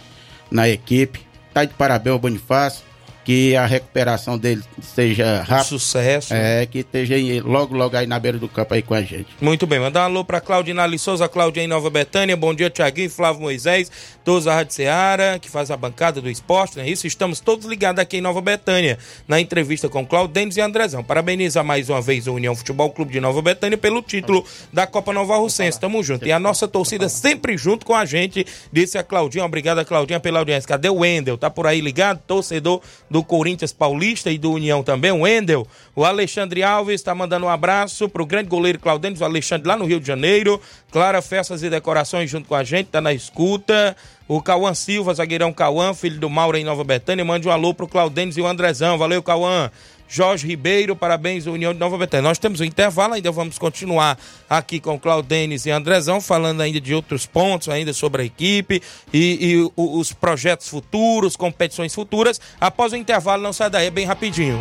na 0.49 0.67
equipe. 0.67 1.21
Tá 1.53 1.63
de 1.63 1.73
parabéns 1.73 2.13
ao 2.13 2.19
Bonifácio. 2.19 2.83
Que 3.23 3.55
a 3.55 3.65
recuperação 3.65 4.37
dele 4.37 4.63
seja 4.81 5.41
rápida. 5.41 5.63
Sucesso. 5.63 6.33
É, 6.33 6.65
que 6.65 6.79
esteja 6.79 7.15
logo, 7.43 7.75
logo 7.75 7.95
aí 7.95 8.07
na 8.07 8.19
beira 8.19 8.37
do 8.37 8.47
campo 8.47 8.73
aí 8.73 8.81
com 8.81 8.93
a 8.93 9.01
gente. 9.01 9.27
Muito 9.39 9.67
bem, 9.67 9.79
mandar 9.79 10.01
um 10.01 10.05
alô 10.05 10.25
pra 10.25 10.41
Claudina 10.41 10.81
Souza, 10.97 11.27
Claudinha 11.29 11.65
em 11.65 11.67
Nova 11.67 11.89
Betânia. 11.89 12.35
Bom 12.35 12.53
dia, 12.53 12.69
Tiaguinho, 12.69 13.09
Flávio 13.09 13.41
Moisés, 13.41 13.91
todos 14.23 14.45
da 14.45 14.55
Rádio 14.55 14.73
Seara, 14.73 15.39
que 15.39 15.49
faz 15.49 15.69
a 15.71 15.77
bancada 15.77 16.19
do 16.21 16.29
esporte, 16.29 16.77
não 16.77 16.83
é 16.83 16.89
isso? 16.89 17.05
Estamos 17.05 17.39
todos 17.39 17.65
ligados 17.65 18.01
aqui 18.01 18.17
em 18.17 18.21
Nova 18.21 18.41
Betânia, 18.41 18.97
na 19.27 19.39
entrevista 19.39 19.87
com 19.87 20.05
Claudênis 20.05 20.57
e 20.57 20.61
Andrezão. 20.61 21.03
Parabenizar 21.03 21.63
mais 21.63 21.89
uma 21.89 22.01
vez 22.01 22.27
o 22.27 22.33
União 22.33 22.55
Futebol 22.55 22.89
Clube 22.91 23.13
de 23.13 23.19
Nova 23.19 23.41
Betânia 23.41 23.77
pelo 23.77 24.01
título 24.01 24.45
da 24.73 24.87
Copa 24.87 25.13
Nova 25.13 25.37
Russense. 25.37 25.79
Tamo 25.79 26.03
junto. 26.03 26.27
E 26.27 26.31
a 26.31 26.39
nossa 26.39 26.67
torcida 26.67 27.07
sempre 27.07 27.57
junto 27.57 27.85
com 27.85 27.95
a 27.95 28.05
gente, 28.05 28.45
disse 28.71 28.97
a 28.97 29.03
Claudinha. 29.03 29.45
Obrigada, 29.45 29.85
Claudinha, 29.85 30.19
pela 30.19 30.39
audiência. 30.39 30.67
Cadê 30.67 30.89
o 30.89 30.99
Wendel? 30.99 31.37
Tá 31.37 31.49
por 31.49 31.67
aí 31.67 31.81
ligado? 31.81 32.19
Torcedor 32.25 32.81
do 33.11 33.21
Corinthians 33.21 33.73
Paulista 33.73 34.31
e 34.31 34.37
do 34.37 34.53
União 34.53 34.81
também, 34.81 35.11
o 35.11 35.23
Wendel. 35.23 35.67
O 35.93 36.05
Alexandre 36.05 36.63
Alves 36.63 36.95
está 36.95 37.13
mandando 37.13 37.45
um 37.45 37.49
abraço 37.49 38.07
pro 38.07 38.25
grande 38.25 38.47
goleiro 38.47 38.79
Claudênis, 38.79 39.19
o 39.19 39.25
Alexandre 39.25 39.67
lá 39.67 39.75
no 39.75 39.83
Rio 39.83 39.99
de 39.99 40.07
Janeiro. 40.07 40.61
Clara 40.89 41.21
Festas 41.21 41.61
e 41.61 41.69
Decorações 41.69 42.29
junto 42.29 42.47
com 42.47 42.55
a 42.55 42.63
gente, 42.63 42.87
tá 42.87 43.01
na 43.01 43.13
escuta. 43.13 43.97
O 44.29 44.41
Cauã 44.41 44.73
Silva, 44.73 45.13
zagueirão 45.13 45.51
Cauã, 45.51 45.93
filho 45.93 46.17
do 46.21 46.29
Mauro 46.29 46.57
em 46.57 46.63
Nova 46.63 46.85
Betânia, 46.85 47.25
mande 47.25 47.49
um 47.49 47.51
alô 47.51 47.73
pro 47.73 47.85
Claudênis 47.85 48.37
e 48.37 48.41
o 48.41 48.47
Andrezão. 48.47 48.97
Valeu, 48.97 49.21
Cauã. 49.21 49.69
Jorge 50.11 50.45
Ribeiro, 50.45 50.93
parabéns, 50.93 51.47
União 51.47 51.73
de 51.73 51.79
Nova 51.79 51.97
Betânia. 51.97 52.27
Nós 52.27 52.37
temos 52.37 52.59
um 52.59 52.65
intervalo, 52.65 53.13
ainda 53.13 53.31
vamos 53.31 53.57
continuar 53.57 54.19
aqui 54.49 54.77
com 54.77 54.99
Claudênis 54.99 55.65
e 55.65 55.71
Andrezão, 55.71 56.19
falando 56.19 56.59
ainda 56.59 56.81
de 56.81 56.93
outros 56.93 57.25
pontos, 57.25 57.69
ainda 57.69 57.93
sobre 57.93 58.23
a 58.23 58.25
equipe 58.25 58.81
e, 59.13 59.53
e 59.53 59.71
os 59.77 60.11
projetos 60.11 60.67
futuros, 60.67 61.37
competições 61.37 61.95
futuras. 61.95 62.41
Após 62.59 62.91
o 62.91 62.97
intervalo, 62.97 63.41
não 63.41 63.53
sai 63.53 63.69
daí, 63.69 63.87
é 63.87 63.89
bem 63.89 64.05
rapidinho. 64.05 64.59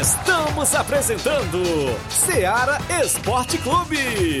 Estamos 0.00 0.74
apresentando 0.74 1.62
Seara 2.10 2.78
Esporte 3.00 3.58
Clube. 3.58 4.40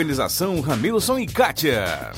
Ramilson 0.61 1.19
e 1.19 1.27
Kátia. 1.27 2.11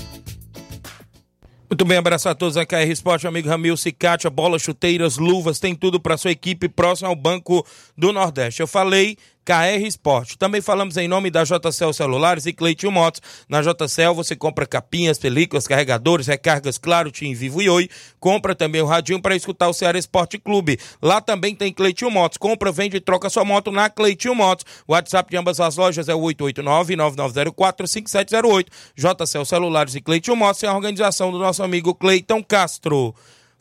Muito 1.69 1.85
bem, 1.85 1.97
abraço 1.97 2.29
a 2.29 2.35
todos 2.35 2.55
a 2.55 2.65
KR 2.65 2.87
Esporte, 2.87 3.25
amigo 3.25 3.49
Ramil 3.49 3.75
Cicatia, 3.75 4.29
bolas, 4.29 4.61
chuteiras, 4.61 5.17
luvas, 5.17 5.59
tem 5.59 5.73
tudo 5.73 5.99
para 5.99 6.17
sua 6.17 6.29
equipe 6.29 6.69
próximo 6.69 7.09
ao 7.09 7.15
Banco 7.15 7.65
do 7.97 8.13
Nordeste. 8.13 8.61
Eu 8.61 8.67
falei 8.67 9.17
KR 9.43 9.85
Esporte. 9.85 10.37
Também 10.37 10.61
falamos 10.61 10.95
em 10.97 11.07
nome 11.07 11.29
da 11.29 11.43
JCL 11.43 11.93
Celulares 11.93 12.45
e 12.45 12.53
Cleitinho 12.53 12.91
Motos. 12.91 13.21
Na 13.47 13.61
JCL 13.61 14.15
você 14.15 14.35
compra 14.35 14.65
capinhas, 14.65 15.19
películas, 15.19 15.67
carregadores, 15.67 16.27
recargas 16.27 16.77
Claro, 16.77 17.11
Tim 17.11 17.33
Vivo 17.33 17.61
e 17.61 17.69
Oi. 17.69 17.89
Compra 18.19 18.55
também 18.55 18.81
o 18.81 18.85
radinho 18.85 19.21
para 19.21 19.35
escutar 19.35 19.67
o 19.67 19.73
Ceará 19.73 19.99
Esporte 19.99 20.37
Clube. 20.37 20.79
Lá 21.01 21.19
também 21.19 21.53
tem 21.55 21.73
Cleitinho 21.73 22.09
Motos. 22.09 22.37
Compra, 22.37 22.71
vende 22.71 22.95
e 22.97 23.01
troca 23.01 23.29
sua 23.29 23.43
moto 23.43 23.71
na 23.71 23.89
Cleitinho 23.89 24.35
Motos. 24.35 24.65
O 24.87 24.93
WhatsApp 24.93 25.29
de 25.29 25.35
ambas 25.37 25.59
as 25.59 25.75
lojas 25.75 26.07
é 26.07 26.15
o 26.15 26.21
889-9904-5708. 26.21 28.67
JCL 28.95 29.45
Celulares 29.45 29.95
e 29.95 30.01
Cleitinho 30.01 30.37
Motos 30.37 30.63
é 30.63 30.67
a 30.67 30.73
organização 30.73 31.31
do 31.31 31.39
nosso 31.39 31.63
amigo 31.63 31.93
Cleiton 31.93 32.41
Castro. 32.43 33.13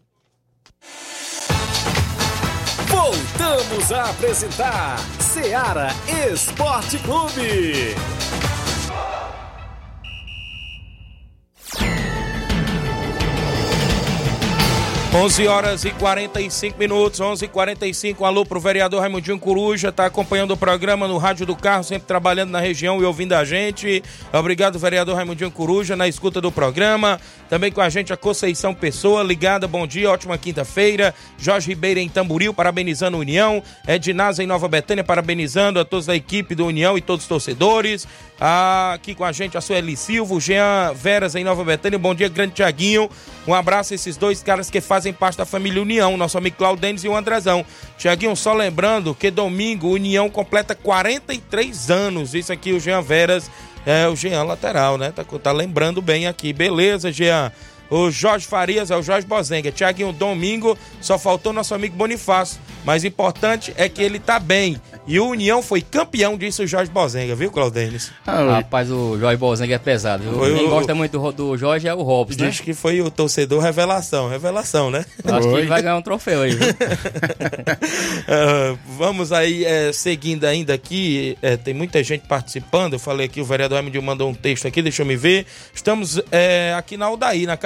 Voltamos 3.00 3.90
a 3.92 4.10
apresentar 4.10 4.98
Seara 5.18 5.88
Esporte 6.30 6.98
Clube. 6.98 7.94
11 15.12 15.46
horas 15.48 15.84
e 15.84 15.90
45 15.90 16.78
minutos, 16.78 17.18
11 17.18 17.44
e 17.44 17.48
45 17.48 18.24
Alô 18.24 18.46
pro 18.46 18.60
vereador 18.60 19.00
Raimundinho 19.00 19.40
Coruja, 19.40 19.90
tá 19.90 20.06
acompanhando 20.06 20.52
o 20.52 20.56
programa 20.56 21.08
no 21.08 21.18
Rádio 21.18 21.44
do 21.44 21.56
Carro, 21.56 21.82
sempre 21.82 22.06
trabalhando 22.06 22.50
na 22.50 22.60
região 22.60 23.02
e 23.02 23.04
ouvindo 23.04 23.32
a 23.32 23.44
gente. 23.44 24.04
Obrigado, 24.32 24.78
vereador 24.78 25.16
Raimundinho 25.16 25.50
Coruja, 25.50 25.96
na 25.96 26.06
escuta 26.06 26.40
do 26.40 26.52
programa. 26.52 27.20
Também 27.50 27.72
com 27.72 27.80
a 27.80 27.88
gente 27.88 28.12
a 28.12 28.16
Conceição 28.16 28.72
Pessoa, 28.72 29.24
ligada, 29.24 29.66
bom 29.66 29.84
dia, 29.84 30.08
ótima 30.08 30.38
quinta-feira. 30.38 31.12
Jorge 31.36 31.66
Ribeiro 31.66 31.98
em 31.98 32.08
Tamboril, 32.08 32.54
parabenizando 32.54 33.16
a 33.16 33.20
União. 33.20 33.60
Ednasa 33.88 34.40
em 34.40 34.46
Nova 34.46 34.68
Betânia, 34.68 35.02
parabenizando 35.02 35.80
a 35.80 35.84
todos 35.84 36.06
da 36.06 36.14
equipe 36.14 36.54
do 36.54 36.64
União 36.64 36.96
e 36.96 37.00
todos 37.00 37.24
os 37.24 37.28
torcedores. 37.28 38.06
Aqui 38.38 39.16
com 39.16 39.24
a 39.24 39.32
gente 39.32 39.58
a 39.58 39.60
Sueli 39.60 39.96
Silva, 39.96 40.38
Jean 40.38 40.94
Veras 40.94 41.34
em 41.34 41.42
Nova 41.42 41.64
Betânia, 41.64 41.98
bom 41.98 42.14
dia, 42.14 42.28
grande 42.28 42.54
Tiaguinho. 42.54 43.10
Um 43.48 43.52
abraço 43.52 43.92
a 43.92 43.96
esses 43.96 44.16
dois 44.16 44.44
caras 44.44 44.70
que 44.70 44.80
fazem 44.80 45.12
parte 45.12 45.36
da 45.36 45.44
família 45.44 45.82
União, 45.82 46.16
nosso 46.16 46.38
amigo 46.38 46.56
Claudênis 46.56 47.02
e 47.02 47.08
o 47.08 47.16
Andrezão. 47.16 47.66
Tiaguinho, 47.98 48.36
só 48.36 48.54
lembrando 48.54 49.12
que 49.12 49.28
domingo 49.28 49.88
União 49.88 50.30
completa 50.30 50.72
43 50.72 51.90
anos. 51.90 52.32
Isso 52.32 52.52
aqui 52.52 52.72
o 52.72 52.78
Jean 52.78 53.02
Veras 53.02 53.50
é 53.86 54.08
o 54.08 54.16
Jean 54.16 54.42
lateral, 54.44 54.98
né? 54.98 55.12
Tá, 55.12 55.24
tá 55.24 55.52
lembrando 55.52 56.02
bem 56.02 56.26
aqui. 56.26 56.52
Beleza, 56.52 57.10
Jean. 57.12 57.52
O 57.90 58.10
Jorge 58.10 58.46
Farias 58.46 58.90
é 58.90 58.96
o 58.96 59.02
Jorge 59.02 59.26
Bozenga. 59.26 59.72
Tiaguinho, 59.72 60.12
domingo 60.12 60.78
só 61.00 61.18
faltou 61.18 61.52
nosso 61.52 61.74
amigo 61.74 61.96
Bonifácio. 61.96 62.60
Mas 62.84 63.04
importante 63.04 63.74
é 63.76 63.88
que 63.88 64.00
ele 64.02 64.18
tá 64.18 64.38
bem. 64.38 64.80
E 65.06 65.18
o 65.18 65.26
União 65.26 65.60
foi 65.62 65.82
campeão 65.82 66.36
disso, 66.38 66.62
o 66.62 66.66
Jorge 66.66 66.90
Bozenga, 66.90 67.34
viu, 67.34 67.50
Claudênis? 67.50 68.12
Ah, 68.26 68.56
Rapaz, 68.56 68.90
o 68.90 69.18
Jorge 69.18 69.36
Bozenga 69.36 69.74
é 69.74 69.78
pesado. 69.78 70.22
Foi 70.32 70.54
Quem 70.54 70.66
o- 70.66 70.70
gosta 70.70 70.94
muito 70.94 71.18
do, 71.18 71.32
do 71.32 71.56
Jorge 71.58 71.88
é 71.88 71.94
o 71.94 72.02
Robson, 72.02 72.42
né? 72.44 72.48
Diz 72.50 72.60
que 72.60 72.72
foi 72.72 73.00
o 73.00 73.10
torcedor 73.10 73.60
revelação. 73.60 74.28
Revelação, 74.28 74.90
né? 74.90 75.04
Acho 75.24 75.48
que 75.48 75.54
ele 75.54 75.66
vai 75.66 75.82
ganhar 75.82 75.96
um 75.96 76.02
troféu 76.02 76.42
aí. 76.42 76.52
viu? 76.54 76.68
Ah, 78.28 78.76
vamos 78.96 79.32
aí, 79.32 79.64
eh, 79.64 79.92
seguindo 79.92 80.44
ainda 80.44 80.74
aqui, 80.74 81.36
eh, 81.42 81.56
tem 81.56 81.74
muita 81.74 82.02
gente 82.02 82.26
participando. 82.26 82.92
Eu 82.94 82.98
falei 82.98 83.26
aqui, 83.26 83.40
o 83.40 83.44
vereador 83.44 83.78
Emílio 83.78 84.02
mandou 84.02 84.28
um 84.28 84.34
texto 84.34 84.66
aqui, 84.68 84.82
deixa 84.82 85.02
eu 85.02 85.06
me 85.06 85.16
ver. 85.16 85.46
Estamos 85.74 86.20
eh, 86.30 86.74
aqui 86.76 86.96
na 86.96 87.06
Aldaí, 87.06 87.46
na 87.46 87.56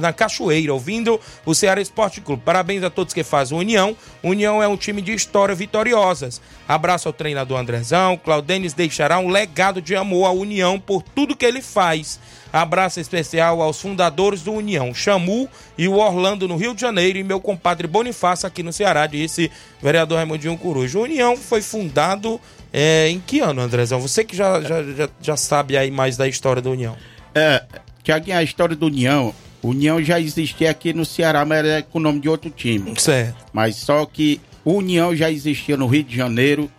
Na 0.00 0.12
Cachoeira, 0.12 0.72
ouvindo 0.72 1.20
o 1.44 1.54
Ceará 1.54 1.80
Esporte 1.80 2.20
Clube. 2.20 2.42
Parabéns 2.44 2.82
a 2.82 2.90
todos 2.90 3.14
que 3.14 3.22
fazem 3.22 3.56
o 3.56 3.60
União. 3.60 3.96
União 4.22 4.62
é 4.62 4.68
um 4.68 4.76
time 4.76 5.00
de 5.00 5.12
história 5.12 5.54
vitoriosas. 5.54 6.40
Abraço 6.66 7.08
ao 7.08 7.12
treinador 7.12 7.58
Andrezão. 7.58 8.16
Claudenis 8.16 8.74
deixará 8.74 9.18
um 9.18 9.28
legado 9.28 9.80
de 9.80 9.96
amor 9.96 10.26
à 10.26 10.30
União 10.30 10.78
por 10.78 11.02
tudo 11.02 11.36
que 11.36 11.46
ele 11.46 11.62
faz. 11.62 12.18
Abraço 12.52 12.98
especial 12.98 13.60
aos 13.60 13.80
fundadores 13.80 14.42
do 14.42 14.52
União, 14.52 14.94
Chamu 14.94 15.48
e 15.76 15.86
o 15.86 15.96
Orlando 15.96 16.48
no 16.48 16.56
Rio 16.56 16.74
de 16.74 16.80
Janeiro 16.80 17.18
e 17.18 17.24
meu 17.24 17.40
compadre 17.40 17.86
Bonifácio 17.86 18.46
aqui 18.46 18.62
no 18.62 18.72
Ceará, 18.72 19.06
disse 19.06 19.50
vereador 19.82 20.16
Raimundinho 20.16 20.56
Coruja. 20.56 20.98
O 20.98 21.02
União 21.02 21.36
foi 21.36 21.60
fundado 21.60 22.40
é, 22.72 23.08
em 23.08 23.20
que 23.20 23.40
ano, 23.40 23.60
Andrezão? 23.60 24.00
Você 24.00 24.24
que 24.24 24.34
já, 24.34 24.60
já, 24.62 24.82
já, 24.82 25.08
já 25.20 25.36
sabe 25.36 25.76
aí 25.76 25.90
mais 25.90 26.16
da 26.16 26.26
história 26.26 26.62
da 26.62 26.70
União. 26.70 26.96
É, 27.34 27.62
Tiaguinho, 28.08 28.38
a 28.38 28.42
história 28.42 28.74
do 28.74 28.86
União, 28.86 29.34
União 29.62 30.02
já 30.02 30.18
existia 30.18 30.70
aqui 30.70 30.94
no 30.94 31.04
Ceará, 31.04 31.44
mas 31.44 31.58
era 31.58 31.82
com 31.82 31.98
o 31.98 32.00
nome 32.00 32.20
de 32.20 32.28
outro 32.28 32.48
time. 32.48 32.98
Certo. 32.98 33.36
Mas 33.52 33.76
só 33.76 34.06
que 34.06 34.40
União 34.64 35.14
já 35.14 35.30
existia 35.30 35.76
no 35.76 35.86
Rio 35.86 36.04
de 36.04 36.16
Janeiro, 36.16 36.70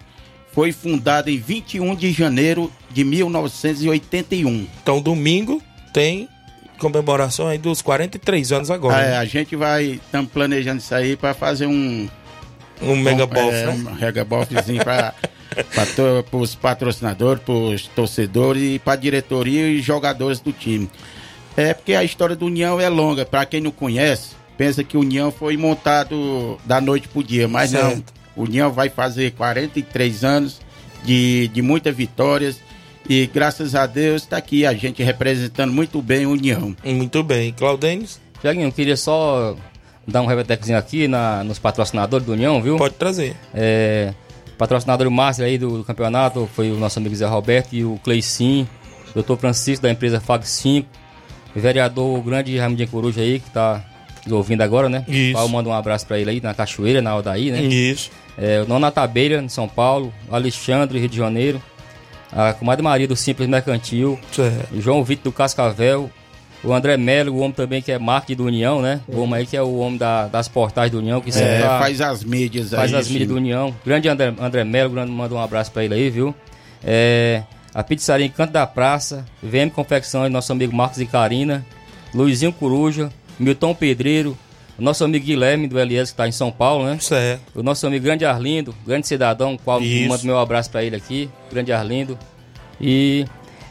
foi 0.52 0.72
fundado 0.72 1.30
em 1.30 1.38
21 1.38 1.96
de 1.96 2.12
janeiro 2.12 2.72
de 2.90 3.04
1981. 3.04 4.68
Então, 4.82 5.00
domingo 5.00 5.62
tem 5.94 6.28
comemoração 6.80 7.48
aí 7.48 7.60
dos 7.60 7.84
43 7.84 8.52
anos 8.52 8.72
agora. 8.72 9.00
É, 9.00 9.12
né? 9.12 9.18
a 9.18 9.26
gente 9.26 9.56
vai, 9.56 10.00
estamos 10.04 10.32
planejando 10.32 10.80
isso 10.80 10.96
aí 10.96 11.16
para 11.16 11.36
fazer 11.36 11.68
um. 11.68 12.10
Um 12.82 12.96
mega 12.96 13.28
bof, 13.28 13.54
é, 13.54 13.66
né? 13.68 13.72
Um 13.72 13.96
mega 13.96 14.26
bofzinho 14.26 14.84
para 14.84 15.14
os 16.32 16.56
patrocinadores, 16.56 17.44
para 17.44 17.54
os 17.54 17.88
torcedores 17.88 18.64
e 18.64 18.80
para 18.80 18.94
a 18.94 18.96
diretoria 18.96 19.68
e 19.68 19.80
jogadores 19.80 20.40
do 20.40 20.52
time. 20.52 20.90
É 21.60 21.74
porque 21.74 21.94
a 21.94 22.04
história 22.04 22.36
do 22.36 22.46
União 22.46 22.80
é 22.80 22.88
longa. 22.88 23.26
Para 23.26 23.46
quem 23.46 23.60
não 23.60 23.72
conhece, 23.72 24.32
pensa 24.58 24.84
que 24.84 24.96
o 24.96 25.02
União 25.02 25.32
foi 25.32 25.58
montado 25.58 26.58
da 26.66 26.80
noite 26.80 27.08
pro 27.08 27.24
dia, 27.24 27.48
mas 27.48 27.72
não. 27.72 27.90
Certo. 27.90 28.14
O 28.36 28.44
União 28.44 28.72
vai 28.72 28.90
fazer 28.90 29.32
43 29.32 30.24
anos 30.24 30.62
de, 31.04 31.50
de 31.50 31.62
muitas 31.62 31.94
vitórias 31.96 32.60
e 33.10 33.30
graças 33.34 33.76
a 33.76 33.86
Deus 33.86 34.22
está 34.22 34.38
aqui 34.38 34.66
a 34.66 34.74
gente 34.74 35.04
representando 35.04 35.74
muito 35.74 36.02
bem 36.02 36.26
o 36.26 36.32
União. 36.32 36.76
Muito 36.84 37.24
bem. 37.24 37.52
Claudênis? 37.52 38.22
Tiaguinho, 38.40 38.68
eu 38.68 38.72
queria 38.72 38.96
só 38.96 39.58
dar 40.08 40.22
um 40.22 40.26
revetecozinho 40.26 40.78
aqui 40.78 41.08
na, 41.08 41.44
nos 41.44 41.60
patrocinadores 41.60 42.26
do 42.26 42.32
União, 42.34 42.62
viu? 42.62 42.78
Pode 42.78 42.96
trazer. 42.96 43.36
É, 43.54 44.14
patrocinador 44.58 45.10
Márcio 45.10 45.44
aí 45.44 45.58
do, 45.58 45.80
do 45.80 45.84
campeonato 45.84 46.48
foi 46.54 46.72
o 46.72 46.78
nosso 46.78 47.00
amigo 47.00 47.16
Zé 47.16 47.26
Roberto 47.26 47.74
e 47.74 47.84
o 47.84 48.00
Cleicin, 48.04 48.68
doutor 49.14 49.38
Francisco 49.38 49.84
da 49.84 49.92
empresa 49.92 50.22
Fag 50.22 50.48
5, 50.48 50.88
o 50.88 51.09
vereador 51.56 52.22
grande 52.22 52.58
Raimundinho 52.58 52.90
Coruja 52.90 53.22
aí, 53.22 53.40
que 53.40 53.50
tá 53.50 53.84
nos 54.26 54.34
ouvindo 54.34 54.62
agora, 54.62 54.90
né? 54.90 55.04
Isso. 55.08 55.34
Paulo 55.34 55.50
manda 55.50 55.70
um 55.70 55.74
abraço 55.74 56.06
pra 56.06 56.20
ele 56.20 56.30
aí 56.30 56.42
na 56.42 56.54
Cachoeira, 56.54 57.02
na 57.02 57.12
Aldaí, 57.12 57.52
né? 57.52 57.62
Isso. 57.62 58.12
É, 58.38 58.62
o 58.62 58.68
Nona 58.68 58.92
Tabeira, 58.92 59.42
em 59.42 59.50
São 59.50 59.68
Paulo, 59.68 60.14
Alexandre, 60.32 61.00
Rio 61.00 61.10
de 61.10 61.18
Janeiro, 61.18 61.62
a 62.32 62.54
comadre 62.54 62.84
Maria 62.84 63.08
do 63.08 63.16
Simples 63.16 63.50
Mercantil, 63.50 64.20
Certo. 64.32 64.80
João 64.80 65.04
Vitor 65.04 65.26
do 65.26 65.32
Cascavel, 65.36 66.10
o 66.64 66.74
André 66.74 66.96
Melo, 66.98 67.34
o 67.34 67.38
homem 67.40 67.52
também 67.54 67.82
que 67.82 67.92
é 67.92 67.98
marketing 67.98 68.36
do 68.38 68.46
União, 68.46 68.82
né? 68.82 69.00
O 69.08 69.22
homem 69.22 69.40
aí 69.40 69.46
que 69.46 69.56
é 69.58 69.62
o 69.62 69.78
homem 69.78 69.98
da- 69.98 70.28
das 70.28 70.48
portais 70.48 70.92
do 70.92 71.00
União, 71.00 71.22
que 71.22 71.32
sempre 71.32 71.54
É, 71.56 71.62
tá- 71.62 71.80
faz 71.80 72.02
as 72.02 72.24
mídias 72.24 72.70
faz 72.72 72.94
aí. 72.94 73.00
as 73.00 73.08
mídias 73.08 73.28
sim. 73.28 73.34
do 73.34 73.38
União. 73.38 73.74
Grande 73.86 74.08
André, 74.10 74.34
André 74.40 74.64
Melo, 74.64 74.90
grande, 74.92 75.12
manda 75.12 75.34
um 75.34 75.40
abraço 75.42 75.72
pra 75.72 75.84
ele 75.86 75.94
aí, 75.96 76.10
viu? 76.10 76.36
É, 76.84 77.44
a 77.80 77.84
pizzaria 77.84 78.26
em 78.26 78.30
Canto 78.30 78.52
da 78.52 78.68
Praça, 78.68 79.26
VM 79.42 79.70
Confecções, 79.74 80.30
nosso 80.30 80.52
amigo 80.52 80.76
Marcos 80.76 81.00
e 81.00 81.06
Karina, 81.06 81.66
Luizinho 82.14 82.52
Coruja, 82.52 83.10
Milton 83.40 83.74
Pedreiro, 83.74 84.38
nosso 84.78 85.06
amigo 85.06 85.26
Guilherme 85.26 85.66
do 85.66 85.80
LS 85.80 86.12
que 86.12 86.18
tá 86.18 86.28
em 86.28 86.32
São 86.34 86.52
Paulo, 86.52 86.84
né? 86.84 86.98
Certo. 87.00 87.42
O 87.56 87.64
nosso 87.64 87.88
amigo 87.88 88.04
Grande 88.04 88.26
Arlindo, 88.26 88.76
grande 88.86 89.08
cidadão, 89.08 89.58
qual 89.58 89.82
Isso. 89.82 90.10
mando 90.10 90.26
meu 90.26 90.38
abraço 90.38 90.70
pra 90.70 90.84
ele 90.84 90.98
aqui, 90.98 91.30
Grande 91.50 91.72
Arlindo. 91.72 92.20
E 92.82 93.26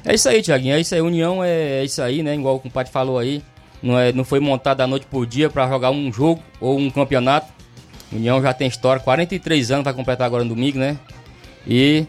é 0.07 0.15
isso 0.15 0.27
aí, 0.27 0.41
Tiaguinho, 0.41 0.75
é 0.75 0.81
isso 0.81 0.95
aí, 0.95 1.03
União 1.03 1.45
é, 1.45 1.81
é 1.81 1.85
isso 1.85 2.01
aí, 2.01 2.23
né? 2.23 2.35
Igual 2.35 2.57
o 2.57 2.61
compadre 2.61 2.91
falou 2.91 3.19
aí, 3.19 3.43
não, 3.83 3.99
é, 3.99 4.11
não 4.11 4.25
foi 4.25 4.41
montado 4.41 4.79
da 4.79 4.87
noite 4.87 5.05
por 5.05 5.27
dia 5.27 5.51
pra 5.51 5.69
jogar 5.69 5.91
um 5.91 6.11
jogo 6.11 6.43
ou 6.59 6.79
um 6.79 6.89
campeonato. 6.89 7.53
União 8.11 8.41
já 8.41 8.55
tem 8.55 8.69
história, 8.69 9.03
43 9.03 9.71
anos, 9.71 9.85
vai 9.85 9.93
completar 9.93 10.27
agora 10.27 10.45
no 10.45 10.55
domingo, 10.55 10.79
né? 10.79 10.97
E. 11.67 12.07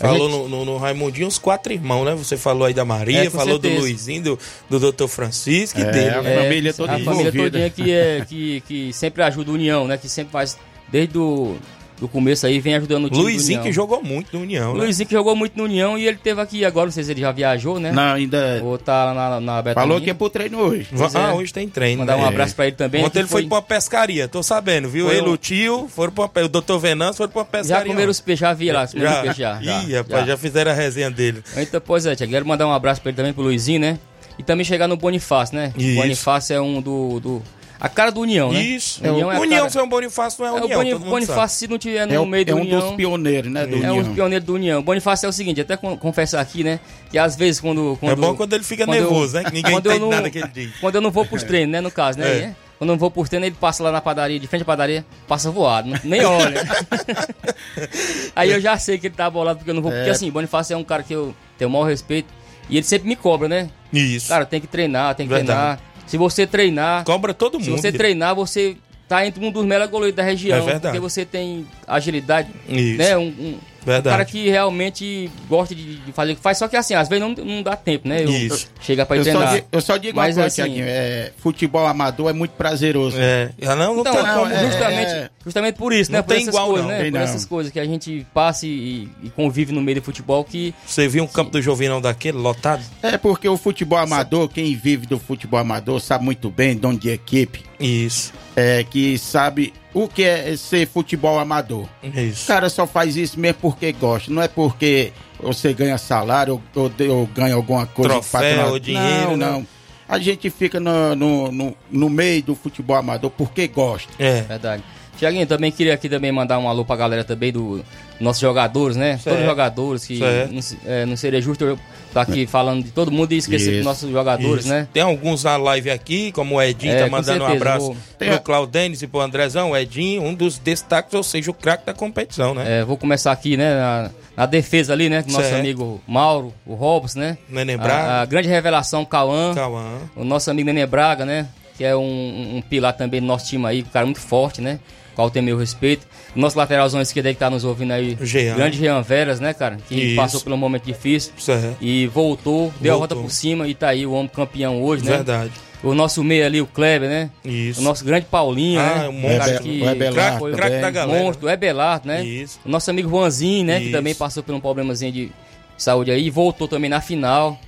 Falou 0.00 0.30
gente- 0.30 0.38
no, 0.40 0.48
no, 0.48 0.64
no 0.64 0.76
Raimundinho 0.78 1.28
os 1.28 1.38
quatro 1.38 1.72
irmãos, 1.72 2.04
né? 2.04 2.14
Você 2.14 2.36
falou 2.36 2.64
aí 2.66 2.74
da 2.74 2.84
Maria, 2.84 3.24
É, 3.24 3.30
falou 3.30 3.58
do 3.58 3.62
certeza. 3.62 3.80
Luizinho, 3.82 4.22
do, 4.22 4.38
do 4.78 4.92
Dr. 4.92 5.06
Francisco 5.06 5.78
e 5.78 5.82
É, 5.82 5.90
dele. 5.90 6.10
a 6.10 6.22
família 6.42 6.72
toda 6.74 6.94
a 6.94 6.98
família 7.00 7.32
todinha 7.32 7.70
que, 7.70 7.92
é, 7.92 8.24
que, 8.28 8.60
que 8.66 8.92
sempre 8.92 9.22
ajuda 9.22 9.50
a 9.50 9.54
União, 9.54 9.86
né? 9.86 9.96
Que 9.98 10.08
sempre 10.08 10.32
faz, 10.32 10.56
desde 10.88 11.18
o 11.18 11.56
do 12.00 12.08
começo 12.08 12.46
aí, 12.46 12.58
vem 12.58 12.74
ajudando 12.74 13.04
o 13.04 13.10
time 13.10 13.18
do 13.18 13.22
Luizinho 13.24 13.58
União. 13.60 13.62
que 13.70 13.72
jogou 13.72 14.02
muito 14.02 14.34
no 14.36 14.42
União, 14.42 14.70
O 14.72 14.74
né? 14.74 14.84
Luizinho 14.84 15.06
que 15.06 15.12
jogou 15.14 15.36
muito 15.36 15.56
no 15.56 15.64
União 15.64 15.98
e 15.98 16.06
ele 16.08 16.16
teve 16.16 16.40
aqui 16.40 16.64
agora, 16.64 16.86
não 16.86 16.92
sei 16.92 17.04
se 17.04 17.10
ele 17.10 17.20
já 17.20 17.30
viajou, 17.30 17.78
né? 17.78 17.92
Não, 17.92 18.14
ainda. 18.14 18.60
Ou 18.64 18.78
tá 18.78 19.12
na, 19.14 19.40
na 19.40 19.62
Betânia. 19.62 19.74
Falou 19.86 20.00
que 20.00 20.10
é 20.10 20.14
pro 20.14 20.30
treino 20.30 20.58
hoje. 20.58 20.88
Pois 20.96 21.14
Ah, 21.14 21.30
é. 21.30 21.32
hoje 21.34 21.52
tem 21.52 21.68
treino. 21.68 22.00
Mandar 22.00 22.16
um 22.16 22.22
né? 22.22 22.28
abraço 22.28 22.56
pra 22.56 22.66
ele 22.66 22.76
também. 22.76 23.04
Ontem 23.04 23.18
ele 23.20 23.28
foi 23.28 23.46
pra 23.46 23.56
uma 23.56 23.62
pescaria, 23.62 24.26
tô 24.26 24.42
sabendo, 24.42 24.88
viu? 24.88 25.06
Foi 25.06 25.16
ele, 25.16 25.28
um- 25.28 25.32
o 25.32 25.36
tio, 25.36 25.86
foram 25.88 26.12
pra, 26.12 26.24
uma- 26.24 26.46
o 26.46 26.48
doutor 26.48 26.78
Venâncio 26.78 27.16
foram 27.16 27.30
pra 27.30 27.40
uma 27.40 27.44
Já 27.44 27.50
pescaria. 27.50 27.86
comeram 27.92 28.10
os 28.10 28.20
peixes, 28.20 28.40
já 28.40 28.52
vi 28.54 28.72
lá, 28.72 28.84
os 28.84 28.90
primeiros 28.90 29.16
já. 29.16 29.22
peixes 29.22 29.36
já. 29.38 29.60
já, 29.62 29.82
Ih, 29.82 29.94
rapaz, 29.96 30.26
já 30.26 30.36
fizeram 30.36 30.70
a 30.70 30.74
resenha 30.74 31.10
dele. 31.10 31.42
Então, 31.56 31.80
pois 31.84 32.06
é, 32.06 32.14
Tiago, 32.16 32.32
quero 32.32 32.46
mandar 32.46 32.66
um 32.66 32.72
abraço 32.72 33.00
pra 33.02 33.10
ele 33.10 33.16
também, 33.16 33.32
pro 33.32 33.42
Luizinho, 33.42 33.80
né? 33.80 33.98
E 34.38 34.42
também 34.42 34.64
chegar 34.64 34.88
no 34.88 34.96
Bonifácio, 34.96 35.54
né? 35.54 35.72
Isso. 35.76 35.98
O 35.98 36.02
Bonifácio 36.02 36.54
é 36.56 36.60
um 36.60 36.80
do, 36.80 37.20
do... 37.20 37.42
A 37.80 37.88
cara 37.88 38.10
do 38.12 38.20
União, 38.20 38.52
né? 38.52 38.60
Isso. 38.60 39.00
União 39.00 39.28
o 39.28 39.32
é 39.32 39.36
a 39.36 39.40
União 39.40 39.58
cara- 39.60 39.70
sem 39.70 39.80
o 39.82 39.86
Bonifácio 39.86 40.44
não 40.44 40.46
é 40.46 40.50
É, 40.50 40.76
o 40.76 40.80
União, 40.80 40.98
mundo 40.98 41.08
Bonifácio, 41.10 41.58
se 41.60 41.66
não 41.66 41.78
tiver 41.78 42.06
no 42.06 42.12
É, 42.14 42.20
o- 42.20 42.26
meio 42.26 42.44
do 42.44 42.52
é 42.52 42.54
um 42.54 42.60
União... 42.60 42.80
dos 42.80 42.90
pioneiros, 42.96 43.50
né? 43.50 43.66
Do 43.66 43.74
É 43.76 43.78
União. 43.78 43.98
um 43.98 44.14
pioneiro 44.14 44.44
do 44.44 44.54
União. 44.54 44.82
Bonifácio 44.82 45.24
é 45.26 45.28
o 45.30 45.32
seguinte, 45.32 45.60
até 45.62 45.76
con- 45.78 45.96
confessar 45.96 46.40
aqui, 46.40 46.62
né? 46.62 46.78
Que 47.10 47.16
às 47.18 47.36
vezes 47.36 47.58
quando. 47.60 47.96
quando 47.98 48.12
É 48.12 48.16
bom 48.16 48.34
quando 48.36 48.52
ele 48.52 48.64
fica 48.64 48.84
quando 48.84 48.96
eu- 48.96 49.04
nervoso, 49.04 49.34
né? 49.34 49.44
Que 49.44 49.52
ninguém 49.54 49.72
quando 49.72 49.86
eu 49.86 49.92
entende 49.92 50.04
não- 50.04 50.10
nada 50.16 50.28
que 50.30 50.38
ele 50.38 50.48
diz. 50.48 50.70
Quando 50.78 50.94
eu 50.96 51.00
não 51.00 51.10
vou 51.10 51.24
pros 51.24 51.42
treinos, 51.42 51.72
né? 51.72 51.80
No 51.80 51.90
caso, 51.90 52.18
né? 52.18 52.28
É. 52.28 52.40
né? 52.48 52.56
Quando 52.78 52.90
eu 52.90 52.94
não 52.94 52.98
vou 52.98 53.10
pros 53.10 53.28
treinos, 53.28 53.46
ele 53.46 53.56
passa 53.58 53.82
lá 53.82 53.90
na 53.92 54.00
padaria, 54.00 54.38
de 54.38 54.46
frente 54.46 54.62
à 54.62 54.64
padaria, 54.64 55.04
passa 55.26 55.50
voado, 55.50 55.90
nem 56.04 56.22
olha. 56.24 56.62
Aí 58.36 58.50
eu 58.50 58.60
já 58.60 58.76
sei 58.78 58.98
que 58.98 59.06
ele 59.08 59.14
tá 59.14 59.28
bolado 59.28 59.58
porque 59.58 59.70
eu 59.70 59.74
não 59.74 59.82
vou. 59.82 59.90
Porque 59.90 60.08
É. 60.08 60.12
assim, 60.12 60.30
Bonifácio 60.30 60.74
é 60.74 60.76
um 60.76 60.84
cara 60.84 61.02
que 61.02 61.14
eu 61.14 61.34
tenho 61.58 61.68
o 61.68 61.72
maior 61.72 61.84
respeito. 61.84 62.28
E 62.68 62.76
ele 62.76 62.86
sempre 62.86 63.08
me 63.08 63.16
cobra, 63.16 63.48
né? 63.48 63.68
Isso. 63.92 64.28
Cara, 64.28 64.46
tem 64.46 64.60
que 64.60 64.66
treinar, 64.66 65.14
tem 65.14 65.26
que 65.26 65.34
Verdade. 65.34 65.58
treinar. 65.78 65.89
Se 66.10 66.16
você 66.18 66.46
treinar. 66.46 67.04
Cobra 67.04 67.32
todo 67.32 67.54
mundo. 67.54 67.64
Se 67.64 67.70
você 67.70 67.92
treinar, 67.92 68.34
você 68.34 68.76
tá 69.08 69.24
entre 69.26 69.44
um 69.44 69.50
dos 69.50 69.64
melhores 69.64 69.90
goleiros 69.90 70.16
da 70.16 70.22
região. 70.22 70.58
É 70.58 70.60
verdade. 70.60 70.82
Porque 70.82 70.98
você 71.00 71.24
tem 71.24 71.66
agilidade. 71.86 72.48
Isso. 72.68 72.98
Né? 72.98 73.16
Um, 73.16 73.22
um- 73.28 73.58
Verdade. 73.84 74.08
um 74.08 74.10
cara 74.10 74.24
que 74.24 74.48
realmente 74.48 75.30
gosta 75.48 75.74
de, 75.74 75.96
de 75.96 76.12
fazer 76.12 76.32
o 76.32 76.36
que 76.36 76.42
faz. 76.42 76.58
Só 76.58 76.68
que 76.68 76.76
assim, 76.76 76.94
às 76.94 77.08
vezes 77.08 77.22
não, 77.24 77.34
não 77.44 77.62
dá 77.62 77.76
tempo, 77.76 78.08
né? 78.08 78.22
Eu, 78.24 78.30
Isso. 78.30 78.68
Chega 78.80 79.04
pra 79.06 79.16
Eu 79.16 79.24
só, 79.24 79.30
treinar. 79.30 79.62
eu 79.72 79.80
só 79.80 79.96
digo 79.96 80.16
Mas 80.16 80.36
uma 80.36 80.42
coisa, 80.44 80.62
assim- 80.64 80.80
é, 80.80 81.32
futebol 81.38 81.86
amador 81.86 82.30
é 82.30 82.32
muito 82.32 82.52
prazeroso. 82.52 83.16
É. 83.18 83.50
Ah, 83.62 83.74
Não, 83.76 83.94
não 83.94 84.00
Então, 84.00 84.12
tem 84.14 84.22
como. 84.34 84.46
é- 84.46 84.66
justamente, 84.66 85.10
é- 85.12 85.30
justamente 85.44 85.74
por 85.76 85.92
isso, 85.92 86.10
Não 86.12 86.18
né? 86.18 86.22
Por 86.22 86.28
tem 86.28 86.42
essas 86.42 86.48
igual, 86.54 86.66
coisas, 86.68 86.86
não. 86.86 86.92
né? 86.94 87.02
Tem 87.02 87.10
Por 87.12 87.18
não. 87.18 87.24
essas 87.24 87.44
coisas 87.44 87.72
que 87.72 87.80
a 87.80 87.84
gente 87.84 88.26
passa 88.34 88.66
e, 88.66 89.08
e 89.22 89.30
convive 89.30 89.72
no 89.72 89.80
meio 89.80 90.00
do 90.00 90.04
futebol 90.04 90.44
que. 90.44 90.74
Você 90.86 91.08
viu 91.08 91.24
um 91.24 91.26
campo 91.26 91.50
do 91.50 91.62
Jovinão 91.62 92.00
daquele 92.00 92.38
lotado? 92.38 92.82
É 93.02 93.16
porque 93.18 93.48
o 93.48 93.56
futebol 93.56 93.98
amador, 93.98 94.48
quem 94.48 94.74
vive 94.76 95.06
do 95.06 95.18
futebol 95.18 95.58
amador 95.60 96.00
sabe 96.00 96.24
muito 96.24 96.50
bem, 96.50 96.76
dono 96.76 96.98
de 96.98 97.10
equipe, 97.10 97.64
Isso. 97.78 98.32
é, 98.56 98.84
que 98.84 99.16
sabe 99.18 99.72
o 99.92 100.08
que 100.08 100.22
é 100.22 100.56
ser 100.56 100.86
futebol 100.86 101.38
amador. 101.38 101.86
O 102.02 102.06
Isso. 102.06 102.46
cara 102.46 102.68
só 102.68 102.86
faz 102.86 103.16
isso 103.16 103.38
mesmo 103.38 103.58
porque 103.60 103.92
gosta, 103.92 104.30
não 104.30 104.42
é 104.42 104.48
porque 104.48 105.12
você 105.40 105.72
ganha 105.72 105.98
salário 105.98 106.60
ou, 106.74 106.82
ou, 106.82 107.16
ou 107.18 107.26
ganha 107.26 107.54
alguma 107.54 107.86
coisa. 107.86 108.10
Troféu, 108.10 108.78
dinheiro, 108.78 109.30
Não, 109.30 109.36
né? 109.36 109.46
não. 109.46 109.66
A 110.08 110.18
gente 110.18 110.50
fica 110.50 110.80
no, 110.80 111.14
no, 111.14 111.52
no, 111.52 111.76
no 111.88 112.10
meio 112.10 112.42
do 112.42 112.54
futebol 112.56 112.96
amador 112.96 113.30
porque 113.30 113.68
gosta. 113.68 114.12
É. 114.18 114.42
Verdade. 114.42 114.82
Tiaguinho, 115.20 115.46
também 115.46 115.70
queria 115.70 115.94
aqui 115.94 116.08
também 116.08 116.32
mandar 116.32 116.58
um 116.58 116.68
alô 116.68 116.84
pra 116.84 116.96
galera 116.96 117.22
também 117.22 117.52
do 117.52 117.84
nossos 118.18 118.40
jogadores, 118.40 118.96
né? 118.96 119.12
Certo. 119.12 119.24
Todos 119.24 119.40
os 119.40 119.46
jogadores 119.46 120.04
que 120.06 120.18
Certo. 120.18 120.52
não, 120.52 120.60
é, 120.92 121.06
não 121.06 121.16
seria 121.16 121.40
justo 121.40 121.62
eu 121.64 121.78
estar 122.08 122.22
aqui 122.22 122.46
falando 122.46 122.82
de 122.84 122.90
todo 122.90 123.10
mundo 123.12 123.32
e 123.32 123.36
esquecer 123.36 123.76
dos 123.76 123.84
nossos 123.84 124.10
jogadores, 124.10 124.64
Isso. 124.64 124.72
né? 124.74 124.88
Tem 124.92 125.02
alguns 125.02 125.44
na 125.44 125.56
live 125.56 125.90
aqui, 125.90 126.32
como 126.32 126.56
o 126.56 126.62
Edinho 126.62 126.92
É, 126.94 127.04
tá 127.04 127.08
mandando 127.10 127.44
um 127.44 127.46
certeza, 127.48 127.56
abraço 127.70 127.86
vou- 127.86 127.96
pro 128.18 128.34
a- 128.34 128.38
Claudênis 128.38 129.02
e 129.02 129.06
pro 129.06 129.20
Andrezão. 129.20 129.70
O 129.72 129.76
Edinho, 129.76 130.22
um 130.22 130.34
dos 130.34 130.58
destaques, 130.58 131.12
ou 131.14 131.22
seja, 131.22 131.50
o 131.50 131.54
craque 131.54 131.84
da 131.86 131.92
competição, 131.94 132.54
né? 132.54 132.80
É, 132.80 132.84
vou 132.84 132.96
começar 132.96 133.30
aqui, 133.32 133.56
né, 133.58 133.74
na, 133.74 134.10
na 134.36 134.46
defesa 134.46 134.92
ali, 134.94 135.08
né, 135.10 135.22
com 135.22 135.28
o 135.28 135.32
nosso 135.32 135.44
Certo. 135.44 135.60
amigo 135.60 136.00
Mauro, 136.08 136.52
o 136.66 136.74
Robson, 136.74 137.18
né? 137.20 137.38
Nenê 137.48 137.74
A, 137.74 137.78
Braga. 137.78 138.12
a 138.22 138.24
grande 138.24 138.48
revelação, 138.48 139.04
Cauã, 139.04 139.54
Cauã. 139.54 139.98
o 140.16 140.24
nosso 140.24 140.50
amigo 140.50 140.66
Nenê 140.66 140.86
Braga, 140.86 141.24
né? 141.26 141.46
Que 141.76 141.84
é 141.84 141.96
um, 141.96 142.00
um- 142.02 142.56
um 142.56 142.60
pilar 142.62 142.92
também 142.92 143.20
do 143.20 143.26
nosso 143.26 143.46
time 143.46 143.64
aí, 143.66 143.80
um 143.82 143.90
cara 143.90 144.04
muito 144.04 144.20
forte, 144.20 144.60
né? 144.60 144.78
Qual 145.14 145.30
tem 145.30 145.42
meu 145.42 145.56
respeito. 145.58 146.06
O 146.34 146.40
nosso 146.40 146.56
lateralzão 146.56 147.00
esquerdo 147.00 147.26
aí 147.26 147.34
que 147.34 147.40
tá 147.40 147.50
nos 147.50 147.64
ouvindo 147.64 147.92
aí, 147.92 148.16
O 148.20 148.24
Jean. 148.24 148.54
grande 148.56 148.78
Jean 148.78 149.02
Veras, 149.02 149.40
né, 149.40 149.52
cara? 149.52 149.78
Que 149.88 149.94
Isso. 149.94 150.16
passou 150.16 150.40
por 150.40 150.52
um 150.52 150.56
momento 150.56 150.84
difícil 150.84 151.32
Certo. 151.38 151.76
e 151.80 152.06
voltou, 152.06 152.72
deu 152.80 152.94
a 152.94 152.98
volta 152.98 153.14
por 153.16 153.30
cima 153.30 153.66
e 153.68 153.74
tá 153.74 153.88
aí 153.88 154.06
o 154.06 154.12
homem 154.12 154.28
campeão 154.28 154.82
hoje, 154.82 155.04
né? 155.04 155.12
Verdade. 155.16 155.52
O 155.82 155.94
nosso 155.94 156.22
meio 156.22 156.44
ali, 156.44 156.60
o 156.60 156.66
Kleber, 156.66 157.08
né? 157.08 157.30
Isso. 157.44 157.80
O 157.80 157.82
nosso 157.84 158.04
grande 158.04 158.26
Paulinho, 158.30 158.78
Ah, 158.80 158.94
né? 158.98 159.08
um 159.08 159.12
monstro. 159.12 159.38
cara 159.38 159.50
É, 159.54 159.58
que 159.58 159.82
o 159.82 159.88
Ebelar 159.90 160.38
foi 160.38 160.52
Craque 160.52 160.76
da 160.78 160.90
galera. 160.90 161.22
monstro, 161.24 161.48
é 161.48 161.56
Belardo, 161.56 162.06
né? 162.06 162.22
Isso. 162.22 162.60
O 162.66 162.68
nosso 162.68 162.90
amigo 162.90 163.08
Juanzinho, 163.08 163.64
né? 163.64 163.78
Que 163.78 163.84
Isso. 163.84 163.92
também 163.92 164.14
passou 164.14 164.42
por 164.42 164.54
um 164.54 164.60
problemazinho 164.60 165.10
de 165.10 165.32
saúde 165.78 166.10
aí 166.10 166.26
e 166.26 166.30
voltou 166.30 166.68
também 166.68 166.90
na 166.90 167.00
final. 167.00 167.58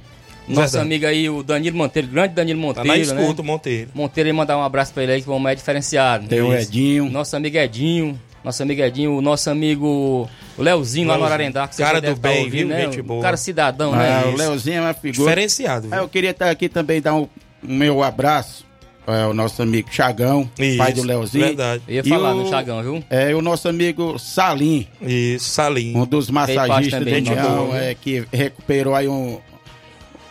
Nosso 0.48 0.72
Verdade. 0.72 0.78
amigo 0.84 1.06
aí, 1.06 1.30
o 1.30 1.42
Danilo 1.42 1.76
Monteiro, 1.76 2.08
grande 2.08 2.34
Danilo 2.34 2.60
Tá 2.60 2.66
Monteiro, 2.82 2.88
na 2.88 3.14
né? 3.14 3.20
escuta, 3.22 3.42
o 3.42 3.44
Monteiro. 3.44 3.90
Monteiro 3.94 4.28
aí 4.28 4.32
mandar 4.32 4.58
um 4.58 4.62
abraço 4.62 4.92
pra 4.92 5.02
ele 5.04 5.12
aí, 5.12 5.22
que 5.22 5.30
o 5.30 5.32
homem 5.32 5.52
é 5.52 5.54
diferenciado. 5.54 6.26
Tem 6.26 6.40
o 6.40 6.52
Isso. 6.52 6.68
Edinho. 6.68 7.08
Nosso 7.10 7.36
amigo 7.36 7.56
Edinho, 7.56 8.20
nosso 8.44 8.62
amigo 8.62 8.82
Edinho, 8.82 9.16
o 9.16 9.20
nosso 9.22 9.48
amigo 9.48 10.28
o 10.58 10.62
Leozinho 10.62 11.06
lá 11.08 11.16
no. 11.16 11.24
Ararendá, 11.24 11.66
que 11.68 11.76
Cara 11.76 12.00
do 12.00 12.08
tá 12.08 12.14
bem, 12.28 12.44
ouvindo, 12.44 12.50
viu? 12.50 12.68
né? 12.68 12.80
Gente 12.82 13.00
Um 13.00 13.04
boa. 13.04 13.22
cara 13.22 13.36
cidadão, 13.36 13.94
Ah, 13.94 13.98
né? 13.98 14.24
o 14.24 14.28
isso. 14.30 14.38
Leozinho 14.38 14.76
é 14.76 14.80
uma 14.80 14.94
figura. 14.94 15.12
Diferenciado, 15.30 15.86
Ah, 15.90 15.94
viu? 15.96 16.04
eu 16.04 16.08
queria 16.08 16.30
estar 16.30 16.50
aqui 16.50 16.68
também 16.68 17.00
dar 17.00 17.14
um, 17.14 17.28
um 17.62 17.74
meu 17.76 18.02
abraço 18.02 18.66
ao 19.06 19.32
nosso 19.32 19.62
amigo 19.62 19.88
Chagão, 19.92 20.50
Isso. 20.58 20.76
pai 20.78 20.92
do 20.92 21.02
Leozinho. 21.02 21.44
Verdade. 21.46 21.82
Eu 21.88 21.94
ia 21.94 22.02
E 22.04 22.08
falar 22.08 22.34
o- 22.34 22.42
no 22.42 22.48
Chagão, 22.50 22.82
viu? 22.82 23.04
É 23.08 23.34
o 23.34 23.40
nosso 23.40 23.68
amigo 23.68 24.18
Salim, 24.18 24.86
Isso, 25.00 25.48
Salim. 25.50 25.96
um 25.96 26.04
dos 26.04 26.28
massagistas 26.30 27.02
do 27.04 27.08
gente. 27.08 27.30
é, 27.32 27.94
que 27.98 28.24
recuperou 28.32 28.94
aí 28.94 29.06
um. 29.08 29.38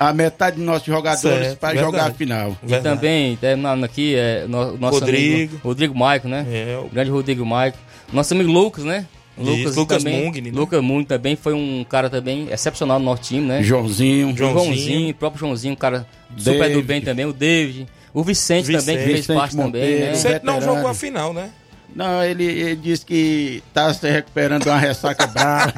A 0.10 0.14
metade 0.14 0.56
dos 0.58 0.66
nossos 0.66 0.86
jogadores 0.86 1.54
para 1.54 1.76
jogar 1.78 2.08
a 2.08 2.12
final. 2.12 2.58
E 2.68 2.76
também, 2.80 3.36
terminando 3.36 3.84
aqui, 3.84 4.16
é, 4.16 4.45
no, 4.47 4.78
nosso 4.78 4.99
Rodrigo. 4.99 5.34
amigo 5.36 5.60
Rodrigo 5.64 5.95
Maico, 5.97 6.28
né? 6.28 6.45
É, 6.52 6.78
o- 6.84 6.89
grande 6.89 7.12
Rodrigo 7.12 7.45
Maico. 7.45 7.78
Nosso 8.12 8.34
amigo 8.34 8.52
Lucas, 8.52 8.84
né? 8.84 9.06
Isso, 9.38 9.80
Lucas 9.80 10.04
também, 10.04 10.26
Mungni, 10.26 10.41
né? 10.41 10.52
Lucas 10.54 10.82
Mung 10.84 11.04
também 11.06 11.36
foi 11.36 11.54
um 11.54 11.86
cara 11.88 12.10
também 12.10 12.47
excepcional 12.52 12.99
no 12.99 13.06
nosso 13.06 13.22
time, 13.24 13.45
né? 13.47 13.64
Joãozinho. 13.64 14.36
Joãozinho. 14.36 14.64
Joãozinho, 14.76 15.10
o 15.12 15.14
próprio 15.14 15.39
Joãozinho, 15.39 15.74
um 15.74 15.78
cara 15.78 16.06
super 16.38 16.60
David. 16.60 16.74
do 16.82 16.84
bem 16.84 17.02
também, 17.02 17.26
o 17.26 17.34
David. 17.34 17.88
O 18.14 18.24
Vicente, 18.24 18.66
Vicente. 18.68 18.80
também, 18.82 18.97
que 18.97 19.04
fez 19.04 19.16
Vicente 19.22 19.38
parte 19.38 19.56
também, 19.56 19.82
Monteiro. 19.82 20.06
né? 20.08 20.14
Você 20.16 20.41
não 20.43 20.62
jogou 20.62 20.88
a 20.88 20.93
final, 20.93 21.34
né? 21.34 21.49
Não, 21.95 22.23
ele, 22.23 22.45
ele 22.45 22.75
disse 22.75 23.05
que 23.05 23.61
tá 23.73 23.93
se 23.93 24.09
recuperando 24.09 24.63
de 24.63 24.69
uma 24.69 24.77
ressaca 24.77 25.27
brava. 25.27 25.73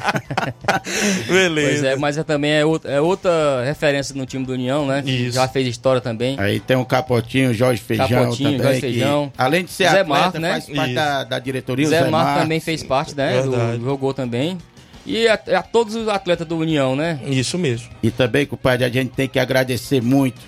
Beleza. 1.26 1.68
Pois 1.70 1.84
é, 1.84 1.96
mas 1.96 2.18
é, 2.18 2.22
também 2.22 2.52
é 2.52 2.64
outra, 2.64 2.90
é 2.90 3.00
outra 3.00 3.64
referência 3.64 4.14
no 4.14 4.24
time 4.24 4.44
do 4.44 4.52
União, 4.52 4.86
né? 4.86 5.02
Isso. 5.04 5.32
Já 5.32 5.48
fez 5.48 5.66
história 5.66 6.00
também. 6.00 6.36
Aí 6.38 6.60
tem 6.60 6.76
o 6.76 6.84
Capotinho, 6.84 7.52
Jorge 7.52 7.82
Feijão 7.82 8.08
Capotinho, 8.08 8.50
também. 8.50 8.62
Jorge 8.62 8.80
que, 8.80 8.86
Feijão. 8.86 9.32
além 9.36 9.64
de 9.64 9.70
ser 9.70 9.90
Zé 9.90 10.00
atleta, 10.00 10.08
Marco, 10.08 10.38
né? 10.38 10.50
faz 10.52 10.66
parte 10.70 10.94
da, 10.94 11.24
da 11.24 11.38
diretoria. 11.38 11.86
Zé, 11.88 12.04
Zé 12.04 12.10
Marco 12.10 12.26
Marco. 12.26 12.42
também 12.42 12.60
fez 12.60 12.82
parte, 12.82 13.16
né? 13.16 13.42
Do, 13.42 13.84
jogou 13.84 14.14
também. 14.14 14.58
E 15.06 15.28
a, 15.28 15.34
a 15.34 15.62
todos 15.62 15.94
os 15.94 16.08
atletas 16.08 16.46
do 16.46 16.56
União, 16.56 16.96
né? 16.96 17.18
Isso 17.26 17.58
mesmo. 17.58 17.90
E 18.02 18.10
também, 18.10 18.46
compadre, 18.46 18.84
a 18.84 18.88
gente 18.88 19.10
tem 19.10 19.28
que 19.28 19.38
agradecer 19.38 20.00
muito, 20.00 20.40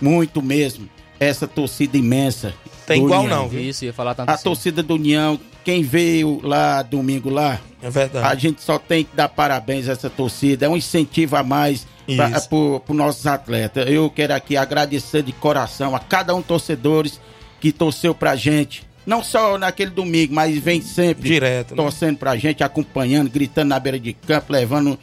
muito 0.00 0.40
mesmo, 0.40 0.88
essa 1.20 1.46
torcida 1.46 1.96
imensa. 1.98 2.54
Tem 2.88 3.00
do 3.00 3.06
igual 3.06 3.22
União. 3.24 3.38
não, 3.42 3.48
viu? 3.48 3.60
Isso, 3.60 3.84
ia 3.84 3.92
falar 3.92 4.14
tanto 4.14 4.28
A 4.30 4.34
assim. 4.34 4.44
torcida 4.44 4.82
do 4.82 4.94
União, 4.94 5.38
quem 5.64 5.82
veio 5.82 6.40
lá 6.42 6.82
domingo 6.82 7.30
lá, 7.30 7.60
É 7.82 7.88
verdade. 7.90 8.26
a 8.26 8.34
gente 8.34 8.62
só 8.62 8.78
tem 8.78 9.04
que 9.04 9.14
dar 9.14 9.28
parabéns 9.28 9.88
a 9.88 9.92
essa 9.92 10.08
torcida. 10.10 10.66
É 10.66 10.68
um 10.68 10.76
incentivo 10.76 11.36
a 11.36 11.42
mais 11.42 11.86
para 12.48 12.82
os 12.92 12.96
nossos 12.96 13.26
atletas. 13.26 13.86
Eu 13.88 14.08
quero 14.10 14.34
aqui 14.34 14.56
agradecer 14.56 15.22
de 15.22 15.32
coração 15.32 15.94
a 15.94 15.98
cada 15.98 16.34
um 16.34 16.40
torcedores 16.42 17.20
que 17.60 17.70
torceu 17.72 18.14
pra 18.14 18.34
gente. 18.36 18.86
Não 19.06 19.22
só 19.22 19.56
naquele 19.56 19.90
domingo, 19.90 20.34
mas 20.34 20.58
vem 20.58 20.82
sempre 20.82 21.28
Direto, 21.28 21.70
né? 21.70 21.76
torcendo 21.82 22.18
pra 22.18 22.36
gente, 22.36 22.62
acompanhando, 22.62 23.30
gritando 23.30 23.68
na 23.68 23.78
beira 23.80 23.98
de 23.98 24.12
campo, 24.12 24.52
levando 24.52 24.98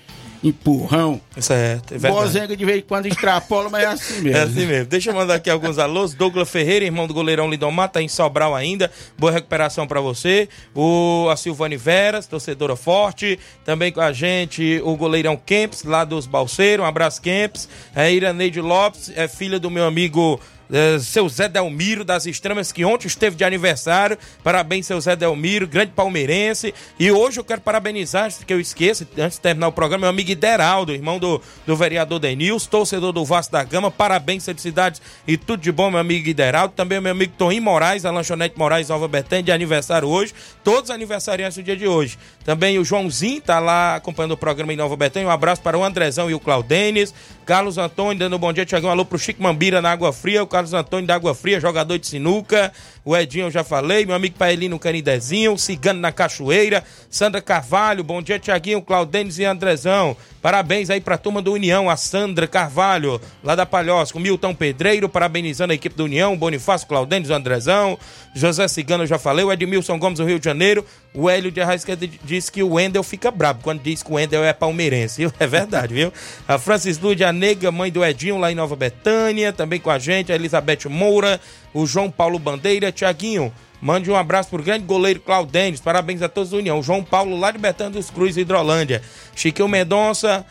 empurrão. 0.47 1.19
Certo, 1.39 1.93
é 1.93 1.97
verdade. 1.97 2.23
Bozenga 2.23 2.55
de 2.55 2.65
vez 2.65 2.79
em 2.79 2.81
quando 2.81 3.07
extrapola, 3.07 3.69
mas 3.69 3.83
é 3.83 3.87
assim 3.87 4.21
mesmo. 4.21 4.37
É 4.37 4.41
assim 4.41 4.65
mesmo. 4.65 4.85
Deixa 4.85 5.09
eu 5.09 5.15
mandar 5.15 5.35
aqui 5.35 5.49
alguns 5.49 5.79
alôs. 5.79 6.13
Douglas 6.13 6.49
Ferreira, 6.49 6.85
irmão 6.85 7.07
do 7.07 7.13
goleirão 7.13 7.49
Lidomar, 7.49 7.89
tá 7.89 8.01
em 8.01 8.07
Sobral 8.07 8.53
ainda. 8.53 8.91
Boa 9.17 9.31
recuperação 9.31 9.87
pra 9.87 9.99
você. 9.99 10.47
O, 10.73 11.27
a 11.31 11.35
Silvane 11.35 11.77
Veras, 11.77 12.27
torcedora 12.27 12.75
forte. 12.75 13.39
Também 13.63 13.91
com 13.91 14.01
a 14.01 14.13
gente 14.13 14.79
o 14.83 14.95
goleirão 14.95 15.35
Kempis, 15.35 15.83
lá 15.83 16.05
dos 16.05 16.27
Balseiros. 16.27 16.85
Um 16.85 16.87
abraço, 16.87 17.21
Kempis. 17.21 17.67
A 17.95 18.09
Iraneide 18.09 18.61
Lopes, 18.61 19.11
é 19.15 19.27
filha 19.27 19.59
do 19.59 19.71
meu 19.71 19.85
amigo. 19.85 20.39
Eh, 20.71 20.99
seu 20.99 21.27
Zé 21.29 21.47
Delmiro 21.47 22.03
das 22.03 22.25
Extremas, 22.25 22.71
que 22.71 22.85
ontem 22.85 23.07
esteve 23.07 23.35
de 23.35 23.43
aniversário. 23.43 24.17
Parabéns, 24.43 24.85
seu 24.87 24.99
Zé 24.99 25.15
Delmiro, 25.15 25.67
grande 25.67 25.91
palmeirense. 25.91 26.73
E 26.99 27.11
hoje 27.11 27.39
eu 27.39 27.43
quero 27.43 27.61
parabenizar, 27.61 28.25
antes 28.25 28.43
que 28.43 28.53
eu 28.53 28.59
esqueça, 28.59 29.07
antes 29.17 29.37
de 29.37 29.41
terminar 29.41 29.67
o 29.67 29.71
programa, 29.71 30.01
meu 30.01 30.09
amigo 30.09 30.31
Ideraldo, 30.31 30.93
irmão 30.93 31.19
do, 31.19 31.41
do 31.65 31.75
vereador 31.75 32.19
Denils, 32.19 32.65
torcedor 32.65 33.11
do 33.11 33.23
Vasco 33.23 33.51
da 33.51 33.63
Gama. 33.63 33.91
Parabéns, 33.91 34.45
felicidades 34.45 35.01
e 35.27 35.37
tudo 35.37 35.61
de 35.61 35.71
bom, 35.71 35.89
meu 35.89 35.99
amigo 35.99 36.27
Ideraldo. 36.27 36.73
Também 36.75 36.99
meu 36.99 37.11
amigo 37.11 37.33
Toninho 37.37 37.61
Moraes, 37.61 38.03
da 38.03 38.11
Lanchonete 38.11 38.57
Moraes 38.57 38.89
Nova 38.89 39.07
Betânia, 39.07 39.43
de 39.43 39.51
aniversário 39.51 40.07
hoje. 40.07 40.33
Todos 40.63 40.89
aniversariantes 40.89 41.57
do 41.57 41.63
dia 41.63 41.75
de 41.75 41.87
hoje. 41.87 42.17
Também 42.43 42.77
o 42.77 42.85
Joãozinho 42.85 43.41
tá 43.41 43.59
lá 43.59 43.95
acompanhando 43.95 44.33
o 44.33 44.37
programa 44.37 44.73
em 44.73 44.75
Nova 44.77 44.95
Betânia. 44.95 45.27
Um 45.27 45.31
abraço 45.31 45.61
para 45.61 45.77
o 45.77 45.83
Andrezão 45.83 46.29
e 46.29 46.33
o 46.33 46.39
Claudênis. 46.39 47.13
Carlos 47.45 47.77
Antônio 47.77 48.17
dando 48.17 48.37
um 48.37 48.39
bom 48.39 48.51
dia, 48.51 48.65
Tiagão. 48.65 48.89
Alô 48.89 49.05
pro 49.05 49.19
Chico 49.19 49.41
Mambira 49.43 49.79
na 49.79 49.91
Água 49.91 50.11
Fria. 50.11 50.41
O 50.41 50.47
Carlos 50.47 50.73
Antônio 50.73 51.05
da 51.05 51.13
Água 51.13 51.35
Fria, 51.35 51.59
jogador 51.59 51.99
de 51.99 52.07
sinuca. 52.07 52.73
O 53.03 53.15
Edinho 53.15 53.45
eu 53.45 53.51
já 53.51 53.63
falei. 53.63 54.03
Meu 54.03 54.15
amigo 54.15 54.35
Paelino 54.35 54.79
Canidezinho. 54.79 55.55
Cigano 55.55 55.99
na 55.99 56.11
Cachoeira. 56.11 56.83
Sandra 57.07 57.39
Carvalho. 57.41 58.03
Bom 58.03 58.19
dia, 58.19 58.39
Tiaguinho, 58.39 58.81
Claudênis 58.81 59.37
e 59.37 59.45
Andrezão. 59.45 60.17
Parabéns 60.45 60.91
aí 60.91 61.01
pra 61.01 61.17
turma 61.17 61.41
do 61.41 61.53
União. 61.53 61.89
A 61.89 61.97
Sandra 61.97 62.47
Carvalho, 62.47 63.19
lá 63.43 63.55
da 63.55 63.65
Palhosca. 63.65 64.19
O 64.19 64.21
Milton 64.21 64.53
Pedreiro, 64.53 65.09
parabenizando 65.09 65.71
a 65.71 65.75
equipe 65.75 65.95
do 65.95 66.03
União. 66.03 66.37
Bonifácio 66.37 66.87
Claudênis, 66.87 67.31
Andrezão. 67.31 67.97
José 68.35 68.67
Cigano 68.67 69.07
já 69.07 69.17
falei. 69.17 69.43
O 69.43 69.51
Edmilson 69.51 69.97
Gomes 69.97 70.19
do 70.19 70.25
Rio 70.25 70.37
de 70.37 70.45
Janeiro. 70.45 70.85
O 71.15 71.27
Hélio 71.27 71.51
de 71.51 71.61
Arrasca 71.61 71.97
disse 72.23 72.51
que 72.51 72.61
o 72.61 72.73
Wendel 72.73 73.01
fica 73.01 73.31
brabo 73.31 73.61
quando 73.63 73.81
diz 73.81 74.03
que 74.03 74.11
o 74.11 74.13
Wendel 74.17 74.43
é 74.43 74.53
palmeirense. 74.53 75.17
viu? 75.17 75.33
É 75.39 75.47
verdade, 75.47 75.95
viu? 75.95 76.13
A 76.47 76.59
Francis 76.59 76.99
Lude, 76.99 77.23
a 77.23 77.33
nega, 77.33 77.71
mãe 77.71 77.91
do 77.91 78.05
Edinho, 78.05 78.37
lá 78.37 78.51
em 78.51 78.55
Nova 78.55 78.75
Betânia, 78.75 79.51
também 79.51 79.79
com 79.79 79.89
a 79.89 79.97
gente. 79.97 80.31
A 80.31 80.35
Elizabeth 80.35 80.87
Moura, 80.87 81.41
o 81.73 81.87
João 81.87 82.11
Paulo 82.11 82.37
Bandeira. 82.37 82.91
Tiaguinho, 82.91 83.51
mande 83.85 84.09
um 84.09 84.15
abraço 84.15 84.49
pro 84.49 84.63
grande 84.63 84.83
goleiro 84.83 85.19
Claudênis. 85.19 85.79
Parabéns 85.79 86.23
a 86.23 86.27
todos 86.27 86.49
da 86.49 86.57
União. 86.57 86.81
João 86.81 87.03
Paulo, 87.03 87.37
lá 87.39 87.51
de 87.51 87.59
Betânia 87.59 87.93
dos 87.93 88.09
Cruz, 88.09 88.35
Hidrolândia. 88.35 88.99
Chiquinho 89.35 89.67
Mendonça, 89.67 90.43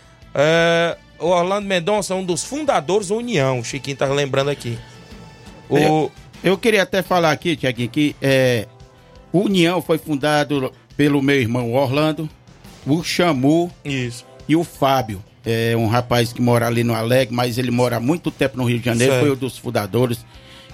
o 1.19 1.27
Orlando 1.27 1.67
Mendonça, 1.67 2.15
um 2.15 2.25
dos 2.25 2.45
fundadores 2.45 3.09
da 3.09 3.17
União. 3.17 3.59
O 3.59 3.65
Chiquinho 3.65 3.97
tá 3.97 4.07
lembrando 4.07 4.51
aqui. 4.51 4.79
O... 5.69 5.77
Eu, 5.77 6.13
eu 6.45 6.57
queria 6.57 6.85
até 6.85 7.03
falar 7.03 7.33
aqui, 7.33 7.57
Tiaguinho, 7.57 7.91
que 7.91 8.15
é, 8.23 8.69
o 9.33 9.41
União 9.41 9.83
foi 9.83 9.99
fundado 9.99 10.73
pelo 10.97 11.21
meu 11.21 11.41
irmão 11.41 11.75
Orlando, 11.75 12.31
o 12.87 13.03
Chamu 13.03 13.69
Isso. 13.85 14.25
e 14.47 14.55
o 14.55 14.63
Fábio. 14.63 15.21
É 15.45 15.77
um 15.77 15.89
rapaz 15.89 16.33
que 16.33 16.41
mora 16.41 16.69
ali 16.69 16.85
no 16.85 16.95
Alegre, 16.95 17.35
mas 17.35 17.59
ele 17.59 17.73
mora 17.73 17.97
há 17.97 18.01
muito 18.01 18.31
tempo 18.31 18.57
no 18.57 18.65
Rio 18.65 18.79
de 18.79 18.85
Janeiro, 18.85 19.13
Certo. 19.13 19.27
foi 19.27 19.35
um 19.35 19.39
dos 19.39 19.59
fundadores. 19.59 20.25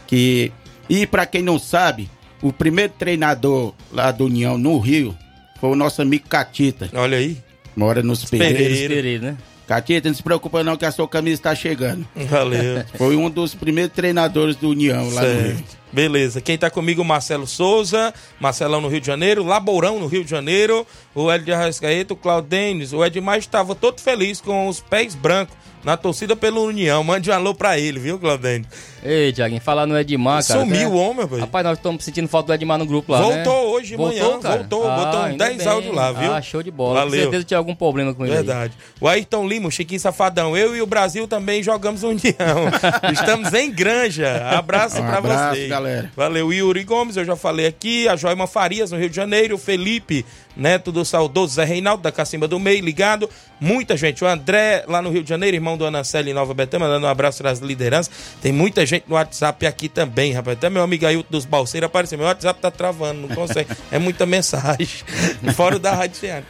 Que... 0.06 0.52
E 0.90 1.06
para 1.06 1.24
quem 1.24 1.40
não 1.40 1.58
sabe, 1.58 2.10
o 2.42 2.52
primeiro 2.52 2.92
treinador 2.98 3.74
lá 3.92 4.10
do 4.10 4.26
União 4.26 4.56
no 4.56 4.78
Rio 4.78 5.16
foi 5.60 5.70
o 5.70 5.76
nosso 5.76 6.00
amigo 6.00 6.28
Catita. 6.28 6.88
Olha 6.94 7.18
aí. 7.18 7.36
Mora 7.76 8.02
nos 8.02 8.24
Pereira. 8.24 8.54
Pereiros. 8.54 8.94
Pereira, 8.94 9.32
né? 9.32 9.36
Catita, 9.66 10.08
não 10.08 10.16
se 10.16 10.22
preocupa 10.22 10.64
não 10.64 10.76
que 10.76 10.84
a 10.84 10.90
sua 10.90 11.06
camisa 11.06 11.34
está 11.34 11.54
chegando. 11.54 12.04
Valeu. 12.28 12.84
Foi 12.98 13.14
um 13.14 13.30
dos 13.30 13.54
primeiros 13.54 13.94
treinadores 13.94 14.56
do 14.56 14.70
União 14.70 15.08
lá 15.10 15.22
no 15.22 15.28
Rio. 15.28 15.56
Certo. 15.56 15.78
Beleza. 15.92 16.40
Quem 16.40 16.58
tá 16.58 16.68
comigo, 16.68 17.04
Marcelo 17.04 17.46
Souza, 17.46 18.12
Marcelão 18.40 18.80
no 18.80 18.88
Rio 18.88 19.00
de 19.00 19.06
Janeiro, 19.06 19.44
Labourão 19.44 20.00
no 20.00 20.08
Rio 20.08 20.24
de 20.24 20.30
Janeiro, 20.30 20.84
o 21.14 21.30
Hélio 21.30 21.44
de 21.44 21.52
Arrascaeta, 21.52 22.14
o 22.14 22.16
Claudênis, 22.16 22.92
o 22.92 23.04
Edmar 23.04 23.38
estava 23.38 23.74
todo 23.76 24.00
feliz 24.00 24.40
com 24.40 24.66
os 24.66 24.80
pés 24.80 25.14
brancos 25.14 25.54
na 25.84 25.96
torcida 25.96 26.34
pela 26.34 26.60
União. 26.60 27.02
Mande 27.04 27.30
um 27.30 27.34
alô 27.34 27.54
pra 27.54 27.78
ele, 27.78 28.00
viu, 28.00 28.18
Claudênis? 28.18 28.66
Ei, 29.02 29.32
Tiaguinho, 29.32 29.60
falar 29.62 29.86
no 29.86 29.98
Edmar, 29.98 30.46
cara. 30.46 30.60
Sumiu 30.60 30.76
até- 30.76 30.86
o 30.88 30.92
homem, 30.94 31.26
velho. 31.26 31.40
Rapaz, 31.40 31.64
nós 31.64 31.78
estamos 31.78 32.04
sentindo 32.04 32.28
falta 32.28 32.48
do 32.48 32.54
Edmar 32.54 32.76
no 32.78 32.84
grupo 32.84 33.12
lá, 33.12 33.20
né? 33.20 33.42
Voltou 33.44 33.70
hoje 33.74 33.88
de 33.88 33.96
manhã, 33.96 34.38
cara? 34.40 34.58
voltou, 34.58 34.82
botou 34.82 35.20
uns 35.20 35.24
ainda 35.24 35.44
10 35.46 35.56
bem. 35.58 35.66
áudios 35.68 35.94
lá, 35.94 36.12
viu? 36.12 36.32
Ah, 36.34 36.42
show 36.42 36.62
de 36.62 36.70
bola. 36.70 37.00
Com 37.00 37.06
Valeu. 37.06 37.22
certeza 37.22 37.44
tinha 37.44 37.56
algum 37.58 37.74
problema 37.74 38.12
com 38.12 38.24
ele. 38.26 38.32
aí. 38.36 38.44
Verdade. 38.44 38.74
O 39.00 39.08
Ayrton 39.08 39.48
Lima, 39.48 39.68
o 39.68 39.70
Chiquinho 39.70 39.98
Safadão. 40.00 40.54
Eu 40.54 40.76
e 40.76 40.82
o 40.82 40.86
Brasil 40.86 41.26
também 41.26 41.62
jogamos 41.62 42.02
União. 42.02 42.20
Estamos 43.10 43.54
em 43.54 43.70
Granja. 43.70 44.50
Abraço 44.50 45.00
Um 45.00 45.06
pra 45.06 45.16
abraço, 45.16 45.54
vocês. 45.54 45.68
galera. 45.70 46.12
Valeu, 46.14 46.52
Yuri 46.52 46.84
Gomes, 46.84 47.16
eu 47.16 47.24
já 47.24 47.36
falei 47.36 47.66
aqui. 47.66 48.06
A 48.06 48.16
Joima 48.16 48.46
Farias, 48.46 48.90
no 48.90 48.98
Rio 48.98 49.08
de 49.08 49.16
Janeiro. 49.16 49.54
O 49.54 49.58
Felipe, 49.58 50.26
neto 50.54 50.92
do 50.92 51.06
saudoso 51.06 51.54
Zé 51.54 51.64
Reinaldo, 51.64 52.02
da 52.02 52.12
Cacimba 52.12 52.46
do 52.46 52.60
Meio, 52.60 52.84
ligado. 52.84 53.30
Muita 53.58 53.96
gente. 53.96 54.22
O 54.22 54.26
André, 54.26 54.84
lá 54.86 55.00
no 55.00 55.08
Rio 55.10 55.22
de 55.22 55.28
Janeiro, 55.28 55.56
irmão 55.56 55.76
do 55.78 55.86
Anaceli 55.86 56.30
em 56.32 56.34
Nova 56.34 56.52
Betânia, 56.52 56.86
mandando 56.86 57.06
um 57.06 57.10
abraço 57.10 57.42
das 57.42 57.60
lideranças. 57.60 58.10
Tem 58.42 58.52
muita 58.52 58.84
gente 58.84 58.89
no 59.06 59.14
WhatsApp 59.14 59.66
aqui 59.66 59.88
também, 59.88 60.32
rapaz. 60.32 60.56
Até 60.56 60.70
meu 60.70 60.82
amigo 60.82 61.06
Ailton 61.06 61.30
dos 61.30 61.44
Balseiros 61.44 61.86
apareceu. 61.86 62.18
Meu 62.18 62.26
WhatsApp 62.26 62.60
tá 62.60 62.70
travando, 62.70 63.20
não 63.20 63.28
consegue. 63.28 63.70
É 63.90 63.98
muita 63.98 64.26
mensagem. 64.26 64.86
Fora 65.54 65.76
o 65.76 65.78
da 65.78 65.94
Rádio 65.94 66.16
Ceará. 66.16 66.44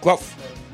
Qual, 0.00 0.20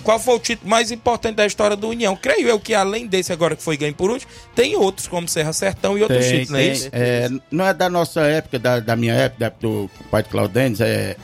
qual 0.02 0.18
foi 0.18 0.34
o 0.34 0.38
título 0.38 0.70
mais 0.70 0.90
importante 0.90 1.36
da 1.36 1.44
história 1.44 1.76
do 1.76 1.88
União? 1.88 2.16
Creio 2.16 2.48
eu 2.48 2.58
que 2.58 2.74
além 2.74 3.06
desse 3.06 3.32
agora 3.32 3.54
que 3.54 3.62
foi 3.62 3.76
ganho 3.76 3.94
por 3.94 4.10
último, 4.10 4.30
tem 4.54 4.74
outros 4.74 5.06
como 5.06 5.28
Serra 5.28 5.52
Sertão 5.52 5.98
e 5.98 6.02
outros 6.02 6.24
Tem, 6.24 6.40
títulos, 6.40 6.50
não 6.50 6.58
é 6.58 6.66
isso? 6.66 6.88
É, 6.92 7.28
não 7.50 7.66
é 7.66 7.74
da 7.74 7.90
nossa 7.90 8.22
época, 8.22 8.58
da, 8.58 8.80
da 8.80 8.96
minha 8.96 9.12
época, 9.12 9.40
da 9.40 9.46
época 9.46 9.66
do 9.66 9.90
pai 10.10 10.22
de 10.22 10.28
Claudênis, 10.30 10.80
é... 10.80 11.16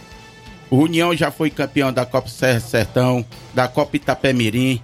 O 0.71 0.79
União 0.79 1.15
já 1.15 1.31
foi 1.31 1.51
campeão 1.51 1.93
da 1.93 2.05
Copa 2.05 2.29
Serra 2.29 2.59
Sertão, 2.59 3.25
da 3.53 3.69
Copa 3.69 3.97
Itapemirim, 3.97 4.83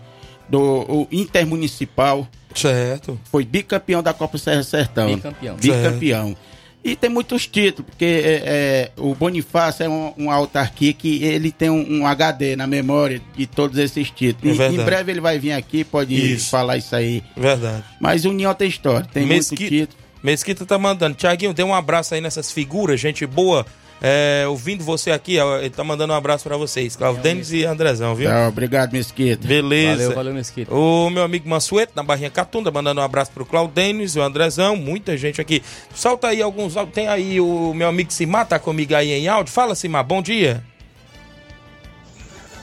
do 0.48 1.06
Intermunicipal, 1.10 2.28
Certo. 2.54 3.18
foi 3.30 3.44
bicampeão 3.44 4.02
da 4.02 4.12
Copa 4.12 4.36
Serra 4.38 4.62
Sertão. 4.62 5.14
Bicampeão. 5.14 5.56
Bicampeão. 5.56 6.36
E 6.82 6.96
tem 6.96 7.10
muitos 7.10 7.46
títulos, 7.46 7.90
porque 7.90 8.04
é, 8.06 8.42
é, 8.46 8.90
o 8.96 9.14
Bonifácio 9.14 9.84
é 9.84 9.88
um- 9.88 10.14
uma 10.16 10.34
autarquia 10.34 10.94
que 10.94 11.22
ele 11.22 11.52
tem 11.52 11.68
um, 11.68 12.00
um 12.00 12.06
HD 12.06 12.56
na 12.56 12.66
memória 12.66 13.20
de 13.36 13.46
todos 13.46 13.76
esses 13.78 14.10
títulos. 14.10 14.58
É 14.58 14.68
em 14.68 14.76
breve 14.76 15.12
ele 15.12 15.20
vai 15.20 15.38
vir 15.38 15.52
aqui, 15.52 15.84
pode 15.84 16.14
Isso. 16.14 16.48
falar 16.48 16.78
isso 16.78 16.96
aí. 16.96 17.22
Verdade. 17.36 17.84
Mas 18.00 18.24
o 18.24 18.30
União 18.30 18.54
tem 18.54 18.66
história, 18.68 19.06
tem 19.12 19.26
muito 19.26 19.36
Mesquita, 19.36 19.68
título. 19.68 19.98
Mesquita 20.22 20.64
tá 20.64 20.78
mandando. 20.78 21.14
Tiaguinho, 21.16 21.52
dê 21.52 21.62
um 21.62 21.74
abraço 21.74 22.14
aí 22.14 22.20
nessas 22.22 22.50
figuras, 22.50 22.98
gente 22.98 23.26
boa 23.26 23.66
é, 24.02 24.44
ouvindo 24.48 24.82
você 24.82 25.10
aqui, 25.10 25.38
ó, 25.38 25.58
ele 25.58 25.70
tá 25.70 25.84
mandando 25.84 26.12
um 26.12 26.16
abraço 26.16 26.44
pra 26.44 26.56
vocês, 26.56 26.96
Claudênis 26.96 27.52
e 27.52 27.64
Andrezão, 27.64 28.14
viu? 28.14 28.30
Tá, 28.30 28.48
obrigado, 28.48 28.92
Mesquita. 28.92 29.46
Beleza. 29.46 30.02
Valeu, 30.02 30.14
valeu, 30.14 30.34
Mesquita. 30.34 30.74
O 30.74 31.10
meu 31.10 31.22
amigo 31.22 31.48
Mansueto, 31.48 31.92
na 31.94 32.02
Barrinha 32.02 32.30
Catunda, 32.30 32.70
mandando 32.70 33.00
um 33.00 33.04
abraço 33.04 33.30
pro 33.30 33.44
Claudênis, 33.44 34.16
o 34.16 34.22
Andrezão, 34.22 34.74
muita 34.74 35.16
gente 35.16 35.40
aqui. 35.40 35.62
Solta 35.94 36.28
aí 36.28 36.40
alguns. 36.40 36.74
Tem 36.94 37.08
aí 37.08 37.40
o 37.40 37.74
meu 37.74 37.88
amigo 37.88 38.12
Simar, 38.12 38.46
tá 38.46 38.58
comigo 38.58 38.94
aí 38.94 39.12
em 39.12 39.28
áudio. 39.28 39.52
Fala, 39.52 39.74
Simar, 39.74 40.04
bom 40.04 40.22
dia. 40.22 40.64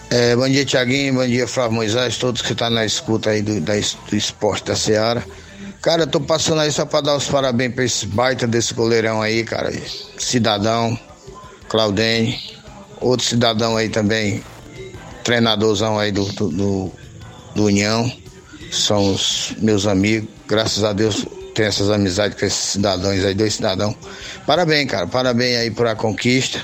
É, 0.09 0.35
bom 0.35 0.47
dia, 0.47 0.65
Tiaguinho. 0.65 1.15
Bom 1.15 1.27
dia, 1.27 1.47
Flávio 1.47 1.73
Moisés, 1.73 2.17
todos 2.17 2.41
que 2.41 2.53
estão 2.53 2.69
na 2.69 2.85
escuta 2.85 3.29
aí 3.29 3.41
do, 3.41 3.59
da, 3.61 3.73
do 3.73 4.15
esporte 4.15 4.65
da 4.65 4.75
Seara. 4.75 5.23
Cara, 5.81 6.03
eu 6.03 6.07
tô 6.07 6.19
passando 6.19 6.61
aí 6.61 6.71
só 6.71 6.85
pra 6.85 7.01
dar 7.01 7.15
os 7.15 7.27
parabéns 7.27 7.73
pra 7.73 7.83
esse 7.83 8.07
baita 8.07 8.47
desse 8.47 8.73
goleirão 8.73 9.21
aí, 9.21 9.43
cara. 9.43 9.71
Cidadão, 10.17 10.97
Claudene, 11.69 12.39
outro 13.01 13.25
cidadão 13.25 13.77
aí 13.77 13.89
também, 13.89 14.43
treinadorzão 15.23 15.99
aí 15.99 16.11
do, 16.11 16.25
do, 16.25 16.91
do, 17.55 17.63
União. 17.63 18.11
São 18.71 19.13
os 19.13 19.53
meus 19.57 19.87
amigos. 19.87 20.29
Graças 20.47 20.83
a 20.83 20.93
Deus 20.93 21.25
tenho 21.53 21.69
essas 21.69 21.89
amizades 21.89 22.39
com 22.39 22.45
esses 22.45 22.59
cidadãos 22.59 23.25
aí, 23.25 23.33
dois 23.33 23.55
cidadãos. 23.55 23.95
Parabéns, 24.45 24.89
cara. 24.89 25.07
Parabéns 25.07 25.57
aí 25.57 25.71
por 25.71 25.87
a 25.87 25.95
conquista. 25.95 26.63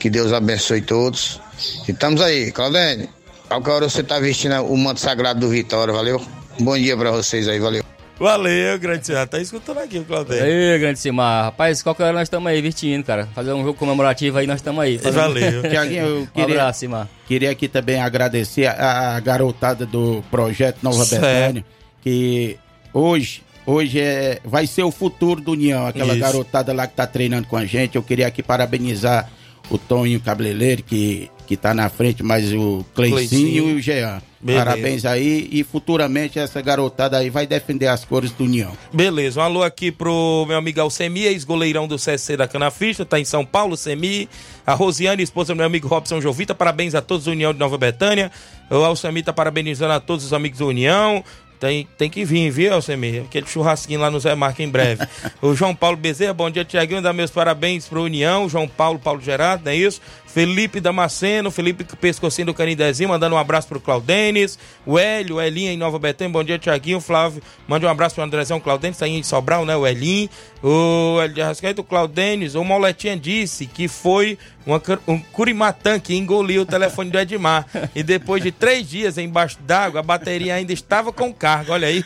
Que 0.00 0.10
Deus 0.10 0.32
abençoe 0.32 0.82
todos. 0.82 1.40
E 1.86 1.92
estamos 1.92 2.20
aí, 2.20 2.50
Claudene. 2.50 3.08
Qualquer 3.48 3.70
hora 3.70 3.88
você 3.88 4.02
tá 4.02 4.18
vestindo 4.18 4.60
o 4.64 4.76
manto 4.76 5.00
sagrado 5.00 5.40
do 5.40 5.48
Vitória, 5.48 5.94
valeu? 5.94 6.20
Bom 6.58 6.76
dia 6.76 6.96
pra 6.96 7.10
vocês 7.10 7.46
aí, 7.46 7.60
valeu. 7.60 7.83
Valeu, 8.24 8.78
grande 8.78 9.04
Simar. 9.04 9.28
Tá 9.28 9.38
escutando 9.38 9.80
aqui 9.80 9.98
o 9.98 10.04
Claudênis. 10.04 10.42
Aí, 10.42 10.78
grande 10.78 10.98
Simar. 10.98 11.44
Rapaz, 11.44 11.82
qualquer 11.82 12.04
hora 12.04 12.14
nós 12.14 12.22
estamos 12.22 12.50
aí 12.50 12.62
vestindo, 12.62 13.04
cara. 13.04 13.28
Fazer 13.34 13.52
um 13.52 13.62
jogo 13.62 13.74
comemorativo 13.74 14.38
aí, 14.38 14.46
nós 14.46 14.60
estamos 14.60 14.82
aí. 14.82 14.96
Fazendo... 14.96 15.20
Valeu. 15.20 15.60
Tiaguinho, 15.68 16.06
eu 16.06 16.20
Um 16.22 16.26
queria, 16.26 16.54
abraço, 16.54 16.80
Simar. 16.80 17.06
queria 17.28 17.50
aqui 17.50 17.68
também 17.68 18.00
agradecer 18.00 18.64
a, 18.64 19.16
a 19.16 19.20
garotada 19.20 19.84
do 19.84 20.24
projeto 20.30 20.78
Nova 20.82 21.04
Certo. 21.04 21.20
Betânia, 21.20 21.64
que 22.00 22.56
hoje, 22.94 23.42
hoje 23.66 24.00
é, 24.00 24.38
vai 24.42 24.66
ser 24.66 24.84
o 24.84 24.90
futuro 24.90 25.42
do 25.42 25.52
União, 25.52 25.86
aquela 25.86 26.14
Isso. 26.14 26.20
garotada 26.20 26.72
lá 26.72 26.86
que 26.86 26.94
tá 26.94 27.06
treinando 27.06 27.46
com 27.46 27.58
a 27.58 27.66
gente. 27.66 27.96
Eu 27.96 28.02
queria 28.02 28.26
aqui 28.26 28.42
parabenizar 28.42 29.28
o 29.70 29.78
Toninho 29.78 30.20
Cabeleireiro, 30.20 30.82
que, 30.82 31.30
que 31.46 31.56
tá 31.56 31.72
na 31.74 31.88
frente, 31.88 32.22
mas 32.22 32.52
o 32.52 32.84
Cleicinho 32.94 33.16
Cleicinho. 33.16 33.70
e 33.70 33.74
o 33.74 33.80
Jean. 33.80 34.22
Beleza. 34.44 34.64
Parabéns 34.64 35.04
aí 35.06 35.48
e 35.50 35.64
futuramente 35.64 36.38
essa 36.38 36.60
garotada 36.60 37.16
aí 37.16 37.30
vai 37.30 37.46
defender 37.46 37.86
as 37.86 38.04
cores 38.04 38.30
do 38.30 38.44
União. 38.44 38.76
Beleza, 38.92 39.40
um 39.40 39.42
alô 39.42 39.62
aqui 39.62 39.90
pro 39.90 40.44
meu 40.46 40.58
amigo 40.58 40.78
Alcemi, 40.82 41.22
ex-goleirão 41.22 41.88
do 41.88 41.96
CSC 41.96 42.36
da 42.36 42.46
Canafista, 42.46 43.06
tá 43.06 43.18
em 43.18 43.24
São 43.24 43.42
Paulo, 43.42 43.74
Semi. 43.74 44.28
A 44.66 44.74
Rosiane, 44.74 45.22
esposa 45.22 45.54
do 45.54 45.56
meu 45.56 45.64
amigo 45.64 45.88
Robson 45.88 46.20
Jovita, 46.20 46.54
parabéns 46.54 46.94
a 46.94 47.00
todos 47.00 47.24
da 47.24 47.32
União 47.32 47.54
de 47.54 47.58
Nova 47.58 47.78
Betânia. 47.78 48.30
O 48.70 48.76
Alcemi 48.76 49.22
tá 49.22 49.32
parabenizando 49.32 49.92
a 49.94 50.00
todos 50.00 50.26
os 50.26 50.32
amigos 50.34 50.58
da 50.58 50.66
União. 50.66 51.24
Tem, 51.60 51.88
tem 51.96 52.10
que 52.10 52.24
vir, 52.24 52.50
viu, 52.50 52.74
Alcemir? 52.74 53.22
Aquele 53.22 53.46
churrasquinho 53.46 54.00
lá 54.00 54.10
no 54.10 54.20
Zé 54.20 54.34
Marca 54.34 54.62
em 54.62 54.68
breve. 54.68 55.06
o 55.40 55.54
João 55.54 55.74
Paulo 55.74 55.96
Bezerra, 55.96 56.32
bom 56.32 56.50
dia, 56.50 56.64
Tiaguinho. 56.64 57.00
Dá 57.00 57.12
meus 57.12 57.30
parabéns 57.30 57.86
pro 57.88 58.02
União. 58.02 58.48
João 58.48 58.68
Paulo, 58.68 58.98
Paulo 58.98 59.20
Gerardo, 59.20 59.64
não 59.64 59.72
é 59.72 59.76
isso? 59.76 60.00
Felipe 60.34 60.80
Damasceno, 60.80 61.48
Felipe 61.48 61.84
Pescocinho 61.84 62.46
do 62.46 62.54
Canidezinho, 62.54 63.08
mandando 63.08 63.36
um 63.36 63.38
abraço 63.38 63.68
pro 63.68 63.78
Claudênis. 63.78 64.58
O 64.84 64.98
Hélio, 64.98 65.36
o 65.36 65.40
Elinho 65.40 65.70
em 65.70 65.76
Nova 65.76 65.96
Betânia, 65.96 66.32
bom 66.32 66.42
dia, 66.42 66.58
Tiaguinho. 66.58 67.00
Flávio, 67.00 67.40
mande 67.68 67.86
um 67.86 67.88
abraço 67.88 68.16
pro 68.16 68.24
Andrezão 68.24 68.58
Claudênis, 68.58 68.98
tá 68.98 69.04
aí 69.04 69.12
em 69.12 69.22
Sobral, 69.22 69.64
né? 69.64 69.76
O 69.76 69.86
Elinho. 69.86 70.28
O 70.60 71.20
Hélio 71.20 71.34
de 71.34 71.40
Arrascaeta, 71.40 71.82
o 71.82 71.84
Claudênis. 71.84 72.56
O 72.56 72.64
Moletinha 72.64 73.16
disse 73.16 73.64
que 73.64 73.86
foi 73.86 74.36
uma, 74.66 74.80
um 75.06 75.20
curimatã 75.20 76.00
que 76.00 76.16
engoliu 76.16 76.62
o 76.62 76.66
telefone 76.66 77.10
do 77.10 77.18
Edmar. 77.18 77.66
e 77.94 78.02
depois 78.02 78.42
de 78.42 78.50
três 78.50 78.88
dias 78.88 79.18
embaixo 79.18 79.58
d'água, 79.60 80.00
a 80.00 80.02
bateria 80.02 80.54
ainda 80.54 80.72
estava 80.72 81.12
com 81.12 81.32
carga. 81.32 81.74
Olha 81.74 81.86
aí. 81.86 82.04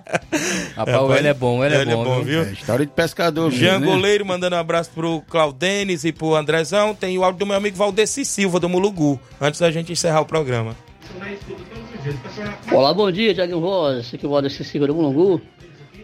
Rapaz, 0.76 1.00
o 1.00 1.12
Hélio 1.14 1.28
é 1.28 1.34
bom, 1.34 1.58
o 1.60 1.64
Hélio 1.64 1.80
é 1.80 1.84
bom, 1.86 2.22
viu? 2.22 2.42
viu? 2.42 2.50
É 2.50 2.52
história 2.52 2.84
de 2.84 2.92
pescador. 2.92 3.50
Jean 3.50 3.78
né? 3.78 3.86
Goleiro 3.86 4.26
mandando 4.26 4.56
um 4.56 4.58
abraço 4.58 4.90
pro 4.90 5.22
Claudênis 5.22 6.04
e 6.04 6.12
pro 6.12 6.34
Andrezão. 6.34 6.94
Tem 6.94 7.16
o 7.16 7.24
áudio 7.24 7.40
do 7.40 7.46
meu 7.46 7.56
amigo 7.62 7.76
Valdeci 7.76 8.24
Silva, 8.24 8.58
do 8.58 8.68
Mulugu, 8.68 9.20
antes 9.40 9.60
da 9.60 9.70
gente 9.70 9.92
encerrar 9.92 10.20
o 10.20 10.26
programa. 10.26 10.74
Olá, 12.72 12.92
bom 12.92 13.08
dia, 13.10 13.32
Rosa. 13.54 14.00
Esse 14.00 14.16
aqui 14.16 14.26
é 14.26 14.28
o 14.28 14.32
Valdeci 14.32 14.64
Silva 14.64 14.88
do 14.88 14.94
Mulungu. 14.94 15.40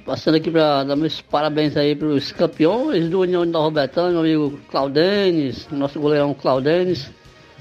Passando 0.06 0.36
aqui 0.36 0.50
para 0.52 0.84
dar 0.84 0.94
meus 0.94 1.20
parabéns 1.20 1.76
aí 1.76 1.96
para 1.96 2.06
os 2.06 2.30
campeões 2.30 3.10
do 3.10 3.20
União 3.20 3.44
Nova 3.44 3.82
Betânia, 3.82 4.12
meu 4.12 4.20
amigo 4.20 4.60
Claudênis, 4.70 5.68
nosso 5.72 5.98
goleirão 5.98 6.32
Claudênis. 6.32 7.10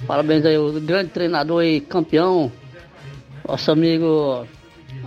Parabéns 0.05 0.45
aí 0.45 0.55
ao 0.55 0.71
grande 0.73 1.09
treinador 1.09 1.63
e 1.63 1.81
campeão, 1.81 2.51
nosso 3.47 3.71
amigo 3.71 4.47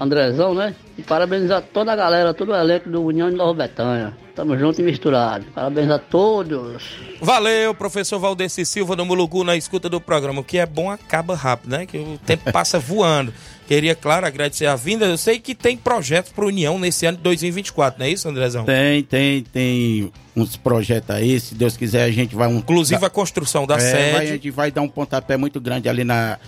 Andrezão, 0.00 0.54
né? 0.54 0.74
E 0.96 1.02
parabéns 1.02 1.50
a 1.50 1.60
toda 1.60 1.92
a 1.92 1.96
galera, 1.96 2.32
todo 2.32 2.52
o 2.52 2.56
elenco 2.56 2.88
do 2.88 3.02
União 3.04 3.30
de 3.30 3.36
Nova 3.36 3.52
Betânia. 3.52 4.14
Tamo 4.34 4.56
junto 4.58 4.80
e 4.80 4.84
misturado. 4.84 5.44
Parabéns 5.54 5.90
a 5.90 5.98
todos. 5.98 6.82
Valeu, 7.20 7.74
professor 7.74 8.18
Valdeci 8.18 8.64
Silva 8.64 8.96
do 8.96 9.04
Mulugu 9.04 9.44
na 9.44 9.56
escuta 9.56 9.90
do 9.90 10.00
programa. 10.00 10.40
O 10.40 10.44
que 10.44 10.56
é 10.56 10.64
bom 10.64 10.90
acaba 10.90 11.34
rápido, 11.34 11.70
né? 11.72 11.84
Que 11.84 11.98
o 11.98 12.18
tempo 12.24 12.48
passa 12.52 12.78
voando. 12.78 13.32
Queria, 13.68 13.94
claro, 13.94 14.26
agradecer 14.26 14.64
a 14.66 14.74
vinda. 14.74 15.04
Eu 15.04 15.18
sei 15.18 15.38
que 15.38 15.54
tem 15.54 15.76
projetos 15.76 16.32
para 16.32 16.46
União 16.46 16.78
nesse 16.78 17.04
ano 17.04 17.18
de 17.18 17.22
2024, 17.22 17.98
não 18.00 18.06
é 18.06 18.10
isso, 18.10 18.26
Andrezão? 18.28 18.64
Tem, 18.64 19.02
tem, 19.02 19.42
tem 19.42 20.10
uns 20.34 20.56
projetos 20.56 21.10
aí. 21.14 21.38
Se 21.38 21.54
Deus 21.54 21.76
quiser, 21.76 22.04
a 22.04 22.10
gente 22.10 22.34
vai 22.34 22.48
um. 22.48 22.56
Inclusive 22.56 23.04
a 23.04 23.10
construção 23.10 23.66
da 23.66 23.76
É, 23.76 23.80
sede. 23.80 24.12
vai- 24.12 24.22
a 24.24 24.26
gente 24.26 24.50
vai 24.50 24.70
dar 24.70 24.80
um 24.80 24.88
pontapé 24.88 25.36
muito 25.36 25.60
grande 25.60 25.88
ali 25.88 26.02
na, 26.04 26.38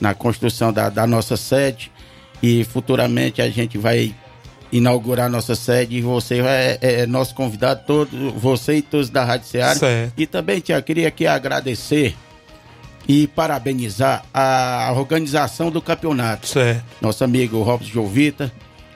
na 0.00 0.14
construção 0.14 0.72
da, 0.72 0.88
da 0.88 1.06
nossa 1.06 1.36
sede. 1.36 1.90
E 2.42 2.64
futuramente 2.64 3.42
a 3.42 3.50
gente 3.50 3.76
vai 3.76 4.14
inaugurar 4.72 5.28
nossa 5.30 5.54
sede. 5.54 5.96
E 5.96 6.00
você 6.00 6.40
é, 6.40 6.78
é 6.80 7.06
nosso 7.06 7.34
convidado, 7.34 7.82
todo, 7.86 8.32
você 8.32 8.76
e 8.76 8.82
todos 8.82 9.10
da 9.10 9.24
Rádio 9.24 9.48
Ceará. 9.48 9.74
Certo. 9.74 10.12
E 10.16 10.26
também, 10.26 10.60
Tia, 10.60 10.80
queria 10.80 11.08
aqui 11.08 11.26
agradecer 11.26 12.14
e 13.08 13.26
parabenizar 13.26 14.24
a 14.32 14.92
organização 14.94 15.70
do 15.70 15.82
campeonato. 15.82 16.46
Certo. 16.46 16.84
Nosso 17.00 17.24
amigo 17.24 17.62
Robson 17.62 17.90
Jovita, 17.90 18.52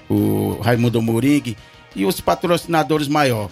o 0.09 0.59
Raimundo 0.62 1.03
Moringue 1.03 1.57
e 1.97 2.05
os 2.05 2.20
patrocinadores 2.20 3.09
maior. 3.09 3.49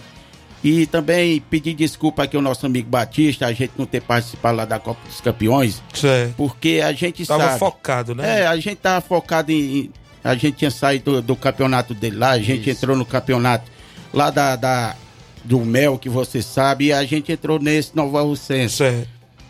E 0.63 0.85
também 0.85 1.41
pedir 1.49 1.73
desculpa 1.73 2.23
aqui 2.23 2.35
ao 2.37 2.41
nosso 2.41 2.65
amigo 2.65 2.87
Batista, 2.89 3.45
a 3.47 3.51
gente 3.53 3.73
não 3.77 3.85
ter 3.85 4.01
participado 4.01 4.55
lá 4.57 4.63
da 4.65 4.79
Copa 4.79 4.99
dos 5.07 5.19
Campeões. 5.19 5.81
Certo. 5.93 6.33
Porque 6.37 6.81
a 6.83 6.93
gente 6.93 7.25
Tava 7.25 7.43
sabe. 7.47 7.59
focado, 7.59 8.15
né? 8.15 8.41
É, 8.41 8.47
a 8.47 8.55
gente 8.55 8.75
tava 8.77 9.01
focado 9.01 9.51
em. 9.51 9.89
A 10.23 10.35
gente 10.35 10.55
tinha 10.59 10.71
saído 10.71 11.15
do, 11.15 11.21
do 11.21 11.35
campeonato 11.35 11.93
dele 11.93 12.15
lá, 12.15 12.29
a 12.29 12.39
gente 12.39 12.69
entrou 12.69 12.95
no 12.95 13.05
campeonato 13.05 13.69
lá 14.13 14.29
da, 14.29 14.55
da- 14.55 14.95
do 15.43 15.59
Mel, 15.59 15.97
que 15.97 16.07
você 16.07 16.41
sabe, 16.41 16.85
e 16.85 16.93
a 16.93 17.03
gente 17.03 17.29
entrou 17.29 17.59
nesse 17.59 17.93
Nova 17.93 18.21
Russense. 18.21 18.77
Certo. 18.77 19.09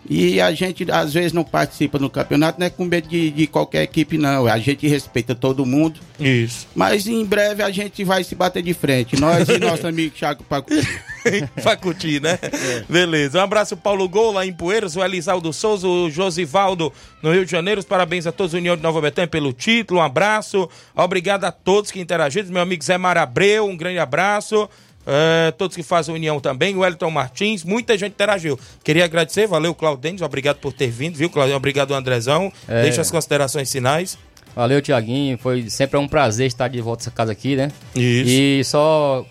E 0.10 0.42
a 0.42 0.52
gente, 0.54 0.90
às 0.92 1.14
vezes, 1.14 1.32
não 1.32 1.44
participa 1.44 1.98
no 1.98 2.10
campeonato, 2.10 2.60
não 2.60 2.68
é 2.68 2.70
com 2.70 2.84
medo 2.86 3.08
de, 3.08 3.32
de 3.32 3.48
qualquer 3.48 3.84
equipe, 3.84 4.18
não. 4.18 4.48
A 4.48 4.60
gente 4.60 4.88
respeita 4.88 5.34
todo 5.34 5.66
mundo. 5.66 6.00
Isso. 6.20 6.68
Mas 6.76 7.08
em 7.08 7.24
breve 7.26 7.64
a 7.64 7.72
gente 7.72 8.04
vai 8.04 8.24
se 8.24 8.36
bater 8.36 8.62
de 8.62 8.74
frente. 8.74 9.20
Nós 9.20 9.48
e 9.48 9.58
nosso 9.58 9.88
amigo 9.88 10.14
Thiago 10.16 10.44
Pacu. 10.44 10.74
Facuti, 11.62 12.20
né? 12.22 12.38
Beleza. 12.90 13.40
Um 13.40 13.42
abraço, 13.42 13.78
Paulo 13.78 14.08
Gol, 14.10 14.34
lá 14.34 14.46
em 14.46 14.54
Poeiras, 14.54 14.96
o 14.96 15.04
Elisaldo 15.04 15.54
Souza, 15.54 15.88
o 15.88 16.10
Josivaldo, 16.10 16.92
no 17.22 17.32
Rio 17.32 17.46
de 17.46 17.52
Janeiro. 17.52 17.80
Os 17.80 17.86
Parabéns 17.86 18.28
a 18.28 18.32
todos, 18.32 18.54
União 18.54 18.76
de 18.76 18.84
Nova 18.84 19.00
Betânia, 19.00 19.28
pelo 19.28 19.54
título. 19.54 20.00
Um 20.00 20.04
abraço. 20.04 20.70
Obrigado 20.96 21.46
a 21.46 21.52
todos 21.52 21.92
que 21.92 22.00
interagiram. 22.00 22.50
Meu 22.50 22.62
amigo 22.62 22.84
Zé 22.84 22.98
Marabreu, 22.98 23.66
um 23.66 23.78
grande 23.78 24.00
abraço. 24.00 24.70
É, 25.06 25.52
todos 25.52 25.76
que 25.76 25.84
fazem 25.84 26.16
união 26.16 26.40
também, 26.40 26.76
o 26.76 26.86
Elton 26.86 27.12
Martins, 27.12 27.64
muita 27.64 27.98
gente 27.98 28.14
interagiu. 28.14 28.58
Queria 28.84 29.04
agradecer, 29.06 29.48
valeu, 29.48 29.76
Claudênis, 29.76 30.22
obrigado 30.22 30.58
por 30.58 30.72
ter 30.72 30.88
vindo, 30.90 31.16
viu, 31.18 31.30
Claudênis? 31.30 31.58
Obrigado, 31.58 31.94
Andrezão. 31.94 32.52
É. 32.68 32.84
Deixa 32.84 33.02
as 33.02 33.12
considerações 33.12 33.72
finais. 33.72 34.18
Valeu, 34.56 34.82
Tiaguinho. 34.82 35.38
Foi 35.38 35.70
sempre 35.70 35.98
um 35.98 36.08
prazer 36.08 36.48
estar 36.48 36.68
de 36.68 36.80
volta 36.80 37.02
nessa 37.02 37.12
casa 37.12 37.32
aqui, 37.32 37.56
né? 37.56 37.70
Isso. 37.96 38.30
E 38.30 38.64
só 38.64 39.26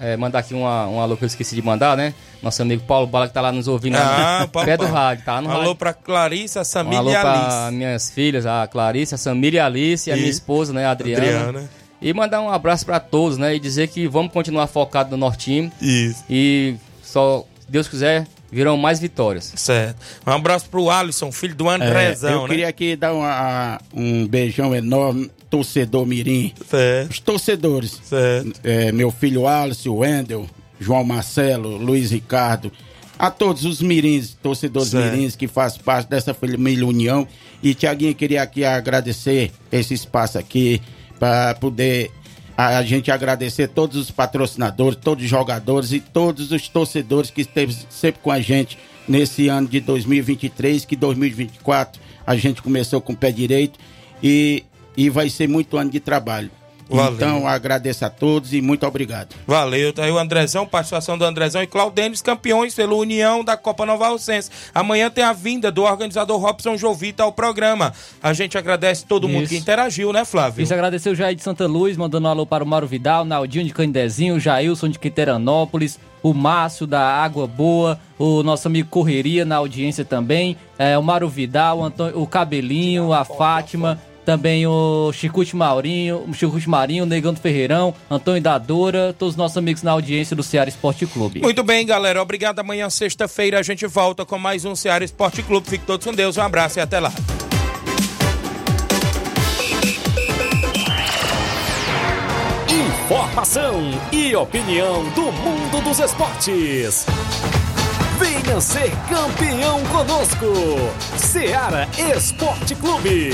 é, 0.00 0.16
mandar 0.16 0.38
aqui 0.38 0.54
uma, 0.54 0.86
um 0.86 1.00
alô 1.00 1.16
que 1.16 1.24
eu 1.24 1.26
esqueci 1.26 1.54
de 1.56 1.62
mandar, 1.62 1.96
né? 1.96 2.14
Nosso 2.40 2.62
amigo 2.62 2.84
Paulo 2.84 3.04
Bala 3.08 3.26
que 3.26 3.34
tá 3.34 3.40
lá 3.40 3.50
nos 3.50 3.66
ouvindo 3.66 3.96
Ah, 3.96 4.38
no 4.42 4.48
Paulo 4.48 4.66
pé 4.68 4.76
do 4.76 4.86
rádio, 4.86 5.24
tá 5.24 5.42
no 5.42 5.50
Alô 5.50 5.58
rádio. 5.60 5.74
pra 5.74 5.92
Clarissa, 5.92 6.60
Um 6.60 6.64
Samília 6.64 6.98
alô 7.00 7.10
e 7.10 7.16
Alice. 7.16 7.72
minhas 7.76 8.10
filhas, 8.10 8.46
a 8.46 8.66
Clarissa, 8.68 9.16
a 9.16 9.18
Samira 9.18 9.56
e 9.56 9.58
Alice, 9.58 10.08
e 10.08 10.12
a 10.12 10.16
minha 10.16 10.30
esposa, 10.30 10.72
né, 10.72 10.86
a 10.86 10.92
Adriana. 10.92 11.40
Adriana. 11.40 11.70
E 12.00 12.12
mandar 12.12 12.40
um 12.40 12.50
abraço 12.50 12.84
para 12.86 13.00
todos, 13.00 13.36
né? 13.38 13.56
E 13.56 13.60
dizer 13.60 13.88
que 13.88 14.06
vamos 14.06 14.32
continuar 14.32 14.66
focado 14.68 15.10
no 15.10 15.16
nosso 15.16 15.38
time. 15.38 15.72
Isso. 15.80 16.24
E 16.30 16.76
só, 17.02 17.44
se 17.60 17.70
Deus 17.70 17.88
quiser, 17.88 18.26
virão 18.52 18.76
mais 18.76 19.00
vitórias. 19.00 19.52
Certo. 19.56 19.96
Um 20.26 20.30
abraço 20.30 20.68
pro 20.70 20.88
Alisson, 20.90 21.32
filho 21.32 21.54
do 21.56 21.68
Andrezão, 21.68 22.30
É, 22.30 22.34
eu 22.34 22.42
né? 22.42 22.48
queria 22.48 22.68
aqui 22.68 22.94
dar 22.96 23.12
uma- 23.12 23.80
um 23.92 24.26
beijão 24.26 24.74
enorme, 24.74 25.30
torcedor 25.50 26.06
Mirim. 26.06 26.52
Certo. 26.68 27.10
Os 27.10 27.18
torcedores. 27.20 28.00
Certo. 28.04 28.52
É, 28.62 28.92
meu 28.92 29.10
filho 29.10 29.46
Alisson, 29.48 29.96
Wendel, 29.96 30.46
João 30.80 31.02
Marcelo, 31.02 31.76
Luiz 31.76 32.10
Ricardo 32.12 32.70
a 33.18 33.30
todos 33.32 33.64
os 33.64 33.82
mirins, 33.82 34.36
torcedores 34.40 34.90
Certo. 34.90 35.16
mirins 35.16 35.34
que 35.34 35.48
fazem 35.48 35.80
parte 35.82 36.08
dessa 36.08 36.32
família 36.32 36.86
União. 36.86 37.26
E 37.60 37.74
Tiaguinho, 37.74 38.14
queria 38.14 38.40
aqui 38.42 38.64
agradecer 38.64 39.50
esse 39.72 39.92
espaço 39.92 40.38
aqui 40.38 40.80
para 41.18 41.54
poder 41.54 42.10
a, 42.56 42.78
a 42.78 42.82
gente 42.82 43.10
agradecer 43.10 43.68
todos 43.68 43.96
os 43.96 44.10
patrocinadores, 44.10 44.98
todos 45.00 45.22
os 45.22 45.30
jogadores 45.30 45.92
e 45.92 46.00
todos 46.00 46.50
os 46.50 46.68
torcedores 46.68 47.30
que 47.30 47.42
esteve 47.42 47.76
sempre 47.88 48.20
com 48.20 48.30
a 48.30 48.40
gente 48.40 48.78
nesse 49.06 49.48
ano 49.48 49.68
de 49.68 49.80
2023, 49.80 50.84
que 50.84 50.96
2024 50.96 52.00
a 52.26 52.36
gente 52.36 52.60
começou 52.60 53.00
com 53.00 53.12
o 53.12 53.16
pé 53.16 53.30
direito 53.30 53.78
e, 54.22 54.64
e 54.96 55.08
vai 55.08 55.30
ser 55.30 55.48
muito 55.48 55.76
ano 55.76 55.90
de 55.90 56.00
trabalho. 56.00 56.50
Valeu. 56.96 57.14
Então, 57.14 57.46
agradeço 57.46 58.04
a 58.04 58.10
todos 58.10 58.52
e 58.52 58.60
muito 58.62 58.86
obrigado. 58.86 59.34
Valeu, 59.46 59.92
tá 59.92 60.04
aí 60.04 60.10
o 60.10 60.18
Andrezão, 60.18 60.66
participação 60.66 61.18
do 61.18 61.24
Andrezão 61.24 61.62
e 61.62 61.66
Claudênis, 61.66 62.22
campeões 62.22 62.74
pela 62.74 62.94
União 62.94 63.44
da 63.44 63.56
Copa 63.56 63.84
Nova 63.84 64.06
Alcense. 64.08 64.50
Amanhã 64.74 65.10
tem 65.10 65.22
a 65.24 65.32
vinda 65.32 65.70
do 65.70 65.82
organizador 65.82 66.40
Robson 66.40 66.76
Jovita 66.76 67.22
ao 67.22 67.32
programa. 67.32 67.92
A 68.22 68.32
gente 68.32 68.56
agradece 68.56 69.04
todo 69.06 69.28
mundo 69.28 69.42
Isso. 69.44 69.52
que 69.54 69.58
interagiu, 69.58 70.12
né, 70.12 70.24
Flávio? 70.24 70.62
Isso, 70.62 70.72
agradecer 70.72 71.10
o 71.10 71.14
Jair 71.14 71.36
de 71.36 71.42
Santa 71.42 71.66
Luz, 71.66 71.96
mandando 71.96 72.26
um 72.26 72.30
alô 72.30 72.46
para 72.46 72.64
o 72.64 72.66
Mauro 72.66 72.86
Vidal, 72.86 73.24
Naldinho 73.24 73.64
de 73.64 73.72
Candezinho, 73.74 74.36
o 74.36 74.40
Jailson 74.40 74.88
de 74.88 74.98
Quiteranópolis, 74.98 75.98
o 76.22 76.32
Márcio 76.34 76.86
da 76.86 77.00
Água 77.00 77.46
Boa, 77.46 77.98
o 78.18 78.42
nosso 78.42 78.66
amigo 78.66 78.88
Correria 78.88 79.44
na 79.44 79.56
audiência 79.56 80.04
também, 80.04 80.56
é, 80.78 80.96
o 80.98 81.02
Mauro 81.02 81.28
Vidal, 81.28 81.78
o, 81.78 81.84
Antônio- 81.84 82.18
o 82.20 82.26
Cabelinho, 82.26 83.12
a 83.12 83.24
Fátima, 83.24 84.00
também 84.28 84.66
o 84.66 85.10
Chicute 85.10 85.56
Maurinho, 85.56 86.22
o 86.28 86.34
Chicute 86.34 86.68
Marinho, 86.68 87.04
o 87.04 87.06
Negão 87.06 87.32
do 87.32 87.40
Ferreirão, 87.40 87.94
Antônio 88.10 88.42
da 88.42 88.58
Dora, 88.58 89.16
todos 89.18 89.32
os 89.32 89.38
nossos 89.38 89.56
amigos 89.56 89.82
na 89.82 89.92
audiência 89.92 90.36
do 90.36 90.42
Ceará 90.42 90.68
Esporte 90.68 91.06
Clube. 91.06 91.40
Muito 91.40 91.64
bem, 91.64 91.86
galera. 91.86 92.20
Obrigado. 92.20 92.58
Amanhã, 92.58 92.90
sexta-feira, 92.90 93.58
a 93.58 93.62
gente 93.62 93.86
volta 93.86 94.26
com 94.26 94.38
mais 94.38 94.66
um 94.66 94.76
Ceará 94.76 95.02
Esporte 95.02 95.42
Clube. 95.42 95.70
Fique 95.70 95.86
todos 95.86 96.04
com 96.06 96.12
Deus. 96.12 96.36
Um 96.36 96.42
abraço 96.42 96.78
e 96.78 96.82
até 96.82 97.00
lá. 97.00 97.10
Informação 102.68 103.80
e 104.12 104.36
opinião 104.36 105.04
do 105.14 105.32
mundo 105.32 105.82
dos 105.82 105.98
esportes. 106.00 107.06
Venha 108.20 108.60
ser 108.60 108.92
campeão 109.08 109.82
conosco. 109.84 110.52
Seara 111.16 111.88
Esporte 112.14 112.74
Clube. 112.74 113.30